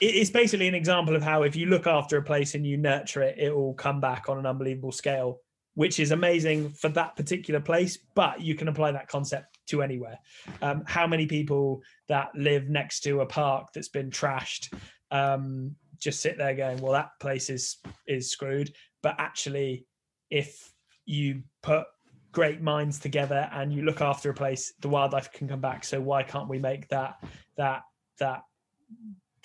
It's 0.00 0.30
basically 0.30 0.68
an 0.68 0.74
example 0.74 1.14
of 1.14 1.22
how 1.22 1.44
if 1.44 1.54
you 1.54 1.66
look 1.66 1.86
after 1.86 2.18
a 2.18 2.22
place 2.22 2.54
and 2.54 2.66
you 2.66 2.76
nurture 2.76 3.22
it, 3.22 3.38
it 3.38 3.54
will 3.54 3.74
come 3.74 4.00
back 4.00 4.28
on 4.28 4.38
an 4.38 4.44
unbelievable 4.44 4.92
scale, 4.92 5.40
which 5.74 6.00
is 6.00 6.10
amazing 6.10 6.70
for 6.70 6.88
that 6.90 7.16
particular 7.16 7.60
place. 7.60 7.98
But 8.14 8.40
you 8.40 8.54
can 8.54 8.68
apply 8.68 8.92
that 8.92 9.08
concept 9.08 9.56
to 9.68 9.82
anywhere. 9.82 10.18
Um, 10.60 10.82
how 10.86 11.06
many 11.06 11.26
people 11.26 11.82
that 12.08 12.30
live 12.34 12.68
next 12.68 13.00
to 13.04 13.20
a 13.20 13.26
park 13.26 13.68
that's 13.72 13.88
been 13.88 14.10
trashed 14.10 14.74
um, 15.10 15.76
just 15.98 16.20
sit 16.20 16.38
there 16.38 16.54
going, 16.54 16.78
"Well, 16.78 16.92
that 16.92 17.10
place 17.20 17.50
is 17.50 17.78
is 18.06 18.30
screwed." 18.30 18.72
But 19.02 19.16
actually, 19.18 19.86
if 20.30 20.72
you 21.06 21.42
put 21.62 21.86
great 22.32 22.60
minds 22.60 22.98
together 22.98 23.48
and 23.52 23.72
you 23.72 23.82
look 23.82 24.00
after 24.00 24.30
a 24.30 24.34
place, 24.34 24.72
the 24.80 24.88
wildlife 24.88 25.32
can 25.32 25.48
come 25.48 25.60
back. 25.60 25.84
So 25.84 26.00
why 26.00 26.22
can't 26.22 26.48
we 26.48 26.58
make 26.58 26.88
that 26.88 27.22
that 27.56 27.82
that 28.18 28.42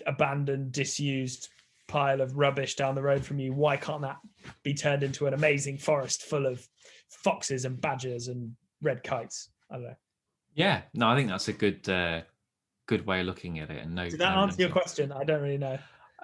abandoned, 0.06 0.72
disused 0.72 1.50
pile 1.88 2.22
of 2.22 2.38
rubbish 2.38 2.76
down 2.76 2.96
the 2.96 3.02
road 3.02 3.26
from 3.26 3.40
you? 3.40 3.54
Why 3.54 3.78
can't 3.78 4.02
that 4.02 4.18
be 4.64 4.74
turned 4.74 5.04
into 5.04 5.28
an 5.28 5.34
amazing 5.34 5.78
forest 5.78 6.24
full 6.24 6.46
of 6.46 6.68
foxes 7.10 7.66
and 7.66 7.80
badgers 7.80 8.28
and 8.28 8.56
red 8.82 9.04
kites? 9.04 9.50
I 9.70 9.76
don't 9.76 9.84
know. 9.84 9.96
Yeah, 10.56 10.82
no, 10.94 11.10
I 11.10 11.16
think 11.16 11.30
that's 11.30 11.48
a 11.48 11.54
good 11.54 11.88
uh, 11.88 12.22
good 12.90 13.06
way 13.06 13.22
of 13.22 13.28
looking 13.28 13.60
at 13.60 13.70
it. 13.70 13.84
And 13.84 13.94
no, 13.94 14.10
Did 14.10 14.20
that 14.20 14.36
answer 14.36 14.62
your 14.64 14.72
question? 14.72 15.12
I 15.12 15.24
don't 15.24 15.42
really 15.42 15.60
know. 15.60 15.78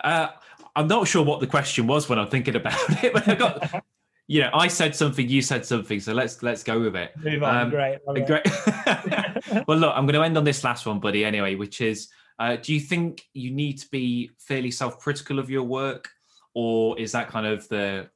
Uh, 0.03 0.29
I'm 0.75 0.87
not 0.87 1.07
sure 1.07 1.23
what 1.23 1.39
the 1.39 1.47
question 1.47 1.85
was 1.85 2.09
when 2.09 2.17
I'm 2.19 2.27
thinking 2.27 2.55
about 2.55 2.73
it, 3.03 3.13
but 3.13 3.27
I 3.27 3.35
got, 3.35 3.83
you 4.27 4.41
know, 4.41 4.49
I 4.53 4.67
said 4.67 4.95
something, 4.95 5.29
you 5.29 5.41
said 5.41 5.63
something, 5.65 5.99
so 5.99 6.11
let's 6.13 6.41
let's 6.41 6.63
go 6.63 6.81
with 6.81 6.95
it. 6.95 7.11
Move 7.23 7.43
on. 7.43 7.55
Um, 7.55 7.69
Great. 7.69 7.99
Great. 8.25 8.45
well, 9.67 9.77
look, 9.77 9.93
I'm 9.95 10.05
going 10.05 10.19
to 10.19 10.23
end 10.23 10.37
on 10.37 10.43
this 10.43 10.63
last 10.63 10.85
one, 10.85 10.99
buddy. 10.99 11.23
Anyway, 11.23 11.55
which 11.55 11.79
is 11.81 12.09
Uh, 12.39 12.57
do 12.57 12.73
you 12.73 12.81
think 12.81 13.23
you 13.33 13.51
need 13.51 13.77
to 13.83 13.87
be 13.89 14.31
fairly 14.39 14.71
self-critical 14.71 15.39
of 15.39 15.49
your 15.49 15.63
work, 15.63 16.09
or 16.53 16.99
is 16.99 17.11
that 17.11 17.29
kind 17.29 17.45
of 17.45 17.67
the 17.69 18.09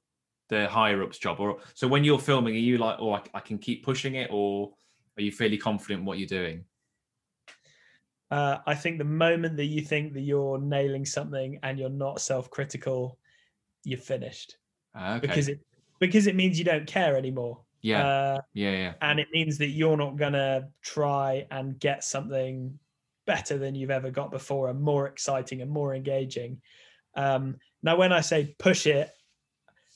the 0.49 0.67
higher 0.67 1.03
ups 1.03 1.19
job? 1.19 1.39
Or 1.39 1.59
so 1.75 1.87
when 1.87 2.03
you're 2.03 2.19
filming, 2.19 2.55
are 2.55 2.67
you 2.69 2.77
like, 2.77 2.97
oh, 2.99 3.13
I, 3.13 3.21
I 3.33 3.39
can 3.39 3.57
keep 3.57 3.85
pushing 3.85 4.15
it, 4.15 4.29
or 4.31 4.73
are 5.17 5.21
you 5.21 5.31
fairly 5.31 5.57
confident 5.57 5.99
in 5.99 6.05
what 6.05 6.17
you're 6.17 6.27
doing? 6.41 6.65
Uh, 8.31 8.59
I 8.67 8.75
think 8.75 8.97
the 8.99 9.03
moment 9.05 9.57
that 9.57 9.65
you 9.65 9.81
think 9.81 10.13
that 10.13 10.21
you're 10.21 10.59
nailing 10.59 11.05
something 11.05 11.59
and 11.63 11.79
you're 11.79 11.89
not 11.89 12.21
self-critical, 12.21 13.17
you're 13.83 13.99
finished 13.99 14.57
Uh, 14.93 15.15
okay. 15.17 15.27
because 15.27 15.47
it 15.47 15.59
because 15.99 16.27
it 16.27 16.35
means 16.35 16.57
you 16.57 16.63
don't 16.65 16.87
care 16.87 17.17
anymore. 17.17 17.61
yeah, 17.81 18.07
Uh, 18.07 18.41
yeah, 18.53 18.71
yeah, 18.71 18.93
and 19.01 19.19
it 19.19 19.27
means 19.33 19.57
that 19.57 19.67
you're 19.69 19.97
not 19.97 20.15
gonna 20.17 20.69
try 20.81 21.47
and 21.51 21.79
get 21.79 22.03
something 22.03 22.77
better 23.25 23.57
than 23.57 23.75
you've 23.75 23.91
ever 23.91 24.09
got 24.11 24.31
before 24.31 24.69
and 24.69 24.81
more 24.81 25.07
exciting 25.07 25.61
and 25.61 25.69
more 25.71 25.93
engaging. 25.95 26.61
Um, 27.15 27.57
now, 27.83 27.97
when 27.97 28.11
I 28.13 28.21
say 28.21 28.55
push 28.59 28.85
it, 28.87 29.11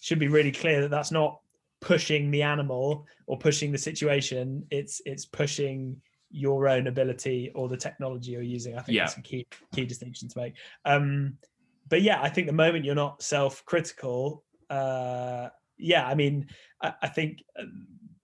should 0.01 0.19
be 0.19 0.27
really 0.27 0.51
clear 0.51 0.81
that 0.81 0.89
that's 0.91 1.11
not 1.11 1.41
pushing 1.79 2.31
the 2.31 2.41
animal 2.43 3.07
or 3.27 3.37
pushing 3.37 3.71
the 3.71 3.77
situation. 3.77 4.65
It's 4.71 5.01
it's 5.05 5.25
pushing 5.25 6.01
your 6.33 6.67
own 6.67 6.87
ability 6.87 7.51
or 7.55 7.69
the 7.69 7.77
technology 7.77 8.31
you're 8.31 8.41
using. 8.41 8.75
I 8.77 8.81
think 8.81 8.95
Yeah. 8.95 9.05
that's 9.05 9.17
a 9.17 9.21
key 9.21 9.45
key 9.73 9.85
distinction 9.85 10.27
to 10.29 10.37
make. 10.37 10.55
Um, 10.83 11.37
but 11.87 12.01
yeah, 12.01 12.21
I 12.21 12.29
think 12.29 12.47
the 12.47 12.53
moment 12.53 12.85
you're 12.85 12.95
not 12.95 13.21
self-critical, 13.21 14.43
uh, 14.69 15.49
yeah, 15.77 16.07
I 16.07 16.15
mean, 16.15 16.47
I, 16.81 16.93
I 17.03 17.07
think, 17.07 17.43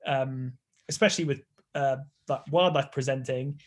um, 0.05 0.53
especially 0.87 1.25
with 1.25 1.41
uh, 1.75 1.97
like 2.27 2.41
wildlife 2.51 2.91
presenting, 2.91 3.59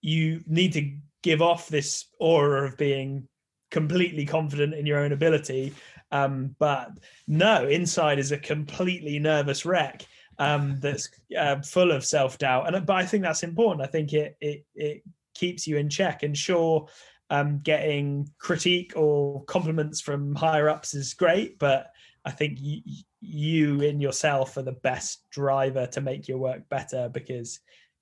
you 0.00 0.42
need 0.46 0.72
to 0.74 0.96
give 1.22 1.42
off 1.42 1.68
this 1.68 2.06
aura 2.20 2.66
of 2.66 2.76
being 2.76 3.26
completely 3.70 4.24
confident 4.26 4.74
in 4.74 4.86
your 4.86 4.98
own 4.98 5.12
ability. 5.12 5.72
Um, 6.10 6.54
but 6.58 6.90
no, 7.26 7.66
inside 7.66 8.18
is 8.18 8.32
a 8.32 8.38
completely 8.38 9.18
nervous 9.18 9.64
wreck 9.64 10.06
um, 10.38 10.78
that's 10.80 11.08
uh, 11.38 11.60
full 11.62 11.92
of 11.92 12.04
self 12.04 12.38
doubt. 12.38 12.72
And 12.72 12.86
but 12.86 12.96
I 12.96 13.06
think 13.06 13.22
that's 13.22 13.42
important. 13.42 13.86
I 13.86 13.90
think 13.90 14.12
it 14.12 14.36
it 14.40 14.64
it 14.74 15.02
keeps 15.34 15.66
you 15.66 15.76
in 15.76 15.88
check. 15.88 16.22
And 16.22 16.36
sure, 16.36 16.88
um, 17.30 17.60
getting 17.60 18.30
critique 18.38 18.92
or 18.96 19.44
compliments 19.44 20.00
from 20.00 20.34
higher 20.34 20.68
ups 20.68 20.94
is 20.94 21.14
great, 21.14 21.58
but 21.58 21.90
I 22.24 22.30
think 22.30 22.58
you, 22.60 22.82
you 23.20 23.80
in 23.80 24.00
yourself 24.00 24.56
are 24.56 24.62
the 24.62 24.72
best 24.72 25.28
driver 25.30 25.86
to 25.86 26.00
make 26.00 26.28
your 26.28 26.38
work 26.38 26.68
better 26.68 27.08
because, 27.08 27.60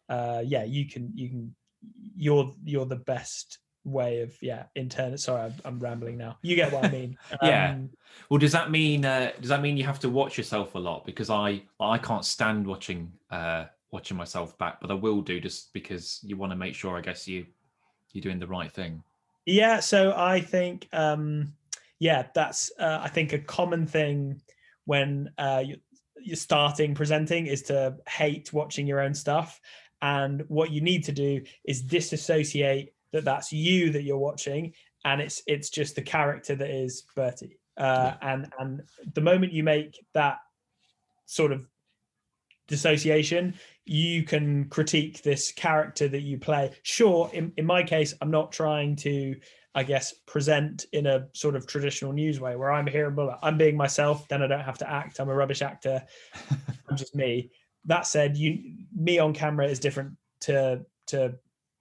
uh, 0.09 0.43
yeah, 0.45 0.65
you 0.65 0.89
can 0.89 1.13
you 1.15 1.29
can 1.29 1.55
you're 2.17 2.53
you're 2.65 2.87
the 2.87 2.97
best 2.97 3.59
way 3.85 4.21
of 4.21 4.37
yeah 4.43 4.65
internal. 4.75 5.19
Sorry, 5.19 5.43
I'm, 5.43 5.55
I'm 5.65 5.79
rambling 5.79 6.19
now. 6.19 6.39
You 6.43 6.57
get 6.57 6.73
what 6.73 6.85
I 6.85 6.91
mean? 6.91 7.17
Yeah. 7.43 7.71
Um, 7.71 7.91
Well, 8.29 8.39
does 8.39 8.53
that 8.53 8.71
mean 8.71 9.05
uh, 9.05 9.33
does 9.41 9.49
that 9.49 9.63
mean 9.63 9.77
you 9.77 9.85
have 9.85 10.01
to 10.01 10.09
watch 10.09 10.37
yourself 10.37 10.75
a 10.75 10.79
lot? 10.79 11.05
Because 11.07 11.31
I 11.31 11.63
I 11.81 11.99
can't 11.99 12.25
stand 12.25 12.67
watching 12.67 13.13
uh, 13.31 13.67
watching 13.91 14.17
myself 14.17 14.57
back, 14.59 14.81
but 14.81 14.91
I 14.91 14.95
will 14.95 15.23
do 15.23 15.41
just 15.41 15.73
because 15.73 16.21
you 16.23 16.37
want 16.37 16.53
to 16.53 16.57
make 16.57 16.75
sure. 16.75 16.97
I 16.97 17.01
guess 17.01 17.27
you 17.27 17.47
you're 18.13 18.23
doing 18.23 18.39
the 18.39 18.47
right 18.47 18.71
thing. 18.71 19.03
Yeah, 19.47 19.81
so 19.81 20.15
I 20.17 20.41
think 20.41 20.89
um 20.93 21.55
yeah, 21.99 22.27
that's 22.35 22.71
uh, 22.79 23.01
I 23.03 23.09
think 23.09 23.33
a 23.33 23.39
common 23.39 23.87
thing 23.87 24.41
when 24.85 25.31
uh 25.39 25.63
you, 25.65 25.77
you're 26.23 26.37
starting 26.37 26.95
presenting 26.95 27.47
is 27.47 27.63
to 27.63 27.97
hate 28.09 28.53
watching 28.53 28.87
your 28.87 29.01
own 29.01 29.15
stuff 29.15 29.61
and 30.03 30.45
what 30.49 30.71
you 30.71 30.81
need 30.81 31.05
to 31.05 31.13
do 31.13 31.43
is 31.65 31.83
disassociate 31.83 32.95
that 33.13 33.25
that's 33.25 33.53
you 33.53 33.91
that 33.91 34.03
you're 34.03 34.19
watching 34.19 34.73
and 35.05 35.21
it's 35.21 35.43
it's 35.47 35.71
just 35.71 35.95
the 35.97 36.03
character 36.03 36.55
that 36.55 36.71
is 36.71 37.05
Bertie. 37.15 37.59
Uh 37.77 38.15
and 38.23 38.53
and 38.59 38.83
the 39.15 39.21
moment 39.21 39.53
you 39.53 39.63
make 39.63 40.05
that 40.15 40.39
sort 41.27 41.53
of 41.53 41.67
dissociation 42.69 43.55
you 43.85 44.23
can 44.23 44.69
critique 44.69 45.23
this 45.23 45.51
character 45.51 46.07
that 46.07 46.21
you 46.23 46.39
play. 46.39 46.71
Sure 46.83 47.31
in, 47.33 47.53
in 47.57 47.67
my 47.67 47.83
case 47.83 48.15
i'm 48.21 48.31
not 48.31 48.53
trying 48.53 48.95
to 48.97 49.35
i 49.75 49.83
guess 49.83 50.13
present 50.27 50.87
in 50.93 51.07
a 51.07 51.27
sort 51.33 51.57
of 51.57 51.67
traditional 51.67 52.13
news 52.13 52.41
way 52.41 52.57
where 52.57 52.73
i'm 52.73 52.87
here 52.87 53.11
blah. 53.11 53.39
i'm 53.43 53.57
being 53.57 53.77
myself 53.77 54.29
then 54.29 54.43
i 54.43 54.47
don't 54.47 54.61
have 54.61 54.79
to 54.79 54.91
act. 54.91 55.21
I'm 55.21 55.29
a 55.29 55.35
rubbish 55.35 55.63
actor. 55.63 56.03
I'm 56.89 56.97
just 56.97 57.15
me. 57.15 57.51
That 57.87 58.07
said 58.07 58.37
you 58.37 58.75
me 58.95 59.19
on 59.19 59.33
camera 59.33 59.67
is 59.67 59.79
different 59.79 60.17
to 60.41 60.85
to 61.09 61.35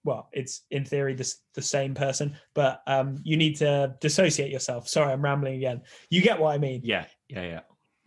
well 0.04 0.30
it's 0.32 0.64
in 0.72 0.86
theory 0.86 1.14
the, 1.14 1.34
the 1.56 1.62
same 1.62 1.94
person 1.94 2.36
but 2.56 2.82
um 2.88 3.18
you 3.24 3.36
need 3.38 3.56
to 3.56 3.96
dissociate 4.02 4.52
yourself 4.52 4.88
sorry 4.88 5.12
i'm 5.12 5.22
rambling 5.22 5.56
again 5.56 5.82
you 6.10 6.22
get 6.22 6.40
what 6.40 6.54
i 6.54 6.58
mean 6.58 6.82
Yeah, 6.84 7.06
yeah, 7.28 7.44
yeah. 7.44 7.60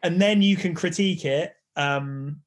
and 0.02 0.20
then 0.20 0.42
you 0.42 0.56
can 0.56 0.74
critique 0.74 1.24
it 1.24 1.52
um 1.76 2.40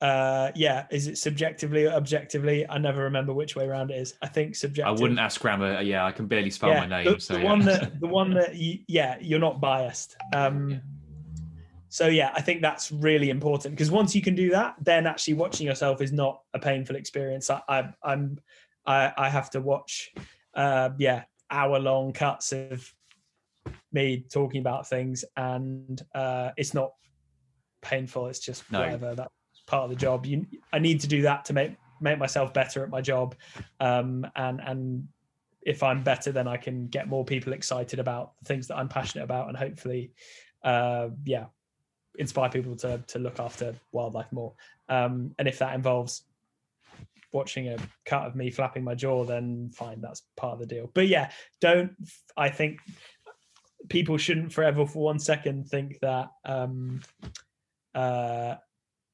uh 0.00 0.50
yeah 0.54 0.86
is 0.90 1.06
it 1.06 1.16
subjectively 1.16 1.86
or 1.86 1.92
objectively 1.92 2.66
i 2.68 2.76
never 2.78 3.04
remember 3.04 3.32
which 3.32 3.56
way 3.56 3.64
around 3.66 3.90
it 3.90 3.94
is 3.98 4.14
i 4.22 4.26
think 4.26 4.54
subjectively 4.54 4.98
I 4.98 5.00
wouldn't 5.00 5.20
ask 5.20 5.40
grammar. 5.40 5.80
Yeah, 5.80 6.04
I 6.04 6.12
can 6.12 6.26
barely 6.26 6.50
spell 6.50 6.70
yeah, 6.70 6.80
my 6.80 6.86
name. 6.86 7.14
the, 7.14 7.20
so 7.20 7.34
the 7.34 7.40
yeah. 7.40 7.46
one 7.46 7.60
that 7.60 8.00
the 8.00 8.06
one 8.08 8.34
that 8.34 8.56
you, 8.56 8.80
yeah 8.88 9.16
you're 9.20 9.38
not 9.38 9.60
biased 9.60 10.16
um 10.34 10.70
Yeah. 10.70 10.78
So 11.94 12.08
yeah 12.08 12.32
i 12.34 12.40
think 12.40 12.60
that's 12.60 12.90
really 12.90 13.30
important 13.30 13.72
because 13.72 13.88
once 13.88 14.16
you 14.16 14.20
can 14.20 14.34
do 14.34 14.50
that 14.50 14.74
then 14.80 15.06
actually 15.06 15.34
watching 15.34 15.64
yourself 15.64 16.00
is 16.00 16.10
not 16.12 16.40
a 16.52 16.58
painful 16.58 16.96
experience 16.96 17.48
i, 17.50 17.62
I 17.68 17.88
i'm 18.02 18.36
i 18.84 19.12
i 19.16 19.28
have 19.28 19.48
to 19.50 19.60
watch 19.60 20.12
uh 20.56 20.90
yeah 20.98 21.22
hour 21.52 21.78
long 21.78 22.12
cuts 22.12 22.52
of 22.52 22.92
me 23.92 24.24
talking 24.28 24.60
about 24.60 24.88
things 24.88 25.24
and 25.36 26.02
uh 26.16 26.50
it's 26.56 26.74
not 26.74 26.94
painful 27.80 28.26
it's 28.26 28.40
just 28.40 28.68
No. 28.72 28.80
whatever 28.80 29.14
that's 29.14 29.62
part 29.68 29.84
of 29.84 29.90
the 29.90 29.96
job 29.96 30.26
you 30.26 30.46
i 30.72 30.80
need 30.80 31.00
to 31.02 31.06
do 31.06 31.22
that 31.22 31.44
to 31.44 31.52
make 31.52 31.76
make 32.00 32.18
myself 32.18 32.52
better 32.52 32.82
at 32.82 32.90
my 32.90 33.02
job 33.02 33.36
um 33.78 34.26
and 34.34 34.60
and 34.60 35.06
if 35.62 35.84
i'm 35.84 36.02
better 36.02 36.32
then 36.32 36.48
i 36.48 36.56
can 36.56 36.88
get 36.88 37.06
more 37.06 37.24
people 37.24 37.52
excited 37.52 38.00
about 38.00 38.32
the 38.40 38.46
things 38.46 38.66
that 38.66 38.78
i'm 38.78 38.88
passionate 38.88 39.22
about 39.22 39.46
and 39.46 39.56
hopefully 39.56 40.10
uh 40.64 41.08
yeah 41.24 41.44
inspire 42.18 42.48
people 42.50 42.76
to 42.76 43.02
to 43.06 43.18
look 43.18 43.38
after 43.40 43.74
wildlife 43.92 44.30
more. 44.32 44.52
Um 44.88 45.34
and 45.38 45.48
if 45.48 45.58
that 45.58 45.74
involves 45.74 46.22
watching 47.32 47.68
a 47.68 47.76
cut 48.06 48.26
of 48.26 48.36
me 48.36 48.48
flapping 48.50 48.84
my 48.84 48.94
jaw 48.94 49.24
then 49.24 49.68
fine 49.74 50.00
that's 50.00 50.22
part 50.36 50.52
of 50.54 50.60
the 50.60 50.66
deal. 50.66 50.90
But 50.94 51.08
yeah 51.08 51.30
don't 51.60 51.90
i 52.36 52.48
think 52.48 52.78
people 53.88 54.16
shouldn't 54.16 54.52
forever 54.52 54.86
for 54.86 55.02
one 55.04 55.18
second 55.18 55.68
think 55.68 55.98
that 56.00 56.28
um 56.44 57.00
uh 57.94 58.54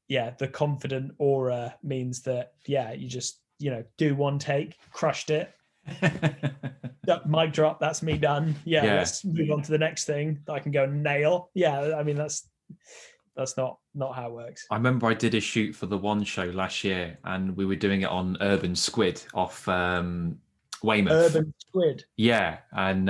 yeah 0.08 0.30
the 0.38 0.46
confident 0.48 1.12
aura 1.18 1.74
means 1.82 2.22
that 2.22 2.52
yeah 2.66 2.92
you 2.92 3.08
just 3.08 3.40
you 3.58 3.70
know 3.70 3.82
do 3.96 4.14
one 4.14 4.38
take 4.38 4.76
crushed 4.92 5.30
it. 5.30 5.52
That 7.04 7.28
mic 7.28 7.52
drop 7.52 7.80
that's 7.80 8.02
me 8.02 8.18
done. 8.18 8.54
Yeah, 8.64 8.84
Yeah. 8.84 8.94
let's 8.96 9.24
move 9.24 9.50
on 9.50 9.62
to 9.62 9.70
the 9.72 9.78
next 9.78 10.04
thing 10.04 10.38
that 10.44 10.52
i 10.52 10.60
can 10.60 10.70
go 10.70 10.84
nail. 10.86 11.50
Yeah 11.54 11.94
i 11.96 12.02
mean 12.02 12.16
that's 12.16 12.48
that's 13.40 13.56
not 13.56 13.78
not 13.94 14.14
how 14.14 14.26
it 14.28 14.32
works 14.32 14.66
I 14.70 14.76
remember 14.76 15.06
I 15.08 15.14
did 15.14 15.34
a 15.34 15.40
shoot 15.40 15.74
for 15.74 15.86
the 15.86 15.96
one 15.96 16.22
show 16.24 16.44
last 16.44 16.84
year, 16.84 17.18
and 17.24 17.56
we 17.56 17.64
were 17.64 17.74
doing 17.86 18.02
it 18.02 18.08
on 18.08 18.36
Urban 18.40 18.76
Squid 18.76 19.22
off 19.34 19.66
um, 19.68 20.38
Weymouth. 20.82 21.12
urban 21.12 21.52
squid 21.58 22.04
Yeah, 22.16 22.58
and 22.72 23.06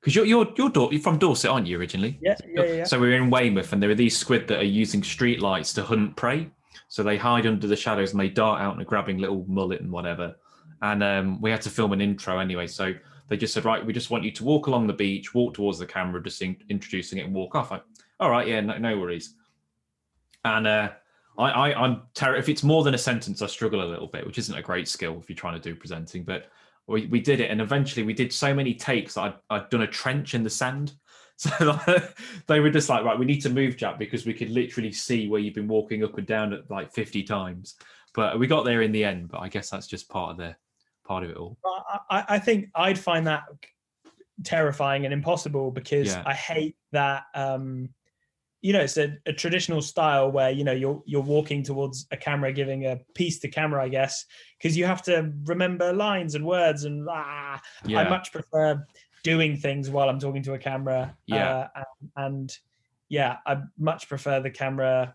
because 0.00 0.14
you're 0.16 0.26
you're 0.26 0.52
you're, 0.56 0.70
Dor- 0.70 0.92
you're 0.92 1.00
from 1.00 1.18
Dorset, 1.18 1.50
aren't 1.50 1.66
you 1.68 1.78
originally? 1.78 2.18
yeah 2.20 2.36
yeah 2.46 2.64
yeah 2.64 2.84
So 2.84 2.98
we 2.98 3.08
were 3.08 3.14
in 3.14 3.30
Weymouth, 3.30 3.72
and 3.72 3.80
there 3.82 3.90
are 3.90 3.94
these 3.94 4.16
squid 4.16 4.48
that 4.48 4.58
are 4.58 4.64
using 4.82 5.02
street 5.02 5.40
lights 5.40 5.72
to 5.74 5.82
hunt 5.84 6.16
prey. 6.16 6.50
So 6.88 7.02
they 7.02 7.16
hide 7.16 7.46
under 7.46 7.66
the 7.66 7.76
shadows 7.76 8.10
and 8.12 8.20
they 8.20 8.28
dart 8.28 8.60
out 8.60 8.72
and 8.74 8.82
are 8.82 8.84
grabbing 8.84 9.18
little 9.18 9.44
mullet 9.48 9.80
and 9.80 9.90
whatever. 9.90 10.34
And 10.82 11.02
um, 11.02 11.40
we 11.40 11.50
had 11.50 11.62
to 11.62 11.70
film 11.70 11.92
an 11.92 12.00
intro 12.00 12.38
anyway. 12.40 12.66
So 12.66 12.92
they 13.28 13.36
just 13.36 13.54
said, 13.54 13.64
right, 13.64 13.84
we 13.84 13.92
just 13.92 14.10
want 14.10 14.22
you 14.22 14.30
to 14.32 14.44
walk 14.44 14.66
along 14.66 14.86
the 14.86 14.92
beach, 14.92 15.34
walk 15.34 15.54
towards 15.54 15.78
the 15.78 15.86
camera, 15.86 16.22
just 16.22 16.42
in- 16.42 16.56
introducing 16.68 17.18
it 17.18 17.24
and 17.24 17.34
walk 17.34 17.54
off. 17.54 17.72
I, 17.72 17.80
All 18.20 18.30
right, 18.30 18.46
yeah, 18.46 18.60
no, 18.60 18.76
no 18.78 18.98
worries. 18.98 19.34
And 20.44 20.66
uh, 20.66 20.90
I, 21.38 21.50
I, 21.50 21.84
I'm 21.84 22.02
terrible. 22.14 22.38
If 22.38 22.48
it's 22.48 22.62
more 22.62 22.84
than 22.84 22.94
a 22.94 22.98
sentence, 22.98 23.42
I 23.42 23.46
struggle 23.46 23.82
a 23.82 23.88
little 23.88 24.06
bit, 24.06 24.26
which 24.26 24.38
isn't 24.38 24.56
a 24.56 24.62
great 24.62 24.88
skill 24.88 25.18
if 25.20 25.28
you're 25.28 25.36
trying 25.36 25.60
to 25.60 25.68
do 25.68 25.74
presenting. 25.74 26.22
But 26.22 26.46
we, 26.86 27.06
we 27.06 27.20
did 27.20 27.40
it, 27.40 27.50
and 27.50 27.60
eventually 27.60 28.04
we 28.04 28.12
did 28.12 28.32
so 28.32 28.54
many 28.54 28.74
takes 28.74 29.14
that 29.14 29.22
I'd, 29.22 29.34
I'd 29.50 29.70
done 29.70 29.82
a 29.82 29.86
trench 29.86 30.34
in 30.34 30.42
the 30.42 30.50
sand. 30.50 30.94
So 31.36 31.50
like, 31.64 32.16
they 32.46 32.60
were 32.60 32.70
just 32.70 32.88
like, 32.88 33.04
right, 33.04 33.18
we 33.18 33.26
need 33.26 33.40
to 33.40 33.50
move, 33.50 33.76
Jack, 33.76 33.98
because 33.98 34.24
we 34.24 34.32
could 34.32 34.50
literally 34.50 34.92
see 34.92 35.26
where 35.26 35.40
you've 35.40 35.54
been 35.54 35.66
walking 35.66 36.04
up 36.04 36.16
and 36.16 36.24
down 36.24 36.52
at 36.52 36.70
like 36.70 36.92
50 36.92 37.24
times. 37.24 37.74
But 38.14 38.38
we 38.38 38.46
got 38.46 38.64
there 38.64 38.82
in 38.82 38.92
the 38.92 39.02
end. 39.02 39.30
But 39.30 39.40
I 39.40 39.48
guess 39.48 39.68
that's 39.68 39.88
just 39.88 40.08
part 40.08 40.30
of 40.30 40.36
the 40.36 40.54
part 41.04 41.24
of 41.24 41.30
it 41.30 41.36
all. 41.36 41.58
I, 41.66 41.98
I 42.08 42.24
I 42.28 42.38
think 42.38 42.68
I'd 42.76 43.00
find 43.00 43.26
that 43.26 43.42
terrifying 44.44 45.06
and 45.06 45.12
impossible 45.12 45.72
because 45.72 46.06
Yeah. 46.06 46.22
I 46.24 46.34
hate 46.34 46.76
that. 46.92 47.24
Um, 47.34 47.88
you 48.64 48.72
know 48.72 48.80
it's 48.80 48.96
a, 48.96 49.14
a, 49.26 49.32
traditional 49.32 49.82
style 49.82 50.32
where 50.32 50.50
you 50.50 50.64
know 50.64 50.72
you're 50.72 51.02
you're 51.04 51.20
walking 51.20 51.62
towards 51.62 52.06
a 52.12 52.16
camera 52.16 52.50
giving 52.50 52.86
a 52.86 52.98
piece 53.14 53.38
to 53.38 53.46
camera 53.46 53.84
i 53.84 53.88
guess 53.88 54.24
because 54.58 54.74
you 54.74 54.86
have 54.86 55.02
to 55.02 55.30
remember 55.44 55.92
lines 55.92 56.34
and 56.34 56.44
words 56.46 56.84
and 56.84 57.06
ah, 57.10 57.60
yeah. 57.84 58.00
i 58.00 58.08
much 58.08 58.32
prefer 58.32 58.82
doing 59.22 59.54
things 59.54 59.90
while 59.90 60.08
i'm 60.08 60.18
talking 60.18 60.42
to 60.42 60.54
a 60.54 60.58
camera 60.58 61.14
yeah 61.26 61.68
uh, 61.76 61.82
and, 62.16 62.24
and 62.24 62.58
yeah 63.10 63.36
i 63.46 63.58
much 63.78 64.08
prefer 64.08 64.40
the 64.40 64.50
camera 64.50 65.14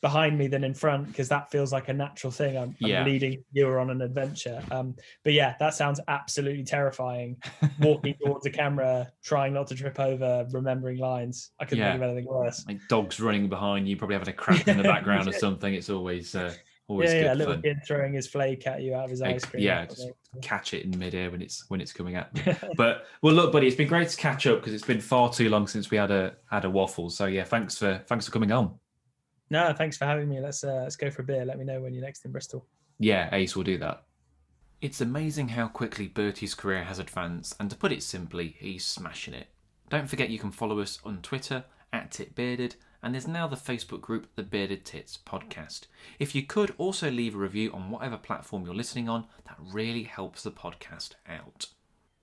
behind 0.00 0.38
me 0.38 0.46
than 0.46 0.62
in 0.62 0.74
front 0.74 1.08
because 1.08 1.28
that 1.28 1.50
feels 1.50 1.72
like 1.72 1.88
a 1.88 1.92
natural 1.92 2.30
thing. 2.30 2.56
I'm, 2.56 2.76
I'm 2.84 3.04
leading 3.04 3.42
you 3.52 3.68
on 3.68 3.90
an 3.90 4.00
adventure. 4.00 4.62
Um, 4.70 4.94
but 5.24 5.32
yeah, 5.32 5.54
that 5.58 5.74
sounds 5.74 6.00
absolutely 6.08 6.64
terrifying. 6.64 7.36
Walking 7.80 8.14
towards 8.24 8.46
a 8.46 8.50
camera, 8.50 9.10
trying 9.24 9.54
not 9.54 9.66
to 9.68 9.74
trip 9.74 9.98
over, 9.98 10.46
remembering 10.52 10.98
lines. 10.98 11.50
I 11.60 11.64
couldn't 11.64 11.78
yeah. 11.78 11.92
think 11.92 12.02
of 12.02 12.10
anything 12.10 12.26
worse. 12.26 12.64
Like 12.66 12.80
dogs 12.88 13.18
running 13.18 13.48
behind 13.48 13.88
you, 13.88 13.96
probably 13.96 14.14
having 14.14 14.28
a 14.28 14.32
crack 14.32 14.68
in 14.68 14.76
the 14.76 14.82
background 14.84 15.28
or 15.28 15.32
something. 15.32 15.74
It's 15.74 15.90
always 15.90 16.34
uh, 16.34 16.54
always 16.86 17.12
yeah, 17.12 17.22
yeah. 17.22 17.32
A 17.32 17.36
little 17.36 17.54
fun. 17.54 17.62
kid 17.62 17.78
throwing 17.86 18.14
his 18.14 18.28
flake 18.28 18.66
at 18.66 18.82
you 18.82 18.94
out 18.94 19.04
of 19.04 19.10
his 19.10 19.22
ice 19.22 19.44
cream. 19.44 19.62
Yeah, 19.64 19.86
just 19.86 20.08
catch 20.42 20.74
it 20.74 20.84
in 20.84 20.96
midair 20.96 21.30
when 21.30 21.42
it's 21.42 21.68
when 21.68 21.80
it's 21.80 21.92
coming 21.92 22.14
at 22.14 22.34
me. 22.34 22.54
but 22.76 23.06
well, 23.22 23.34
look, 23.34 23.52
buddy, 23.52 23.66
it's 23.66 23.76
been 23.76 23.88
great 23.88 24.08
to 24.08 24.16
catch 24.16 24.46
up 24.46 24.60
because 24.60 24.72
it's 24.72 24.86
been 24.86 25.00
far 25.00 25.32
too 25.32 25.48
long 25.48 25.66
since 25.66 25.90
we 25.90 25.96
had 25.96 26.12
a 26.12 26.36
had 26.50 26.64
a 26.64 26.70
waffle. 26.70 27.10
So 27.10 27.26
yeah, 27.26 27.44
thanks 27.44 27.76
for 27.78 28.02
thanks 28.06 28.26
for 28.26 28.32
coming 28.32 28.52
on. 28.52 28.78
No, 29.50 29.72
thanks 29.72 29.96
for 29.96 30.04
having 30.04 30.28
me. 30.28 30.40
Let's 30.40 30.62
uh, 30.64 30.80
let's 30.82 30.96
go 30.96 31.10
for 31.10 31.22
a 31.22 31.24
beer. 31.24 31.44
Let 31.44 31.58
me 31.58 31.64
know 31.64 31.80
when 31.80 31.94
you're 31.94 32.04
next 32.04 32.24
in 32.24 32.32
Bristol. 32.32 32.66
Yeah, 32.98 33.28
Ace 33.32 33.56
will 33.56 33.64
do 33.64 33.78
that. 33.78 34.04
It's 34.80 35.00
amazing 35.00 35.48
how 35.48 35.68
quickly 35.68 36.08
Bertie's 36.08 36.54
career 36.54 36.84
has 36.84 36.98
advanced, 36.98 37.56
and 37.58 37.68
to 37.70 37.76
put 37.76 37.92
it 37.92 38.02
simply, 38.02 38.56
he's 38.58 38.84
smashing 38.84 39.34
it. 39.34 39.48
Don't 39.90 40.08
forget 40.08 40.30
you 40.30 40.38
can 40.38 40.52
follow 40.52 40.80
us 40.80 41.00
on 41.04 41.22
Twitter 41.22 41.64
at 41.92 42.10
TitBearded, 42.10 42.74
and 43.02 43.14
there's 43.14 43.26
now 43.26 43.48
the 43.48 43.56
Facebook 43.56 44.00
group 44.00 44.28
The 44.36 44.42
Bearded 44.42 44.84
Tits 44.84 45.18
Podcast. 45.26 45.82
If 46.18 46.34
you 46.34 46.42
could 46.42 46.74
also 46.78 47.10
leave 47.10 47.34
a 47.34 47.38
review 47.38 47.72
on 47.72 47.90
whatever 47.90 48.16
platform 48.16 48.64
you're 48.64 48.74
listening 48.74 49.08
on, 49.08 49.26
that 49.46 49.56
really 49.72 50.04
helps 50.04 50.42
the 50.42 50.50
podcast 50.50 51.12
out. 51.28 51.66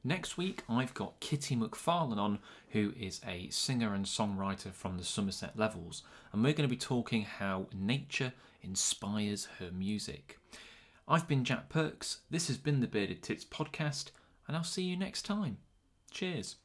Next 0.08 0.38
week, 0.38 0.62
I've 0.70 0.94
got 0.94 1.20
Kitty 1.20 1.56
Macfarlane 1.56 2.20
on, 2.20 2.38
who 2.70 2.94
is 2.96 3.22
a 3.28 3.50
singer 3.50 3.96
and 3.96 4.06
songwriter 4.06 4.72
from 4.72 5.00
the 5.00 5.04
Somerset 5.04 5.58
Levels, 5.58 6.04
and 6.32 6.44
we're 6.44 6.54
going 6.54 6.70
to 6.70 6.76
be 6.76 6.78
talking 6.78 7.24
how 7.24 7.66
nature 7.74 8.32
inspires 8.62 9.48
her 9.58 9.72
music. 9.72 10.38
I've 11.08 11.28
been 11.28 11.44
Jack 11.44 11.70
Perks, 11.70 12.20
this 12.30 12.50
has 12.50 12.58
been 12.58 12.82
the 12.82 12.88
Bearded 12.88 13.24
Tits 13.24 13.44
podcast, 13.44 14.12
and 14.48 14.56
I'll 14.56 14.64
see 14.64 14.84
you 14.84 14.96
next 14.96 15.24
time. 15.24 15.58
Cheers. 16.12 16.58